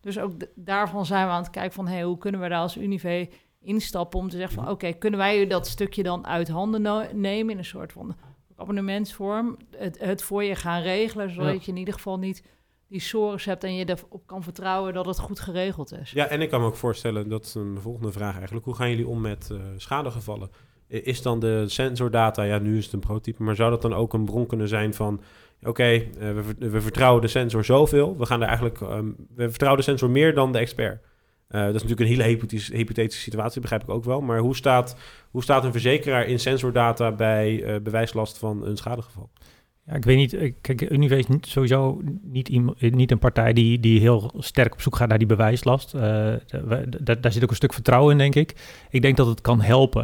Dus 0.00 0.18
ook 0.18 0.32
daarvan 0.54 1.06
zijn 1.06 1.26
we 1.26 1.32
aan 1.32 1.42
het 1.42 1.50
kijken 1.50 1.72
van, 1.72 1.88
hey, 1.88 2.02
hoe 2.02 2.18
kunnen 2.18 2.40
we 2.40 2.48
daar 2.48 2.60
als 2.60 2.76
Unive 2.76 3.28
instappen 3.60 4.18
om 4.18 4.28
te 4.28 4.36
zeggen 4.36 4.54
van, 4.62 4.70
oké, 4.70 4.92
kunnen 4.92 5.18
wij 5.18 5.46
dat 5.46 5.66
stukje 5.66 6.02
dan 6.02 6.26
uit 6.26 6.48
handen 6.48 6.82
no- 6.82 7.06
nemen 7.12 7.52
in 7.52 7.58
een 7.58 7.64
soort 7.64 7.92
van 7.92 8.14
abonnementsvorm, 8.62 9.56
het, 9.76 9.98
het 10.00 10.22
voor 10.22 10.44
je 10.44 10.54
gaan 10.54 10.82
regelen, 10.82 11.30
zodat 11.30 11.52
Ja. 11.52 11.58
je 11.64 11.70
in 11.70 11.76
ieder 11.76 11.94
geval 11.94 12.18
niet 12.18 12.42
die 12.88 13.00
sores 13.00 13.44
hebt 13.44 13.64
en 13.64 13.74
je 13.74 13.84
erop 13.88 14.26
kan 14.26 14.42
vertrouwen 14.42 14.94
dat 14.94 15.06
het 15.06 15.18
goed 15.18 15.40
geregeld 15.40 15.92
is. 15.92 16.10
Ja, 16.10 16.26
en 16.26 16.40
ik 16.40 16.50
kan 16.50 16.60
me 16.60 16.66
ook 16.66 16.76
voorstellen, 16.76 17.28
dat 17.28 17.44
is 17.44 17.54
een 17.54 17.78
volgende 17.80 18.12
vraag 18.12 18.34
eigenlijk. 18.36 18.64
Hoe 18.64 18.74
gaan 18.74 18.90
jullie 18.90 19.06
om 19.06 19.20
met 19.20 19.48
eh, 19.52 19.58
schadegevallen? 19.76 20.50
Is 20.88 21.22
dan 21.22 21.40
de 21.40 21.64
sensordata, 21.68 22.42
ja 22.42 22.58
nu 22.58 22.78
is 22.78 22.84
het 22.84 22.92
een 22.94 23.00
prototype, 23.00 23.42
maar 23.42 23.56
zou 23.56 23.70
dat 23.70 23.82
dan 23.82 23.94
ook 23.94 24.12
een 24.12 24.24
bron 24.24 24.46
kunnen 24.46 24.68
zijn 24.68 24.94
van... 24.94 25.20
Oké, 25.64 25.82
eh, 25.84 26.04
we, 26.18 26.42
ver- 26.42 26.70
we 26.70 26.80
vertrouwen 26.80 27.22
de 27.22 27.28
sensor 27.28 27.64
zoveel, 27.64 28.16
we 28.18 28.26
gaan 28.26 28.40
er 28.42 28.46
eigenlijk... 28.48 28.80
ehm, 28.80 29.06
we 29.34 29.48
vertrouwen 29.48 29.80
de 29.84 29.86
sensor 29.90 30.10
meer 30.10 30.34
dan 30.34 30.52
de 30.52 30.58
expert. 30.58 31.04
Eh, 31.52 31.60
dat 31.60 31.74
is 31.74 31.82
natuurlijk 31.82 32.00
een 32.00 32.16
hele 32.16 32.22
hypothetische, 32.22 32.76
hypothetische 32.76 33.22
situatie, 33.22 33.60
begrijp 33.60 33.82
ik 33.82 33.88
ook 33.88 34.04
wel. 34.04 34.20
Maar 34.20 34.38
hoe 34.38 34.56
staat, 34.56 34.96
hoe 35.30 35.42
staat 35.42 35.64
een 35.64 35.72
verzekeraar 35.72 36.26
in 36.26 36.38
sensordata 36.38 37.12
bij 37.12 37.62
eh, 37.62 37.80
bewijslast 37.80 38.38
van 38.38 38.66
een 38.66 38.76
schadegeval? 38.76 39.30
Ja, 39.86 39.94
ik 39.94 40.04
weet 40.04 40.16
niet. 40.16 40.34
eh, 40.34 40.52
Kijk, 40.60 40.90
Unive 40.90 41.16
is 41.18 41.26
niet- 41.26 41.46
sowieso 41.46 42.00
niet, 42.22 42.48
eh, 42.78 42.92
niet 42.92 43.10
een 43.10 43.18
partij 43.18 43.52
die, 43.52 43.80
die 43.80 44.00
heel 44.00 44.32
sterk 44.38 44.72
op 44.72 44.80
zoek 44.80 44.96
gaat 44.96 45.08
naar 45.08 45.18
die 45.18 45.26
bewijslast. 45.26 45.90
D- 45.90 47.22
daar 47.22 47.32
zit 47.32 47.42
ook 47.42 47.50
een 47.50 47.56
stuk 47.56 47.72
vertrouwen 47.72 48.12
in, 48.12 48.18
denk 48.18 48.34
ik. 48.34 48.54
Ik 48.90 49.02
denk 49.02 49.16
dat 49.16 49.26
het 49.26 49.40
kan 49.40 49.60
helpen. 49.60 50.02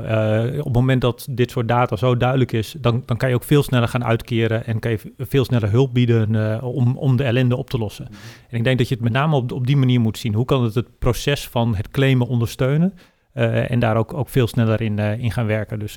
Op 0.58 0.64
het 0.64 0.74
moment 0.74 1.00
dat 1.00 1.26
dit 1.30 1.50
soort 1.50 1.68
data 1.68 1.96
zo 1.96 2.16
duidelijk 2.16 2.52
is, 2.52 2.76
dan, 2.80 3.02
dan 3.06 3.16
kan 3.16 3.28
je 3.28 3.34
ook 3.34 3.44
veel 3.44 3.62
sneller 3.62 3.88
gaan 3.88 4.04
uitkeren 4.04 4.66
en 4.66 4.78
kan 4.78 4.90
je 4.90 4.98
veel 5.18 5.44
sneller 5.44 5.70
hulp 5.70 5.94
bieden 5.94 6.62
om, 6.62 6.96
om 6.96 7.16
de 7.16 7.24
ellende 7.24 7.56
op 7.56 7.70
te 7.70 7.78
lossen. 7.78 8.06
En 8.48 8.58
ik 8.58 8.64
denk 8.64 8.78
dat 8.78 8.88
je 8.88 8.94
het 8.94 9.04
met 9.04 9.12
name 9.12 9.36
op, 9.36 9.52
op 9.52 9.66
die 9.66 9.76
manier 9.76 10.00
moet 10.00 10.18
zien. 10.18 10.34
Hoe 10.34 10.44
kan 10.44 10.64
het 10.64 10.74
het 10.74 10.98
proces 10.98 11.48
van 11.48 11.76
het 11.76 11.88
claimen 11.90 12.26
ondersteunen? 12.26 12.94
en 13.68 13.78
daar 13.78 13.96
ook, 13.96 14.14
ook 14.14 14.28
veel 14.28 14.46
sneller 14.46 14.80
in, 14.80 14.98
in 14.98 15.30
gaan 15.30 15.46
werken. 15.46 15.78
Dus 15.78 15.96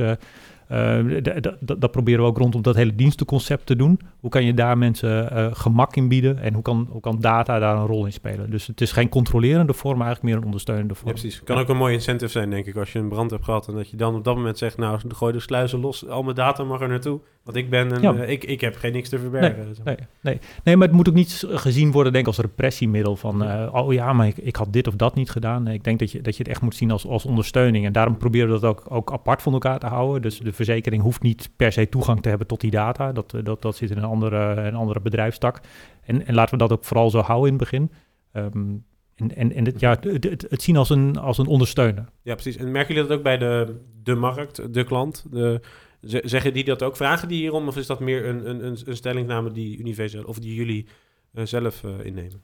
dat 1.62 1.92
proberen 1.92 2.22
we 2.22 2.28
ook 2.28 2.38
rondom 2.38 2.62
dat 2.62 2.76
hele 2.76 2.96
dienstenconcept 2.96 3.66
te 3.66 3.76
doen. 3.76 4.00
Hoe 4.20 4.30
kan 4.30 4.46
je 4.46 4.54
daar 4.54 4.78
mensen 4.78 5.32
eh, 5.32 5.48
gemak 5.52 5.96
in 5.96 6.08
bieden? 6.08 6.40
En 6.40 6.54
hoe 6.54 6.62
kan, 6.64 6.88
hoe 6.92 7.02
kan 7.02 7.18
data 7.20 7.60
daar 7.60 7.78
een 7.78 7.86
rol 7.86 8.06
in 8.06 8.14
spelen? 8.14 8.50
Dus 8.50 8.68
het 8.68 8.82
is 8.82 8.92
geen 8.92 9.10
controlerende 9.10 9.74
vorm, 9.74 9.98
maar 9.98 10.06
eigenlijk 10.08 10.34
meer 10.34 10.42
een 10.42 10.48
ondersteunende 10.48 10.96
vorm. 10.96 11.08
Ja, 11.08 11.14
precies. 11.22 11.44
Kan 11.44 11.58
ook 11.58 11.70
een 11.70 11.78
mooi 11.78 11.94
incentive 11.94 12.32
zijn, 12.32 12.50
denk 12.50 12.66
ik, 12.66 12.76
als 12.76 12.94
je 12.94 13.00
een 13.00 13.10
brand 13.10 13.32
hebt 13.32 13.44
gehad 13.44 13.68
en 13.68 13.74
dat 13.74 13.90
je 13.90 13.98
dan 13.98 14.16
op 14.16 14.24
dat 14.24 14.36
moment 14.36 14.58
zegt, 14.58 14.78
nou, 14.78 15.00
gooi 15.08 15.34
de 15.34 15.40
sluizen 15.40 15.80
los, 15.80 16.08
al 16.08 16.24
mijn 16.24 16.36
data 16.36 16.64
mag 16.64 16.82
er 16.82 16.88
naartoe. 16.88 17.20
Want 17.44 17.58
ik 17.58 17.70
ben 17.70 17.96
een, 17.96 18.02
Ja. 18.02 18.16
eh, 18.16 18.30
ik, 18.30 18.44
ik 18.44 18.62
heb 18.62 18.76
geen 18.76 18.92
niks 18.92 19.10
te 19.10 19.20
verbergen. 19.20 19.76
Nee, 19.84 19.96
nee. 20.22 20.40
nee, 20.64 20.78
maar 20.78 20.88
het 20.88 20.96
moet 20.96 21.10
ook 21.10 21.16
niet 21.16 21.44
gezien 21.50 21.92
worden, 21.92 22.12
denk 22.12 22.28
ik, 22.28 22.34
als 22.36 22.40
repressiemiddel 22.46 23.16
van, 23.16 23.44
eh, 23.44 23.70
oh 23.74 23.94
ja, 23.94 24.14
maar 24.14 24.28
ik, 24.28 24.38
ik 24.38 24.56
had 24.56 24.74
dit 24.74 24.88
of 24.88 24.96
dat 24.96 25.16
niet 25.16 25.30
gedaan. 25.30 25.64
Nee, 25.64 25.74
ik 25.74 25.84
denk 25.84 26.00
dat 26.00 26.12
je, 26.12 26.22
dat 26.22 26.38
je 26.38 26.44
het 26.44 26.52
echt 26.52 26.62
moet 26.62 26.76
zien 26.76 26.92
als, 26.92 27.08
als 27.08 27.26
ondersteuning. 27.26 27.86
En 27.86 27.92
daarom 27.92 28.18
proberen 28.18 28.48
we 28.48 28.60
dat 28.60 28.64
ook, 28.70 28.84
ook 28.90 29.12
apart 29.12 29.42
van 29.42 29.54
elkaar 29.54 29.80
te 29.80 29.86
houden. 29.88 30.22
Dus 30.22 30.40
de 30.40 30.54
verzekering 30.64 31.02
hoeft 31.02 31.22
niet 31.22 31.50
per 31.56 31.72
se 31.72 31.90
toegang 31.90 32.22
te 32.22 32.30
hebben 32.30 32.48
tot 32.48 32.62
die 32.62 32.72
data. 32.72 33.12
Dat, 33.12 33.34
eh, 33.34 33.44
dat, 33.44 33.62
dat 33.62 33.76
zit 33.76 33.92
in 33.92 33.98
een 33.98 34.04
andere, 34.04 34.38
een 34.62 34.76
andere 34.76 35.00
bedrijfstak. 35.02 35.60
En, 36.02 36.26
en 36.26 36.34
laten 36.34 36.54
we 36.54 36.68
dat 36.68 36.72
ook 36.72 36.84
vooral 36.84 37.10
zo 37.10 37.20
houden 37.20 37.52
in 37.52 37.56
het 37.60 37.70
begin. 37.70 37.92
Ehm, 38.32 38.76
en 39.16 39.36
en, 39.36 39.54
en 39.54 39.66
het, 39.66 39.80
ja, 39.80 39.98
het, 40.02 40.62
zien 40.62 40.78
als 40.78 40.90
een, 40.90 41.18
als 41.18 41.38
een 41.38 41.48
ondersteuner. 41.48 42.06
Ja, 42.22 42.34
precies. 42.34 42.58
En 42.58 42.72
merken 42.72 42.94
jullie 42.94 43.10
dat 43.10 43.18
ook 43.18 43.24
bij 43.24 43.38
de, 43.38 43.76
de 44.04 44.16
markt, 44.16 44.74
de 44.74 44.84
klant? 44.84 45.26
De, 45.32 45.62
ze- 46.02 46.22
zeggen 46.26 46.54
die 46.54 46.64
dat 46.64 46.84
ook? 46.84 46.96
Vragen 46.96 47.28
die 47.28 47.38
hierom? 47.40 47.68
Of 47.68 47.78
is 47.78 47.88
dat 47.88 48.00
meer 48.00 48.26
een, 48.26 48.50
een, 48.50 48.66
een, 48.88 48.96
stellingname 48.96 49.52
die 49.52 49.78
Unive 49.78 50.28
of 50.28 50.40
die 50.40 50.56
jullie 50.56 50.88
eh, 51.34 51.46
zelf 51.46 51.84
eh, 51.84 52.06
innemen? 52.06 52.42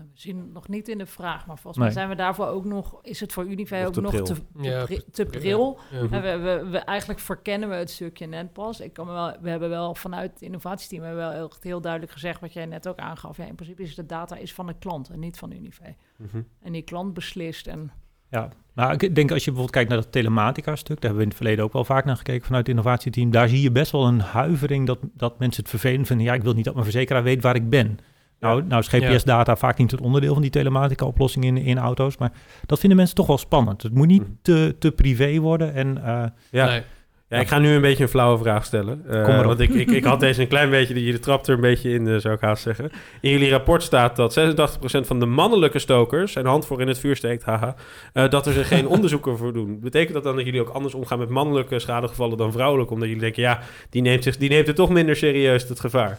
Nou, 0.00 0.12
We 0.14 0.20
zien 0.20 0.36
het 0.38 0.52
nog 0.52 0.68
niet 0.68 0.88
in 0.88 0.98
de 0.98 1.06
vraag, 1.06 1.46
maar 1.46 1.58
volgens 1.58 1.76
Nee. 1.76 1.84
mij 1.84 1.94
zijn 1.94 2.08
we 2.08 2.14
daarvoor 2.14 2.46
ook 2.46 2.64
nog, 2.64 2.98
is 3.02 3.20
het 3.20 3.32
voor 3.32 3.46
Unive 3.46 3.86
ook 3.86 3.96
nog 4.00 4.10
pril. 4.10 4.24
te, 4.24 4.32
te, 4.34 4.40
Ja, 4.60 4.84
pri- 4.84 4.96
te 4.96 5.10
te 5.10 5.24
pril. 5.24 5.78
Ja. 5.90 6.08
We, 6.08 6.38
we, 6.38 6.66
we, 6.70 6.78
eigenlijk 6.78 7.20
verkennen 7.20 7.68
we 7.68 7.74
het 7.74 7.90
stukje 7.90 8.26
net 8.26 8.52
pas. 8.52 8.80
Ik 8.80 8.92
kan 8.92 9.06
me 9.06 9.12
wel, 9.12 9.36
we 9.40 9.50
hebben 9.50 9.68
wel 9.68 9.94
vanuit 9.94 10.30
het 10.32 10.42
innovatieteam 10.42 11.02
hebben 11.02 11.28
we 11.28 11.34
wel 11.36 11.48
echt 11.48 11.62
heel 11.62 11.80
duidelijk 11.80 12.12
gezegd, 12.12 12.40
wat 12.40 12.52
jij 12.52 12.66
net 12.66 12.88
ook 12.88 12.98
aangaf. 12.98 13.36
Ja, 13.36 13.44
in 13.46 13.54
principe 13.54 13.82
is 13.82 13.94
de 13.94 14.06
data 14.06 14.36
is 14.36 14.54
van 14.54 14.66
de 14.66 14.74
klant 14.78 15.08
en 15.10 15.18
niet 15.18 15.38
van 15.38 15.52
Unive. 15.52 15.94
Mhm. 16.16 16.42
En 16.62 16.72
die 16.72 16.82
klant 16.82 17.14
beslist. 17.14 17.66
En 17.66 17.90
Ja, 18.28 18.48
maar 18.72 19.02
ik 19.02 19.14
denk 19.14 19.30
als 19.30 19.38
je 19.44 19.50
bijvoorbeeld 19.50 19.70
kijkt 19.70 19.88
naar 19.88 19.98
dat 19.98 20.12
telematica-stuk, 20.12 21.00
daar 21.00 21.10
hebben 21.10 21.16
we 21.18 21.22
in 21.22 21.28
het 21.28 21.36
verleden 21.36 21.64
ook 21.64 21.72
wel 21.72 21.84
vaak 21.84 22.04
naar 22.04 22.16
gekeken 22.16 22.44
vanuit 22.46 22.66
het 22.66 22.76
innovatieteam, 22.76 23.30
daar 23.30 23.48
zie 23.48 23.62
je 23.62 23.70
best 23.72 23.92
wel 23.92 24.06
een 24.06 24.20
huivering 24.20 24.86
dat, 24.86 24.98
dat 25.14 25.38
mensen 25.38 25.62
het 25.62 25.70
vervelend 25.70 26.06
vinden. 26.06 26.26
Ja, 26.26 26.34
ik 26.34 26.42
wil 26.42 26.52
niet 26.52 26.64
dat 26.64 26.72
mijn 26.74 26.86
verzekeraar 26.86 27.22
weet 27.22 27.42
waar 27.42 27.54
ik 27.54 27.68
ben. 27.70 27.98
Nou, 28.40 28.62
nou 28.68 28.80
is 28.80 28.88
GPS-data 28.88 29.56
vaak 29.56 29.78
niet 29.78 29.90
het 29.90 30.00
onderdeel 30.00 30.32
van 30.32 30.42
die 30.42 30.50
telematica-oplossing 30.50 31.44
in, 31.44 31.56
in 31.56 31.78
auto's, 31.78 32.16
maar 32.16 32.32
dat 32.66 32.78
vinden 32.78 32.98
mensen 32.98 33.16
toch 33.16 33.26
wel 33.26 33.38
spannend. 33.38 33.82
Het 33.82 33.94
moet 33.94 34.06
niet 34.06 34.22
Mhm. 34.22 34.30
te, 34.42 34.76
te 34.78 34.92
privé 34.92 35.38
worden 35.38 35.74
en 35.74 36.04
eh, 36.04 36.22
Ja. 36.50 36.66
Nee. 36.66 36.82
ja, 37.28 37.38
ik 37.38 37.48
ga 37.48 37.58
nu 37.58 37.68
een 37.74 37.80
beetje 37.80 38.02
een 38.02 38.08
flauwe 38.08 38.38
vraag 38.38 38.64
stellen. 38.64 39.02
Eh, 39.08 39.12
Kom 39.24 39.30
maar 39.34 39.38
op. 39.40 39.44
want 39.44 39.60
ik, 39.60 39.70
ik, 39.70 39.90
ik 39.90 40.04
had 40.04 40.20
deze 40.20 40.40
een 40.42 40.48
klein 40.48 40.70
beetje, 40.70 40.94
die 40.94 41.04
je 41.04 41.18
trapt 41.18 41.46
er 41.48 41.54
een 41.54 41.60
beetje 41.60 41.90
in, 41.90 42.08
eh, 42.08 42.16
zou 42.16 42.34
ik 42.34 42.40
haast 42.40 42.62
zeggen. 42.62 42.90
In 43.20 43.30
jullie 43.30 43.50
rapport 43.50 43.82
staat 43.82 44.16
dat 44.16 44.32
86% 44.32 45.06
van 45.06 45.20
de 45.20 45.26
mannelijke 45.26 45.78
stokers, 45.78 46.36
en 46.36 46.46
hand 46.46 46.66
voor 46.66 46.80
in 46.80 46.88
het 46.88 46.98
vuur 46.98 47.16
steekt, 47.16 47.44
haha, 47.44 47.74
eh, 48.12 48.28
dat 48.28 48.46
er 48.46 48.52
zich 48.52 48.68
geen 48.68 48.88
onderzoeken 48.96 49.36
voor 49.36 49.52
doen. 49.52 49.80
Betekent 49.80 50.14
dat 50.14 50.24
dan 50.24 50.36
dat 50.36 50.44
jullie 50.44 50.60
ook 50.60 50.68
anders 50.68 50.94
omgaan 50.94 51.18
met 51.18 51.28
mannelijke 51.28 51.78
schadegevallen 51.78 52.36
dan 52.36 52.52
vrouwelijke? 52.52 52.92
Omdat 52.92 53.08
jullie 53.08 53.22
denken, 53.22 53.42
ja, 53.42 53.60
die 53.90 54.02
neemt, 54.02 54.22
zich, 54.22 54.36
die 54.36 54.48
neemt 54.48 54.66
het 54.66 54.76
toch 54.76 54.90
minder 54.90 55.16
serieus, 55.16 55.68
het 55.68 55.80
gevaar. 55.80 56.18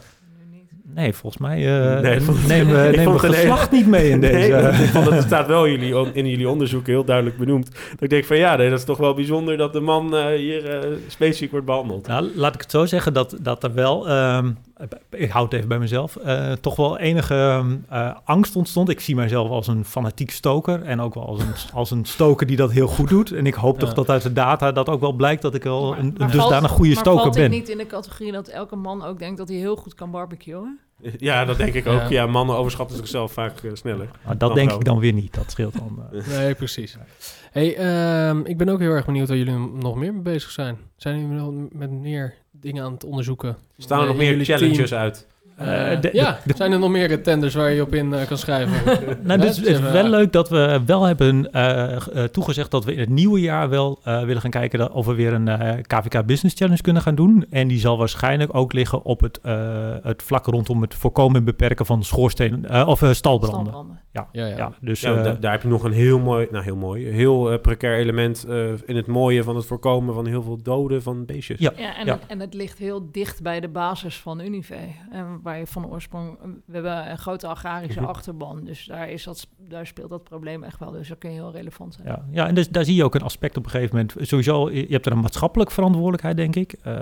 Nee, 0.94 1.14
volgens 1.14 1.42
mij 1.42 1.60
uh, 1.60 2.00
Nee, 2.00 2.22
vond 2.32 2.46
we 2.46 2.54
het 2.54 2.98
een 2.98 3.20
geslacht 3.20 3.72
niet 3.72 3.88
mee 3.88 4.10
in 4.10 4.22
deze. 4.22 4.38
Nee, 4.38 4.52
want 4.62 4.80
ik 4.80 4.90
vond 4.90 5.10
het 5.10 5.24
staat 5.24 5.48
wel 5.48 5.66
in 5.66 5.72
jullie, 5.72 6.14
in 6.14 6.28
jullie 6.28 6.50
onderzoek 6.50 6.88
heel 6.88 7.04
duidelijk 7.04 7.38
benoemd. 7.38 7.72
Dat 7.72 8.02
ik 8.02 8.10
denk 8.10 8.26
van 8.26 8.38
ja, 8.38 8.56
nee, 8.56 8.70
dat 8.70 8.80
is 8.80 8.86
toch 8.86 8.98
wel 8.98 9.14
bijzonder 9.14 9.58
dat 9.58 9.74
de 9.74 9.80
man 9.80 10.16
eh, 10.16 10.26
hier 10.26 10.70
eh, 10.70 10.90
specifiek 11.08 11.52
wordt 11.52 11.66
behandeld. 11.66 12.08
Nou, 12.08 12.30
laat 12.36 12.54
ik 12.56 12.62
het 12.62 12.72
zo 12.72 12.86
zeggen 12.86 13.14
dat, 13.14 13.38
dat 13.42 13.64
er 13.64 13.74
wel, 13.74 14.08
ehm, 14.08 14.52
ik 15.10 15.30
houd 15.30 15.44
het 15.46 15.54
even 15.54 15.68
bij 15.68 15.80
mezelf, 15.80 16.16
eh, 16.16 16.52
toch 16.52 16.76
wel 16.76 16.98
enige 17.00 17.34
ehm, 17.36 17.76
eh, 17.90 18.16
angst 18.24 18.56
ontstond. 18.56 18.90
Ik 18.90 19.00
zie 19.00 19.16
mijzelf 19.16 19.50
als 19.50 19.68
een 19.68 19.86
fanatiek 19.86 20.32
stoker 20.32 20.82
en 20.84 21.02
ook 21.02 21.14
wel 21.14 21.26
als 21.28 21.40
een, 21.42 21.54
als 21.74 21.92
een 21.92 22.06
stoker 22.06 22.48
die 22.48 22.58
dat 22.58 22.72
heel 22.72 22.88
goed 22.88 23.10
doet. 23.10 23.32
En 23.32 23.46
ik 23.46 23.54
hoop 23.54 23.80
toch 23.80 23.90
Ja. 23.90 23.96
dat 23.96 24.10
uit 24.10 24.22
de 24.22 24.34
data 24.34 24.72
dat 24.72 24.90
ook 24.90 25.00
wel 25.02 25.14
blijkt 25.14 25.42
dat 25.42 25.56
ik 25.56 25.64
wel 25.64 25.90
Maar- 25.90 26.00
een, 26.00 26.16
maar 26.18 26.28
een 26.28 26.32
dusdanig 26.34 26.60
valt- 26.60 26.72
goede 26.72 26.94
maar 26.94 27.04
stoker 27.04 27.22
valt 27.22 27.36
ben. 27.36 27.46
ik 27.46 27.52
niet 27.52 27.70
in 27.70 27.78
de 27.78 27.86
categorie 27.88 28.32
dat 28.32 28.48
elke 28.48 28.76
man 28.76 29.04
ook 29.06 29.20
denkt 29.20 29.38
dat 29.38 29.48
hij 29.48 29.58
heel 29.58 29.76
goed 29.76 29.96
kan 29.96 30.12
barbecuen? 30.12 30.80
Ja, 31.18 31.46
dat 31.46 31.58
denk 31.58 31.74
ik 31.74 31.88
ook. 31.88 32.00
Ja. 32.10 32.10
Ja, 32.10 32.26
mannen 32.28 32.56
overschatten 32.56 32.98
zichzelf 32.98 33.32
vaak 33.32 33.60
eh, 33.60 33.72
sneller. 33.74 34.10
Maar 34.26 34.38
dat 34.38 34.56
denk 34.56 34.72
ik 34.72 34.84
dan 34.86 35.00
weer 35.00 35.14
niet, 35.14 35.34
dat 35.34 35.52
scheelt 35.52 35.74
dan. 35.74 36.06
eh. 36.12 36.28
Nee, 36.38 36.56
precies. 36.56 36.98
Hey, 37.52 37.76
ehm, 37.78 38.40
ik 38.46 38.58
ben 38.58 38.70
ook 38.70 38.80
heel 38.80 38.92
erg 38.92 39.06
benieuwd 39.06 39.28
waar 39.28 39.38
jullie 39.38 39.58
nog 39.74 39.96
meer 39.96 40.14
mee 40.14 40.22
bezig 40.22 40.52
zijn. 40.52 40.78
Zijn 40.96 41.28
jullie 41.30 41.68
met 41.72 41.92
meer 41.92 42.34
dingen 42.62 42.84
aan 42.84 42.94
het 42.94 43.04
onderzoeken? 43.04 43.58
Staan 43.78 44.02
er 44.02 44.08
nog 44.08 44.18
meer 44.18 44.46
challenges 44.46 44.90
team? 44.90 45.02
uit? 45.02 45.28
Eh, 45.56 46.02
de- 46.02 46.10
ja, 46.14 46.40
zijn 46.56 46.72
er 46.72 46.80
nog 46.80 46.90
meer 46.90 47.24
tenders 47.24 47.54
waar 47.54 47.72
je 47.72 47.82
op 47.82 47.94
in 47.94 48.14
eh, 48.14 48.28
kan 48.28 48.38
schrijven? 48.38 49.00
Nou, 49.24 49.40
dus 49.42 49.58
het 49.58 49.66
is 49.68 49.80
wel 49.80 50.08
leuk 50.08 50.32
dat 50.32 50.50
we 50.50 50.82
wel 50.86 51.04
hebben 51.04 51.50
toegezegd 52.32 52.72
dat 52.72 52.86
we 52.86 52.94
in 52.94 53.00
het 53.00 53.10
nieuwe 53.10 53.40
jaar 53.40 53.70
wel 53.70 54.00
eh, 54.04 54.24
willen 54.24 54.42
gaan 54.42 54.52
kijken 54.52 54.80
dat- 54.80 54.92
of 54.92 55.06
we 55.06 55.14
weer 55.14 55.34
een 55.34 55.48
eh, 55.48 55.78
KVK 55.88 56.26
Business 56.26 56.56
Challenge 56.58 56.82
kunnen 56.82 57.02
gaan 57.02 57.16
doen. 57.16 57.46
En 57.50 57.68
die 57.68 57.80
zal 57.80 57.98
waarschijnlijk 57.98 58.56
ook 58.56 58.74
liggen 58.74 59.04
op 59.04 59.20
het, 59.22 59.40
eh, 59.42 59.96
het 60.04 60.24
vlak 60.24 60.46
rondom 60.46 60.82
het 60.82 60.94
voorkomen 60.96 61.36
en 61.40 61.44
beperken 61.46 61.86
van 61.86 62.04
schoorsteen 62.04 62.66
eh, 62.68 62.88
of 62.88 62.98
stalbranden. 63.12 63.60
Stalbranden. 63.72 64.00
Ja, 64.14 64.28
Ja, 64.32 64.46
ja. 64.46 64.58
ja. 64.58 64.72
dus 64.82 65.02
Ja, 65.02 65.16
eh, 65.24 65.34
daar 65.40 65.52
heb 65.52 65.62
je 65.62 65.68
nog 65.68 65.84
een 65.84 65.92
heel 65.92 66.20
mooi, 66.20 66.48
nou 66.52 66.64
heel 66.64 66.76
mooi, 66.76 67.06
heel 67.08 67.60
precair 67.60 67.98
element 68.00 68.46
eh, 68.50 68.64
in 68.86 68.96
het 68.96 69.08
mooie 69.08 69.44
van 69.44 69.56
het 69.56 69.66
voorkomen 69.66 70.14
van 70.14 70.26
heel 70.28 70.44
veel 70.44 70.60
doden 70.64 71.02
van 71.02 71.26
beestjes. 71.26 71.60
Ja. 71.60 71.72
Ja, 71.78 71.98
en, 71.98 72.06
Ja. 72.06 72.12
Het, 72.14 72.22
en 72.28 72.40
het 72.40 72.54
ligt 72.54 72.78
heel 72.78 73.10
dicht 73.12 73.42
bij 73.42 73.60
de 73.60 73.68
basis 73.68 74.18
van 74.18 74.40
Unive. 74.42 74.76
En 75.12 75.40
waar 75.44 75.58
je 75.58 75.68
van 75.68 75.86
oorsprong... 75.88 76.38
We 76.66 76.74
hebben 76.74 77.12
een 77.12 77.18
grote 77.18 77.48
agrarische 77.48 78.00
Mhm. 78.00 78.10
achterban. 78.10 78.64
Dus 78.64 78.86
daar, 78.86 79.10
is 79.10 79.24
dat, 79.24 79.48
daar 79.58 79.88
speelt 79.88 80.10
dat 80.10 80.24
probleem 80.24 80.64
echt 80.64 80.80
wel. 80.80 80.92
Dus 80.92 81.08
dat 81.08 81.18
kun 81.18 81.30
je 81.30 81.36
heel 81.36 81.52
relevant 81.52 81.94
zijn. 81.94 82.08
Ja, 82.08 82.26
ja 82.32 82.48
en 82.48 82.56
dus, 82.56 82.70
daar 82.70 82.86
zie 82.86 82.96
je 82.96 83.04
ook 83.04 83.16
een 83.16 83.22
aspect 83.22 83.58
op 83.58 83.66
een 83.66 83.72
gegeven 83.72 83.96
moment. 83.96 84.16
Sowieso, 84.28 84.70
je 84.70 84.80
je 84.88 84.94
hebt 84.94 85.06
er 85.06 85.12
een 85.12 85.20
maatschappelijke 85.20 85.74
verantwoordelijkheid, 85.74 86.38
denk 86.38 86.56
ik. 86.56 86.74
Eh, 86.84 86.94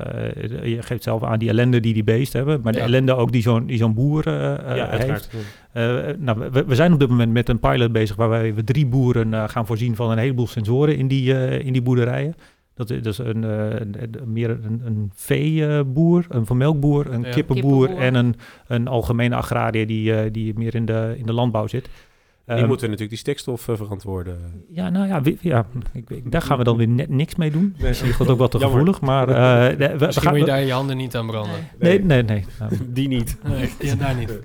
je 0.63 0.81
geeft 0.81 1.03
zelf 1.03 1.23
aan 1.23 1.39
die 1.39 1.49
ellende 1.49 1.79
die 1.79 1.93
die 1.93 2.03
beesten 2.03 2.37
hebben. 2.39 2.61
Maar 2.63 2.73
de 2.73 2.79
ellende 2.79 3.15
ook 3.15 3.31
die 3.31 3.41
zo'n 3.41 3.65
die 3.65 3.77
zo'n 3.77 3.93
boer 3.93 4.27
eh, 4.27 4.53
eh, 4.71 4.77
ja, 4.77 4.87
heeft. 4.87 4.91
uiteraard. 4.91 5.29
Eh, 5.71 6.07
nou, 6.17 6.49
we, 6.51 6.65
we 6.65 6.75
zijn 6.75 6.93
op 6.93 6.99
dit 6.99 7.09
moment 7.09 7.31
met 7.31 7.49
een 7.49 7.59
pilot 7.59 7.91
bezig 7.91 8.15
waarbij 8.15 8.53
we 8.53 8.63
drie 8.63 8.85
boeren 8.85 9.33
eh, 9.33 9.43
gaan 9.47 9.65
voorzien 9.65 9.95
van 9.95 10.11
een 10.11 10.17
heleboel 10.17 10.47
sensoren 10.47 10.97
in 10.97 11.07
die, 11.07 11.33
eh, 11.33 11.65
in 11.65 11.73
die 11.73 11.81
boerderijen. 11.81 12.35
Dat, 12.79 12.89
is- 12.89 13.01
is 13.05 13.17
een, 13.17 13.43
eh, 13.43 13.81
meer 14.25 14.49
een, 14.49 14.81
een 14.85 15.11
veeboer, 15.15 16.25
een 16.29 16.45
vermelkboer, 16.45 17.13
een 17.13 17.21
Ja. 17.23 17.29
kippenboer, 17.29 17.87
Kippenboer. 17.87 18.05
en 18.05 18.15
een, 18.15 18.35
een 18.67 18.87
algemene 18.87 19.35
agrariër 19.35 19.87
die, 19.87 20.13
eh, 20.15 20.31
die 20.31 20.53
meer 20.57 20.75
in 20.75 20.85
de, 20.85 21.13
in 21.17 21.25
de 21.25 21.33
landbouw 21.33 21.67
zit. 21.67 21.83
Die 21.83 22.57
Ehm, 22.57 22.67
moeten 22.67 22.83
natuurlijk 22.89 23.09
die 23.09 23.19
stikstof 23.19 23.67
eh, 23.67 23.75
verantwoorden. 23.75 24.37
ja, 24.71 24.89
nou 24.89 25.07
ja, 25.07 25.21
ja 25.41 25.65
ik, 25.93 26.09
ik- 26.09 26.31
daar 26.31 26.41
gaan 26.41 26.57
we 26.57 26.63
dan 26.63 26.77
weer 26.77 26.87
net 26.87 27.09
niks 27.09 27.35
mee 27.35 27.51
doen. 27.51 27.73
Nee. 27.77 27.87
Misschien 27.87 28.09
is 28.09 28.17
dat 28.17 28.27
ook 28.27 28.37
wat 28.37 28.51
te 28.51 28.57
Jammer. 28.57 28.77
gevoelig, 28.79 29.01
maar 29.01 29.29
eh, 29.29 29.77
de- 29.77 29.77
we, 29.93 29.97
we 29.97 30.05
Misschien 30.05 30.21
gaan... 30.27 30.31
moet 30.37 30.45
je 30.45 30.51
daar 30.51 30.61
je 30.65 30.71
handen 30.71 30.97
niet 30.97 31.15
aan 31.15 31.27
branden. 31.27 31.53
Nee. 31.79 32.03
Nee, 32.03 32.23
nee, 32.23 32.23
nee. 32.23 32.45
Nou, 32.59 32.71
Die 32.93 33.07
niet. 33.07 33.37
Nee, 33.47 33.69
ja, 33.79 33.95
daar 33.95 34.15
niet. 34.15 34.39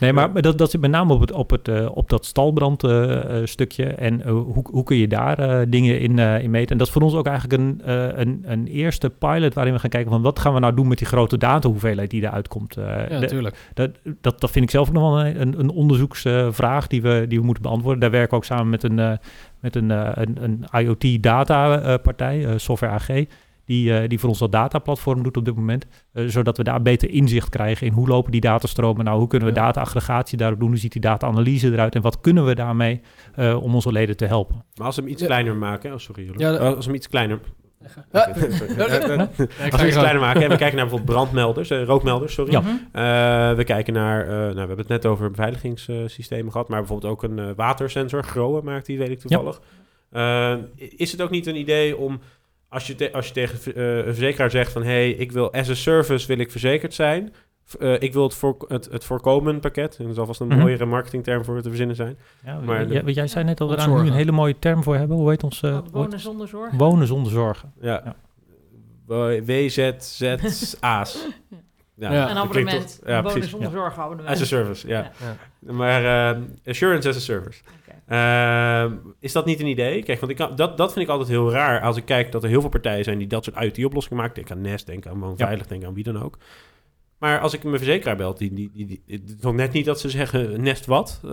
Nee, 0.00 0.12
maar 0.12 0.42
dat, 0.42 0.58
dat 0.58 0.70
zit 0.70 0.80
met 0.80 0.90
name 0.90 1.12
op, 1.12 1.20
het, 1.20 1.32
op, 1.32 1.50
het, 1.50 1.68
eh, 1.68 1.96
op 1.96 2.10
dat 2.10 2.24
stalbrandstukje. 2.24 3.84
en 3.84 4.22
eh, 4.22 4.30
hoe, 4.30 4.64
hoe 4.70 4.84
kun 4.84 4.96
je 4.96 5.08
daar 5.08 5.38
eh, 5.38 5.66
dingen 5.68 6.00
in, 6.00 6.18
eh, 6.18 6.42
in 6.42 6.50
meten? 6.50 6.70
En 6.70 6.78
dat 6.78 6.86
is 6.86 6.92
voor 6.92 7.02
ons 7.02 7.14
ook 7.14 7.26
eigenlijk 7.26 7.62
een, 7.62 7.80
eh, 7.84 8.18
een, 8.18 8.42
een 8.46 8.66
eerste 8.66 9.10
pilot 9.10 9.54
waarin 9.54 9.72
we 9.72 9.78
gaan 9.78 9.90
kijken 9.90 10.10
van 10.10 10.22
wat 10.22 10.38
gaan 10.38 10.54
we 10.54 10.60
nou 10.60 10.74
doen 10.74 10.88
met 10.88 10.98
die 10.98 11.06
grote 11.06 11.38
datahoeveelheid 11.38 12.10
die 12.10 12.22
eruit 12.22 12.48
komt. 12.48 12.76
Eh, 12.76 12.84
Ja, 13.10 13.18
natuurlijk. 13.18 13.56
dat, 13.74 13.90
dat, 14.20 14.40
dat 14.40 14.50
vind 14.50 14.64
ik 14.64 14.70
zelf 14.70 14.88
ook 14.88 14.94
nog 14.94 15.14
wel 15.14 15.24
een, 15.26 15.58
een, 15.60 15.70
onderzoeksvraag 15.70 16.86
die 16.86 17.02
we, 17.02 17.24
die 17.28 17.38
we 17.38 17.44
moeten 17.44 17.62
beantwoorden. 17.62 18.00
Daar 18.00 18.10
werken 18.10 18.30
we 18.30 18.36
ook 18.36 18.44
samen 18.44 18.68
met 18.68 18.82
een, 18.82 18.98
eh, 18.98 19.12
met 19.60 19.76
een, 19.76 19.90
eh, 19.90 20.10
een, 20.14 20.36
een 20.42 20.64
IoT-data-partij, 20.80 22.46
eh, 22.46 22.52
Software 22.56 22.92
AG, 22.92 23.24
die, 23.64 23.94
eh, 23.98 24.08
die 24.08 24.18
voor 24.20 24.28
ons 24.28 24.38
dat 24.38 24.52
dataplatform 24.52 25.22
doet 25.22 25.36
op 25.36 25.44
dit 25.44 25.54
moment. 25.54 25.86
eh, 26.12 26.24
zodat 26.26 26.56
we 26.56 26.62
daar 26.64 26.82
beter 26.82 27.10
inzicht 27.10 27.48
krijgen 27.48 27.86
in 27.86 27.92
hoe 27.92 28.08
lopen 28.08 28.30
die 28.32 28.40
datastromen 28.40 29.04
nou, 29.04 29.18
hoe 29.18 29.28
kunnen 29.28 29.48
we 29.48 29.54
Ja. 29.54 29.60
data-aggregatie 29.62 30.38
daarop 30.38 30.58
doen, 30.60 30.68
hoe 30.68 30.78
ziet 30.78 30.92
die 30.92 31.00
data-analyse 31.00 31.72
eruit 31.72 31.94
en 31.94 32.02
wat 32.02 32.20
kunnen 32.20 32.44
we 32.44 32.54
daarmee 32.54 33.00
eh, 33.34 33.62
om 33.62 33.74
onze 33.74 33.92
leden 33.92 34.16
te 34.16 34.26
helpen. 34.26 34.64
Maar 34.76 34.86
als 34.86 34.96
we 34.96 35.02
hem 35.02 35.10
iets 35.10 35.20
Ja. 35.20 35.26
kleiner 35.26 35.56
maken... 35.56 35.92
Oh, 35.92 35.98
sorry 35.98 36.22
Jeroen. 36.22 36.38
Ja, 36.38 36.50
dat- 36.50 36.60
als 36.60 36.76
we 36.76 36.84
hem 36.84 36.94
iets 36.94 37.08
kleiner... 37.08 37.38
Ja, 38.12 38.28
ja, 38.36 39.28
Als 39.70 39.80
we 39.80 39.86
iets 39.86 39.96
kleiner 39.96 40.20
maken 40.20 40.42
en 40.42 40.48
we 40.48 40.56
kijken 40.56 40.76
naar 40.76 40.86
bijvoorbeeld 40.88 41.04
brandmelders, 41.16 41.70
eh, 41.70 41.84
rookmelders, 41.84 42.34
sorry. 42.34 42.52
Ja. 42.52 42.60
Mhm. 42.60 42.68
Eh, 42.92 43.56
we 43.56 43.64
kijken 43.64 43.92
naar, 43.94 44.22
eh, 44.22 44.28
nou, 44.28 44.52
we 44.52 44.58
hebben 44.58 44.78
het 44.78 44.88
net 44.88 45.06
over 45.06 45.30
beveiligingssystemen 45.30 46.52
gehad, 46.52 46.68
maar 46.68 46.78
bijvoorbeeld 46.78 47.12
ook 47.12 47.22
een 47.22 47.54
watersensor, 47.54 48.22
GROE 48.24 48.62
maakt 48.62 48.86
die, 48.86 48.98
weet 48.98 49.10
ik 49.10 49.18
toevallig. 49.20 49.60
Eh, 50.10 50.54
is 50.96 51.12
het 51.12 51.20
ook 51.22 51.30
niet 51.30 51.46
een 51.46 51.56
idee 51.56 51.96
om, 51.96 52.20
als 52.72 52.86
je, 52.86 52.94
te- 52.94 53.12
als 53.12 53.26
je 53.26 53.32
tegen 53.32 53.74
eh, 53.74 53.96
een 53.96 54.04
verzekeraar 54.04 54.50
zegt 54.50 54.72
van, 54.72 54.82
hé, 54.82 54.88
hey, 54.90 55.10
ik 55.10 55.32
wil 55.32 55.52
as 55.52 55.70
a 55.70 55.74
service, 55.74 56.26
wil 56.26 56.38
ik 56.38 56.50
verzekerd 56.50 56.94
zijn. 56.94 57.32
Eh, 57.78 58.00
ik 58.02 58.12
wil 58.12 58.22
het, 58.22 58.34
voor, 58.34 58.56
het, 58.68 58.88
het 58.90 59.04
voorkomen 59.04 59.60
pakket, 59.60 59.96
en 59.96 60.06
er 60.08 60.14
zal 60.14 60.26
vast 60.26 60.40
een 60.40 60.46
Mhm. 60.46 60.58
mooiere 60.58 60.84
marketingterm 60.84 61.44
voor 61.44 61.62
te 61.62 61.68
verzinnen 61.68 61.96
zijn. 61.96 62.18
Ja, 62.44 62.60
Maar 62.60 62.86
de- 62.86 62.92
jij, 62.92 63.02
jij 63.12 63.26
zei 63.26 63.44
net 63.44 63.60
al 63.60 63.66
dat 63.68 63.84
we 63.84 63.90
daar 63.90 64.02
nu 64.02 64.08
een 64.08 64.14
hele 64.14 64.32
mooie 64.32 64.58
term 64.58 64.82
voor 64.82 64.96
hebben. 64.96 65.16
Hoe 65.16 65.30
heet 65.30 65.42
ons? 65.44 65.62
eh, 65.62 65.78
Wonen 65.92 66.20
zonder 66.20 66.48
zorg. 66.48 66.72
wonen 66.72 67.06
zonder 67.06 67.32
zorgen. 67.32 67.72
Ja. 67.80 68.02
Ja. 68.04 68.14
WZZA's. 69.44 71.26
Ja. 71.94 72.08
dat 72.20 72.30
Een 72.30 72.36
abonnement. 72.36 72.98
toch- 72.98 73.08
Ja, 73.08 73.14
wonen 73.16 73.32
precies. 73.32 73.50
zonder 73.50 73.68
Ja. 73.70 73.74
zorg 73.74 73.98
abonnement. 73.98 74.34
As 74.36 74.42
a 74.42 74.44
service, 74.44 74.88
ja. 74.88 75.10
Ja. 75.20 75.72
Maar 75.72 76.30
eh, 76.34 76.40
assurance 76.66 77.08
as 77.08 77.16
a 77.16 77.20
service. 77.20 77.60
Oké. 77.86 77.96
Eh, 78.12 78.92
is 79.20 79.32
dat 79.32 79.44
niet 79.46 79.60
een 79.60 79.66
idee? 79.66 80.02
Kijk, 80.02 80.20
want 80.20 80.32
ik 80.32 80.38
kan, 80.38 80.56
dat, 80.56 80.76
dat 80.76 80.92
vind 80.92 81.04
ik 81.04 81.10
altijd 81.10 81.28
heel 81.28 81.50
raar 81.50 81.80
als 81.80 81.96
ik 81.96 82.04
kijk 82.04 82.32
dat 82.32 82.42
er 82.42 82.48
heel 82.48 82.60
veel 82.60 82.70
partijen 82.70 83.04
zijn 83.04 83.18
die 83.18 83.26
dat 83.26 83.44
soort 83.44 83.56
IoT-oplossingen 83.56 84.18
maken. 84.18 84.34
Denk 84.34 84.50
aan 84.50 84.60
Nest, 84.60 84.86
denk 84.86 85.06
aan 85.06 85.18
Woonveilig, 85.20 85.66
denk 85.66 85.84
aan 85.84 85.94
wie 85.94 86.04
dan 86.04 86.22
ook. 86.22 86.38
Maar 87.18 87.40
als 87.40 87.54
ik 87.54 87.62
mijn 87.64 87.76
verzekeraar 87.76 88.16
bel, 88.16 88.34
die, 88.34 88.52
die, 88.52 88.70
die, 88.74 89.02
net 89.52 89.72
niet 89.72 89.84
dat 89.84 90.00
ze 90.00 90.10
zeggen 90.10 90.62
Nest 90.62 90.86
wat. 90.86 91.20
Eh, 91.24 91.30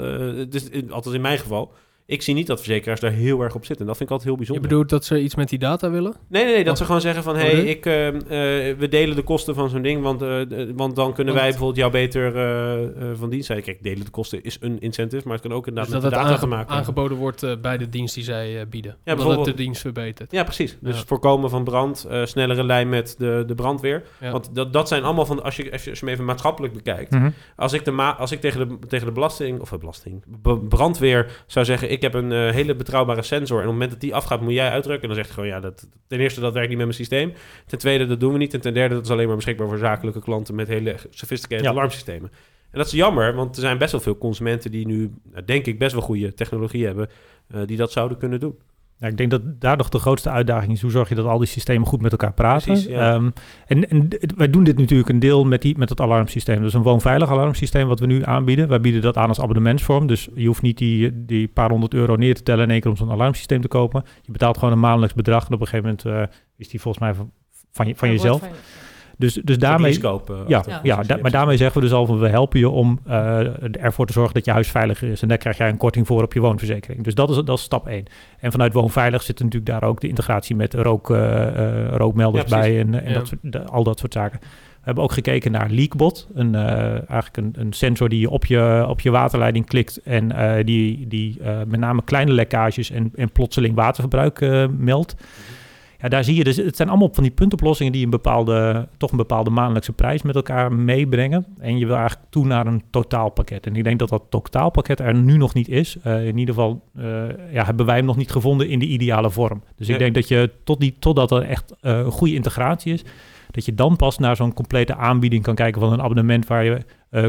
dus, 0.50 0.70
in- 0.70 0.92
althans 0.92 1.16
in 1.16 1.22
mijn 1.22 1.38
geval. 1.38 1.74
Ik 2.10 2.22
zie 2.22 2.34
niet 2.34 2.48
dat 2.48 2.58
verzekeraars 2.58 3.00
daar 3.00 3.12
heel 3.12 3.42
erg 3.42 3.56
op 3.56 3.66
zitten. 3.66 3.80
En 3.80 3.86
dat 3.86 3.98
vind 3.98 4.10
ik 4.10 4.16
altijd 4.16 4.24
heel 4.24 4.32
Je 4.32 4.38
bijzonder. 4.46 4.70
bedoelt 4.70 4.90
dat 4.90 5.06
ze 5.06 5.22
iets 5.22 5.36
met 5.36 5.50
die 5.50 5.60
data 5.60 5.90
willen? 5.90 6.14
Nee, 6.28 6.44
nee, 6.44 6.54
nee, 6.54 6.64
dat 6.64 6.72
Of- 6.72 6.78
ze 6.78 6.86
gewoon 6.86 7.02
zeggen 7.02 7.24
van... 7.24 7.36
Oh, 7.36 7.42
hé, 7.42 7.46
hey, 7.48 7.56
nee? 7.56 7.66
ik, 7.66 7.86
eh, 7.86 8.08
eh, 8.08 8.78
we 8.78 8.88
delen 8.90 9.16
de 9.16 9.22
kosten 9.22 9.56
van 9.56 9.70
zo'n 9.70 9.82
ding... 9.82 10.02
want, 10.02 10.22
eh, 10.22 10.42
want 10.76 10.96
dan 10.96 11.14
kunnen 11.14 11.34
wij 11.34 11.44
bijvoorbeeld 11.50 11.78
jou 11.78 11.92
beter 11.92 12.36
eh, 12.36 12.84
eh, 12.84 13.18
van 13.18 13.30
dienst 13.30 13.46
zijn. 13.48 13.62
Kijk, 13.62 13.84
delen 13.84 14.06
de 14.06 14.12
kosten 14.12 14.44
is 14.44 14.58
een 14.60 14.80
incentive... 14.80 15.24
maar 15.28 15.34
het 15.38 15.48
kan 15.48 15.54
ook 15.54 15.66
Dus 15.66 15.68
inderdaad 15.68 16.02
dat 16.02 16.12
met 16.12 16.20
het 16.20 16.28
de 16.30 16.36
data 16.36 16.46
maken 16.56 16.76
aangeboden 16.76 17.18
wordt 17.18 17.62
bij 17.62 17.78
de 17.78 17.90
dienst 17.90 18.16
die 18.16 18.24
zij 18.24 18.68
bieden. 18.70 18.98
Ja, 19.04 19.14
Omdat 19.14 19.36
het 19.36 19.46
de 19.46 19.54
dienst 19.54 19.82
verbetert. 19.82 20.32
Ja, 20.32 20.44
precies. 20.44 20.78
Dus 20.82 20.98
Ja. 20.98 21.04
voorkomen 21.06 21.50
van 21.50 21.64
brand, 21.64 22.06
eh, 22.10 22.26
snellere 22.26 22.64
lijn 22.64 22.90
met 22.90 23.16
de, 23.18 23.44
de 23.48 23.56
brandweer. 23.56 24.04
Ja. 24.20 24.32
Want 24.32 24.50
dat, 24.56 24.74
dat 24.74 24.88
zijn 24.88 25.04
allemaal 25.04 25.26
van... 25.26 25.44
Als 25.44 25.56
je, 25.56 25.72
als 25.72 25.84
je 25.84 25.90
als 25.90 26.00
je 26.00 26.06
hem 26.06 26.14
even 26.14 26.26
maatschappelijk 26.26 26.74
bekijkt... 26.74 27.12
Mhm. 27.12 27.30
Als 27.56 27.74
ik, 27.74 27.86
de 27.86 27.92
ma 27.92 28.16
als 28.16 28.32
ik 28.32 28.42
tegen, 28.42 28.68
de, 28.70 28.88
tegen 28.88 29.06
de 29.06 29.12
belasting... 29.14 29.60
of 29.60 29.78
belasting... 29.80 30.24
brandweer 30.70 31.44
zou 31.48 31.66
zeggen... 31.66 31.92
ik 31.92 31.99
heb 32.02 32.14
een 32.14 32.32
eh, 32.32 32.50
hele 32.50 32.76
betrouwbare 32.76 33.22
sensor... 33.22 33.58
en 33.58 33.64
op 33.64 33.70
het 33.70 33.74
moment 33.74 33.92
dat 33.92 34.02
die 34.02 34.16
afgaat 34.16 34.42
moet 34.42 34.54
jij 34.54 34.70
uitdrukken... 34.70 35.10
en 35.10 35.16
dan 35.16 35.24
zegt 35.24 35.36
hij 35.36 35.44
gewoon... 35.46 35.62
ja, 35.62 35.70
dat, 35.70 35.88
ten 36.08 36.20
eerste 36.20 36.40
dat 36.40 36.54
werkt 36.54 36.70
niet 36.70 36.78
met 36.78 36.86
mijn 36.88 36.98
systeem. 36.98 37.34
Ten 37.66 37.78
tweede, 37.78 38.06
dat 38.06 38.20
doen 38.20 38.32
we 38.32 38.38
niet. 38.38 38.54
En 38.54 38.62
ten 38.62 38.74
derde, 38.74 38.96
dat 38.96 39.06
is 39.06 39.12
alleen 39.12 39.28
maar 39.28 39.36
beschikbaar 39.36 39.68
voor 39.68 39.78
zakelijke 39.78 40.22
klanten... 40.22 40.56
met 40.56 40.68
hele 40.68 40.96
sophisticated 41.10 41.66
Ja. 41.66 41.72
alarmsystemen. 41.72 42.32
En 42.72 42.78
dat 42.78 42.86
is 42.86 42.92
jammer, 42.92 43.34
want 43.36 43.56
er 43.56 43.62
zijn 43.62 43.78
best 43.78 43.92
wel 43.92 44.02
veel 44.02 44.18
consumenten... 44.18 44.72
die 44.72 44.88
nu, 44.88 45.14
nou, 45.32 45.46
denk 45.46 45.66
ik, 45.66 45.80
best 45.80 45.94
wel 45.94 46.02
goede 46.02 46.34
technologie 46.34 46.86
hebben... 46.86 47.10
eh, 47.48 47.62
die 47.66 47.78
dat 47.78 47.92
zouden 47.92 48.18
kunnen 48.18 48.40
doen. 48.40 48.58
Ja, 49.00 49.08
ik 49.08 49.18
denk 49.18 49.32
dat 49.32 49.62
daar 49.62 49.78
nog 49.78 49.90
de 49.90 50.00
grootste 50.00 50.30
uitdaging 50.30 50.72
is. 50.72 50.82
Hoe 50.82 50.92
zorg 50.92 51.10
je 51.10 51.16
dat 51.16 51.26
al 51.26 51.38
die 51.38 51.48
systemen 51.48 51.88
goed 51.88 52.02
met 52.02 52.12
elkaar 52.12 52.34
praten? 52.34 52.72
Precies, 52.72 52.90
ja. 52.90 53.14
Ehm, 53.14 53.30
en, 53.68 54.08
wij 54.36 54.50
doen 54.50 54.64
dit 54.64 54.78
natuurlijk 54.78 55.10
een 55.10 55.20
deel 55.20 55.46
met, 55.46 55.62
die, 55.62 55.78
met 55.78 55.90
het 55.90 56.02
alarmsysteem. 56.02 56.62
Dus 56.62 56.74
een 56.74 56.82
woonveilig 56.82 57.30
alarmsysteem 57.30 57.88
wat 57.88 58.00
we 58.00 58.06
nu 58.06 58.26
aanbieden. 58.26 58.68
Wij 58.68 58.82
bieden 58.82 59.02
dat 59.02 59.18
aan 59.18 59.28
als 59.28 59.40
abonnementsvorm. 59.40 60.08
Dus 60.08 60.30
je 60.36 60.48
hoeft 60.48 60.62
niet 60.62 60.78
die, 60.78 61.26
die 61.26 61.48
paar 61.48 61.70
honderd 61.70 61.94
euro 61.94 62.16
neer 62.16 62.36
te 62.36 62.44
tellen 62.44 62.64
in 62.64 62.72
één 62.72 62.82
keer 62.82 62.92
om 62.92 62.98
zo'n 62.98 63.12
alarmsysteem 63.12 63.62
te 63.62 63.68
kopen. 63.68 64.04
Je 64.22 64.32
betaalt 64.32 64.58
gewoon 64.58 64.74
een 64.74 64.80
maandelijks 64.80 65.16
bedrag. 65.16 65.48
En 65.48 65.54
op 65.54 65.62
een 65.62 65.68
gegeven 65.68 65.98
moment 66.06 66.30
eh, 66.30 66.36
is 66.58 66.70
die 66.70 66.82
volgens 66.82 67.04
mij 67.04 67.14
van, 67.14 67.32
van, 67.72 67.88
je, 67.88 67.96
van 67.96 68.10
jezelf. 68.10 68.42
Dus, 69.20 69.34
dus 69.44 69.58
daarmee... 69.58 70.00
Eh, 70.02 70.12
Ja, 70.48 70.64
ja, 70.68 70.80
Ja, 70.84 71.02
da- 71.04 71.18
maar 71.22 71.32
daarmee 71.32 71.58
zeggen 71.58 71.82
we 71.82 71.88
dus 71.88 71.96
al 71.96 72.06
van 72.06 72.20
we 72.20 72.28
helpen 72.30 72.60
je 72.60 72.70
om 72.70 73.00
eh, 73.06 73.84
ervoor 73.84 74.06
te 74.06 74.14
zorgen 74.14 74.34
dat 74.34 74.46
je 74.46 74.52
huis 74.52 74.68
veiliger 74.72 75.10
is. 75.10 75.22
En 75.22 75.28
daar 75.28 75.38
krijg 75.38 75.58
jij 75.58 75.70
een 75.70 75.78
korting 75.78 76.08
voor 76.08 76.24
op 76.24 76.34
je 76.34 76.40
woonverzekering. 76.40 77.04
Dus 77.04 77.16
dat 77.16 77.30
is, 77.30 77.36
dat 77.36 77.58
is 77.58 77.64
stap 77.64 77.88
1. 77.88 78.06
En 78.40 78.52
vanuit 78.52 78.74
Woonveilig 78.74 79.22
zit 79.22 79.40
natuurlijk 79.40 79.66
daar 79.72 79.84
ook 79.84 80.02
de 80.02 80.08
integratie 80.08 80.56
met 80.56 80.74
rook, 80.74 81.10
eh, 81.12 81.88
rookmelders 81.88 82.50
Ja, 82.50 82.60
bij 82.60 82.80
en, 82.80 83.04
en 83.04 83.08
Ja. 83.08 83.14
dat 83.14 83.28
soort, 83.28 83.40
de- 83.44 83.64
al 83.66 83.84
dat 83.84 84.00
soort 84.00 84.14
zaken. 84.14 84.40
We 84.42 84.86
hebben 84.86 85.04
ook 85.04 85.12
gekeken 85.12 85.52
naar 85.52 85.70
Leakbot, 85.70 86.28
een, 86.34 86.56
eigenlijk 86.56 87.38
een, 87.38 87.54
een 87.58 87.74
sensor 87.74 88.10
die 88.10 88.20
je 88.20 88.30
op 88.30 88.46
je, 88.46 88.86
op 88.88 89.02
je 89.02 89.10
waterleiding 89.12 89.66
klikt 89.66 90.02
en 90.04 90.32
die, 90.66 91.08
die 91.08 91.42
met 91.68 91.80
name 91.80 92.02
kleine 92.04 92.32
lekkages 92.32 92.92
en, 92.92 93.12
en 93.16 93.32
plotseling 93.32 93.76
waterverbruik 93.76 94.68
meldt. 94.78 95.16
Ja, 96.02 96.10
daar 96.10 96.24
zie 96.24 96.36
je 96.36 96.44
dus, 96.44 96.58
het 96.58 96.76
zijn 96.76 96.90
allemaal 96.90 97.10
van 97.12 97.24
die 97.24 97.32
puntoplossingen 97.32 97.92
die 97.92 98.04
een 98.04 98.10
bepaalde, 98.10 98.88
toch 98.98 99.12
een 99.12 99.18
bepaalde 99.18 99.50
maandelijkse 99.50 99.94
prijs 99.94 100.22
met 100.22 100.36
elkaar 100.36 100.74
meebrengen. 100.74 101.46
En 101.58 101.78
je 101.78 101.86
wil 101.86 101.96
eigenlijk 101.96 102.30
toe 102.30 102.46
naar 102.46 102.68
een 102.68 102.84
totaalpakket. 102.90 103.66
En 103.66 103.76
ik 103.76 103.84
denk 103.84 104.00
dat 104.00 104.10
dat 104.10 104.24
totaalpakket 104.30 105.00
er 105.00 105.16
nu 105.16 105.38
nog 105.38 105.54
niet 105.54 105.70
is. 105.70 105.98
Eh, 106.04 106.28
in 106.28 106.38
ieder 106.38 106.54
geval 106.54 106.84
eh, 106.96 107.04
ja, 107.52 107.66
hebben 107.66 107.86
wij 107.86 107.96
hem 107.96 108.06
nog 108.06 108.18
niet 108.18 108.32
gevonden 108.32 108.70
in 108.70 108.80
de 108.80 108.86
ideale 108.86 109.32
vorm. 109.32 109.64
Dus 109.76 109.90
ik 109.90 109.98
denk 109.98 110.14
dat 110.14 110.28
je 110.28 110.52
tot 110.64 110.80
die, 110.80 110.96
totdat 111.00 111.32
er 111.32 111.42
echt 111.42 111.76
eh, 111.82 111.98
een 111.98 112.12
goede 112.12 112.34
integratie 112.34 112.94
is, 112.94 113.04
dat 113.52 113.66
je 113.66 113.76
dan 113.76 113.96
pas 113.96 114.18
naar 114.18 114.36
zo'n 114.36 114.54
complete 114.54 114.96
aanbieding 114.96 115.44
kan 115.44 115.56
kijken 115.56 115.82
van 115.82 115.94
een 115.94 116.02
abonnement 116.02 116.48
waar 116.48 116.64
je 116.64 116.82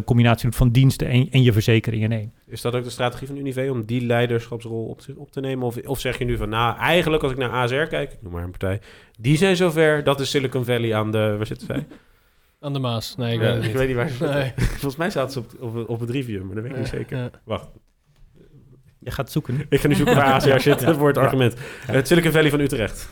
combinatie 0.05 0.45
doet 0.45 0.57
van 0.57 0.71
diensten 0.71 1.09
en, 1.09 1.31
en 1.31 1.43
je 1.43 1.53
verzekering 1.53 2.03
in 2.03 2.13
één. 2.13 2.33
Is 2.51 2.61
dat 2.61 2.75
ook 2.75 2.85
de 2.85 2.91
strategie 2.91 3.27
van 3.27 3.37
Unive 3.37 3.69
om 3.71 3.85
die 3.85 4.07
leiderschapsrol 4.07 4.85
op 4.87 5.01
te, 5.01 5.15
op 5.17 5.33
te 5.33 5.41
nemen? 5.41 5.67
Of, 5.67 5.77
of 5.77 6.01
zeg 6.01 6.19
je 6.19 6.25
nu 6.25 6.37
van, 6.37 6.49
nou, 6.49 6.77
eigenlijk 6.79 7.23
als 7.23 7.33
ik 7.33 7.39
naar 7.39 7.51
ASR 7.51 7.75
kijk, 7.83 8.13
ik 8.13 8.23
noem 8.23 8.33
maar 8.33 8.43
een 8.45 8.51
partij, 8.51 8.81
die 9.19 9.37
zijn 9.37 9.57
zover, 9.57 10.05
dat 10.05 10.21
is 10.21 10.31
Silicon 10.31 10.65
Valley 10.65 10.95
aan 10.95 11.11
de, 11.13 11.35
waar 11.37 11.47
zitten 11.47 11.67
zij? 11.67 11.87
Aan 12.61 12.73
de 12.73 12.79
Maas. 12.79 13.17
Nee, 13.17 13.35
ik 13.35 13.41
Ja, 13.41 13.47
weet 13.47 13.55
het 13.55 13.63
ik 13.65 13.69
niet. 13.69 13.79
weet 13.79 13.87
niet 13.89 13.97
waar 13.97 14.09
ze 14.09 14.25
Nee. 14.25 14.53
Volgens 14.69 14.97
mij 14.97 15.11
staat 15.11 15.33
ze 15.33 15.39
op, 15.39 15.47
op, 15.61 15.89
op 15.89 16.01
het 16.01 16.11
review, 16.11 16.43
maar 16.43 16.55
dat 16.55 16.63
weet 16.63 16.73
ik 16.73 16.79
niet 16.79 16.89
zeker. 16.89 17.17
Ja. 17.17 17.31
Wacht, 17.45 17.69
Je 18.99 19.11
gaat 19.11 19.31
zoeken 19.31 19.57
nu. 19.57 19.67
ik 19.69 19.81
ga 19.81 19.89
nu 19.89 19.95
zoeken 19.95 20.15
waar 20.15 20.33
ACR 20.33 20.59
zit 20.61 20.81
Ja. 20.81 20.95
voor 20.95 21.07
het 21.07 21.17
Ja. 21.17 21.23
argument. 21.23 21.55
Het 21.87 22.07
Silicon 22.07 22.33
Valley 22.33 22.51
van 22.51 22.61
Utrecht. 22.61 23.09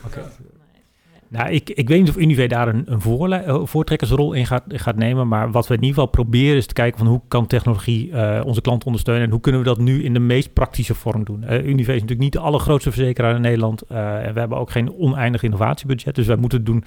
Nou, 1.29 1.49
ik, 1.49 1.69
ik 1.69 1.87
weet 1.87 1.99
niet 1.99 2.09
of 2.09 2.17
Unive 2.17 2.47
daar 2.47 2.67
een, 2.67 2.83
een 2.85 3.31
eh, 3.31 3.61
voortrekkersrol 3.63 4.33
in 4.33 4.45
gaat, 4.45 4.63
gaat 4.67 4.95
nemen. 4.95 5.27
Maar 5.27 5.51
wat 5.51 5.67
we 5.67 5.73
in 5.73 5.83
ieder 5.83 5.95
geval 5.95 6.09
proberen 6.09 6.57
is 6.57 6.65
te 6.65 6.73
kijken 6.73 6.97
van 6.97 7.07
hoe 7.07 7.21
kan 7.27 7.47
technologie 7.47 8.11
eh, 8.11 8.45
onze 8.45 8.61
klanten 8.61 8.85
ondersteunen. 8.85 9.23
En 9.23 9.31
hoe 9.31 9.39
kunnen 9.39 9.61
we 9.61 9.67
dat 9.67 9.77
nu 9.77 10.03
in 10.03 10.13
de 10.13 10.19
meest 10.19 10.53
praktische 10.53 10.95
vorm 10.95 11.23
doen. 11.23 11.43
Eh 11.43 11.65
Unive 11.65 11.93
is 11.93 12.01
natuurlijk 12.01 12.19
niet 12.19 12.33
de 12.33 12.39
allergrootste 12.39 12.91
verzekeraar 12.91 13.35
in 13.35 13.41
Nederland. 13.41 13.81
en 13.81 14.33
we 14.33 14.39
hebben 14.39 14.57
ook 14.57 14.71
geen 14.71 14.93
oneindig 14.97 15.43
innovatiebudget. 15.43 16.15
Dus 16.15 16.27
wij 16.27 16.35
moeten 16.35 16.57
het 16.57 16.67
doen 16.67 16.83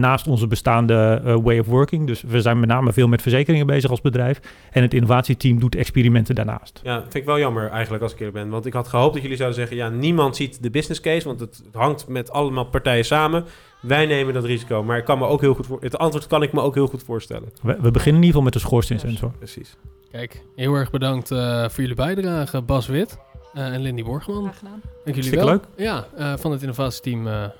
naast 0.00 0.26
onze 0.26 0.46
bestaande 0.46 1.20
way 1.42 1.58
of 1.58 1.66
working. 1.66 2.06
Dus 2.06 2.22
we 2.22 2.40
zijn 2.40 2.60
met 2.60 2.68
name 2.68 2.92
veel 2.92 3.08
met 3.08 3.22
verzekeringen 3.22 3.66
bezig 3.66 3.90
als 3.90 4.00
bedrijf. 4.00 4.40
En 4.70 4.82
het 4.82 4.94
innovatieteam 4.94 5.60
doet 5.60 5.74
experimenten 5.74 6.34
daarnaast. 6.34 6.80
Ja, 6.82 7.00
vind 7.00 7.14
ik 7.14 7.24
wel 7.24 7.38
jammer 7.38 7.70
eigenlijk 7.70 8.02
als 8.02 8.12
ik 8.12 8.18
eerlijk 8.18 8.36
ben. 8.36 8.48
Want 8.48 8.66
ik 8.66 8.72
had 8.72 8.88
gehoopt 8.88 9.12
dat 9.12 9.22
jullie 9.22 9.36
zouden 9.36 9.58
zeggen... 9.58 9.76
ja, 9.76 9.88
niemand 9.88 10.36
ziet 10.36 10.62
de 10.62 10.70
business 10.70 11.00
case, 11.00 11.26
want 11.26 11.40
het 11.40 11.62
hangt 11.72 12.08
met 12.08 12.30
allemaal 12.30 12.64
partijen 12.64 13.04
samen. 13.04 13.41
Wij 13.80 14.06
nemen 14.06 14.34
dat 14.34 14.44
risico. 14.44 14.82
Maar 14.82 14.98
ik 14.98 15.04
kan 15.04 15.18
me 15.18 15.26
ook 15.26 15.40
heel 15.40 15.54
goed 15.54 15.66
voor, 15.66 15.78
het 15.80 15.98
antwoord 15.98 16.26
kan 16.26 16.42
ik 16.42 16.52
me 16.52 16.60
ook 16.60 16.74
heel 16.74 16.86
goed 16.86 17.02
voorstellen. 17.02 17.48
We, 17.62 17.76
we 17.80 17.90
beginnen 17.90 18.22
in 18.22 18.26
ieder 18.26 18.26
geval 18.26 18.42
met 18.42 18.52
de 18.52 18.58
schoorsteensensor. 18.58 19.32
Precies. 19.38 19.76
Kijk, 20.10 20.42
heel 20.56 20.74
erg 20.74 20.90
bedankt 20.90 21.30
eh, 21.30 21.68
voor 21.68 21.80
jullie 21.80 21.94
bijdrage, 21.96 22.62
Bas 22.62 22.86
Wit 22.86 23.18
eh, 23.54 23.66
en 23.66 23.80
Lindy 23.80 24.02
Borgman. 24.02 24.42
Graag 24.42 24.58
gedaan. 24.58 24.80
Dank 25.04 25.16
jullie 25.16 25.30
wel. 25.30 25.46
leuk. 25.46 25.64
Ja, 25.76 26.06
eh, 26.16 26.32
van 26.36 26.50
het 26.52 26.60
innovatieteam 26.60 27.26
eh, 27.26 27.44
eh, 27.44 27.50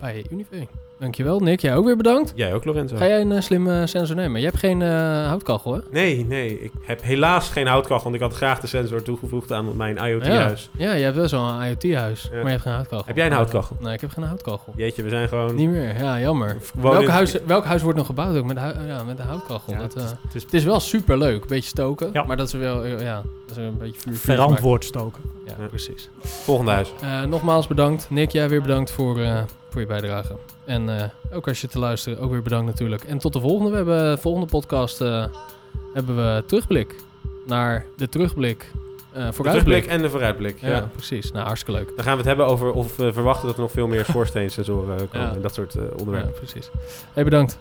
bij 0.00 0.24
Unive. 0.30 0.66
Dankjewel. 1.02 1.40
Nick, 1.40 1.60
jij 1.60 1.76
ook 1.76 1.84
weer 1.84 1.96
bedankt. 1.96 2.32
Jij 2.34 2.54
ook, 2.54 2.64
Lorenzo? 2.64 2.96
Ga 2.96 3.06
jij 3.06 3.20
een 3.20 3.32
eh, 3.32 3.40
slimme 3.40 3.86
sensor 3.86 4.16
nemen? 4.16 4.40
Je 4.40 4.46
hebt 4.46 4.58
geen 4.58 4.82
eh, 4.82 5.26
houtkachel, 5.26 5.72
hè? 5.74 5.80
Nee, 5.90 6.24
nee. 6.26 6.60
Ik 6.60 6.72
heb 6.82 7.02
helaas 7.02 7.48
geen 7.48 7.66
houtkachel, 7.66 8.02
want 8.02 8.14
ik 8.14 8.20
had 8.20 8.34
graag 8.34 8.60
de 8.60 8.66
sensor 8.66 9.02
toegevoegd 9.02 9.52
aan 9.52 9.76
mijn 9.76 9.96
IoT-huis. 9.96 10.70
Ja, 10.76 10.92
je 10.92 11.04
hebt 11.04 11.16
wel 11.16 11.28
zo'n 11.28 11.62
IoT-huis, 11.62 12.22
Ja. 12.22 12.28
maar 12.32 12.42
je 12.44 12.48
hebt 12.50 12.62
geen 12.62 12.72
houtkachel. 12.72 13.06
Heb 13.06 13.16
jij 13.16 13.26
een 13.26 13.32
houtkachel? 13.32 13.76
Nee, 13.80 13.92
ik 13.94 14.00
heb 14.00 14.10
geen 14.10 14.24
houtkachel. 14.24 14.72
Jeetje, 14.76 15.02
we 15.02 15.08
zijn 15.08 15.28
gewoon... 15.28 15.54
Niet 15.54 15.70
meer, 15.70 15.98
ja, 15.98 16.20
jammer. 16.20 16.56
Welk 16.80 17.02
in- 17.02 17.08
huis, 17.08 17.36
welk 17.46 17.64
huis 17.64 17.82
wordt 17.82 17.98
nog 17.98 18.06
gebouwd 18.06 18.36
ook 18.36 18.44
met, 18.46 18.58
hu- 18.58 18.86
ja, 18.86 19.02
met 19.02 19.18
een 19.18 19.26
houtkachel? 19.26 19.72
Ja, 19.72 19.78
dat, 19.78 19.94
het, 19.94 20.02
eh, 20.02 20.08
is, 20.10 20.16
het 20.22 20.34
is 20.34 20.42
het 20.42 20.54
is 20.54 20.64
wel 20.64 20.80
super 20.80 21.18
leuk, 21.18 21.46
beetje 21.46 21.68
stoken, 21.68 22.10
Ja. 22.12 22.24
maar 22.24 22.36
dat 22.36 22.46
is 22.46 22.52
wel, 22.52 22.84
eh, 22.84 23.00
ja, 23.00 23.22
dat 23.46 23.56
is 23.56 23.62
een 23.64 23.78
beetje 23.78 24.00
vuur 24.00 24.16
verantwoord 24.16 24.84
stoken. 24.84 25.22
Ja, 25.58 25.66
precies. 25.68 26.08
Volgende 26.22 26.70
huis. 26.70 26.92
Eh, 27.00 27.22
nogmaals 27.22 27.66
bedankt. 27.66 28.06
Nick, 28.10 28.30
jij 28.30 28.48
weer 28.48 28.62
bedankt 28.62 28.90
voor, 28.90 29.20
eh, 29.20 29.42
voor 29.70 29.80
je 29.80 29.86
bijdrage. 29.86 30.36
En 30.64 30.98
eh, 30.98 31.04
ook 31.32 31.48
als 31.48 31.60
je 31.60 31.68
te 31.68 31.78
luisteren, 31.78 32.18
ook 32.20 32.30
weer 32.30 32.42
bedankt 32.42 32.66
natuurlijk. 32.66 33.04
En 33.04 33.18
tot 33.18 33.32
de 33.32 33.40
volgende. 33.40 33.70
We 33.70 33.76
hebben 33.76 34.10
de 34.10 34.18
volgende 34.20 34.46
podcast 34.46 34.98
hebben 35.94 36.16
we 36.16 36.42
terugblik 36.46 36.94
naar 37.46 37.84
de 37.96 38.08
terugblik. 38.08 38.66
eh 39.12 39.26
De 39.26 39.32
vooruitblik. 39.32 39.42
terugblik 39.42 39.86
en 39.86 40.02
de 40.02 40.10
vooruitblik. 40.10 40.60
Ja, 40.60 40.68
Ja. 40.68 40.88
precies. 40.92 41.32
Nou, 41.32 41.46
hartstikke 41.46 41.80
leuk. 41.80 41.88
Dan 41.96 42.04
gaan 42.04 42.12
we 42.12 42.18
het 42.18 42.26
hebben 42.26 42.46
over 42.46 42.72
of 42.72 42.96
we 42.96 43.12
verwachten 43.12 43.46
dat 43.46 43.54
er 43.56 43.62
nog 43.62 43.70
veel 43.70 43.86
meer 43.86 44.04
schoorsteensensoren 44.10 44.96
komen. 45.08 45.26
Ja. 45.28 45.34
En 45.34 45.40
dat 45.42 45.54
soort 45.54 45.72
Ja, 45.72 45.80
onderwerpen. 45.96 46.32
precies. 46.32 46.70
Hey, 47.12 47.24
bedankt. 47.24 47.58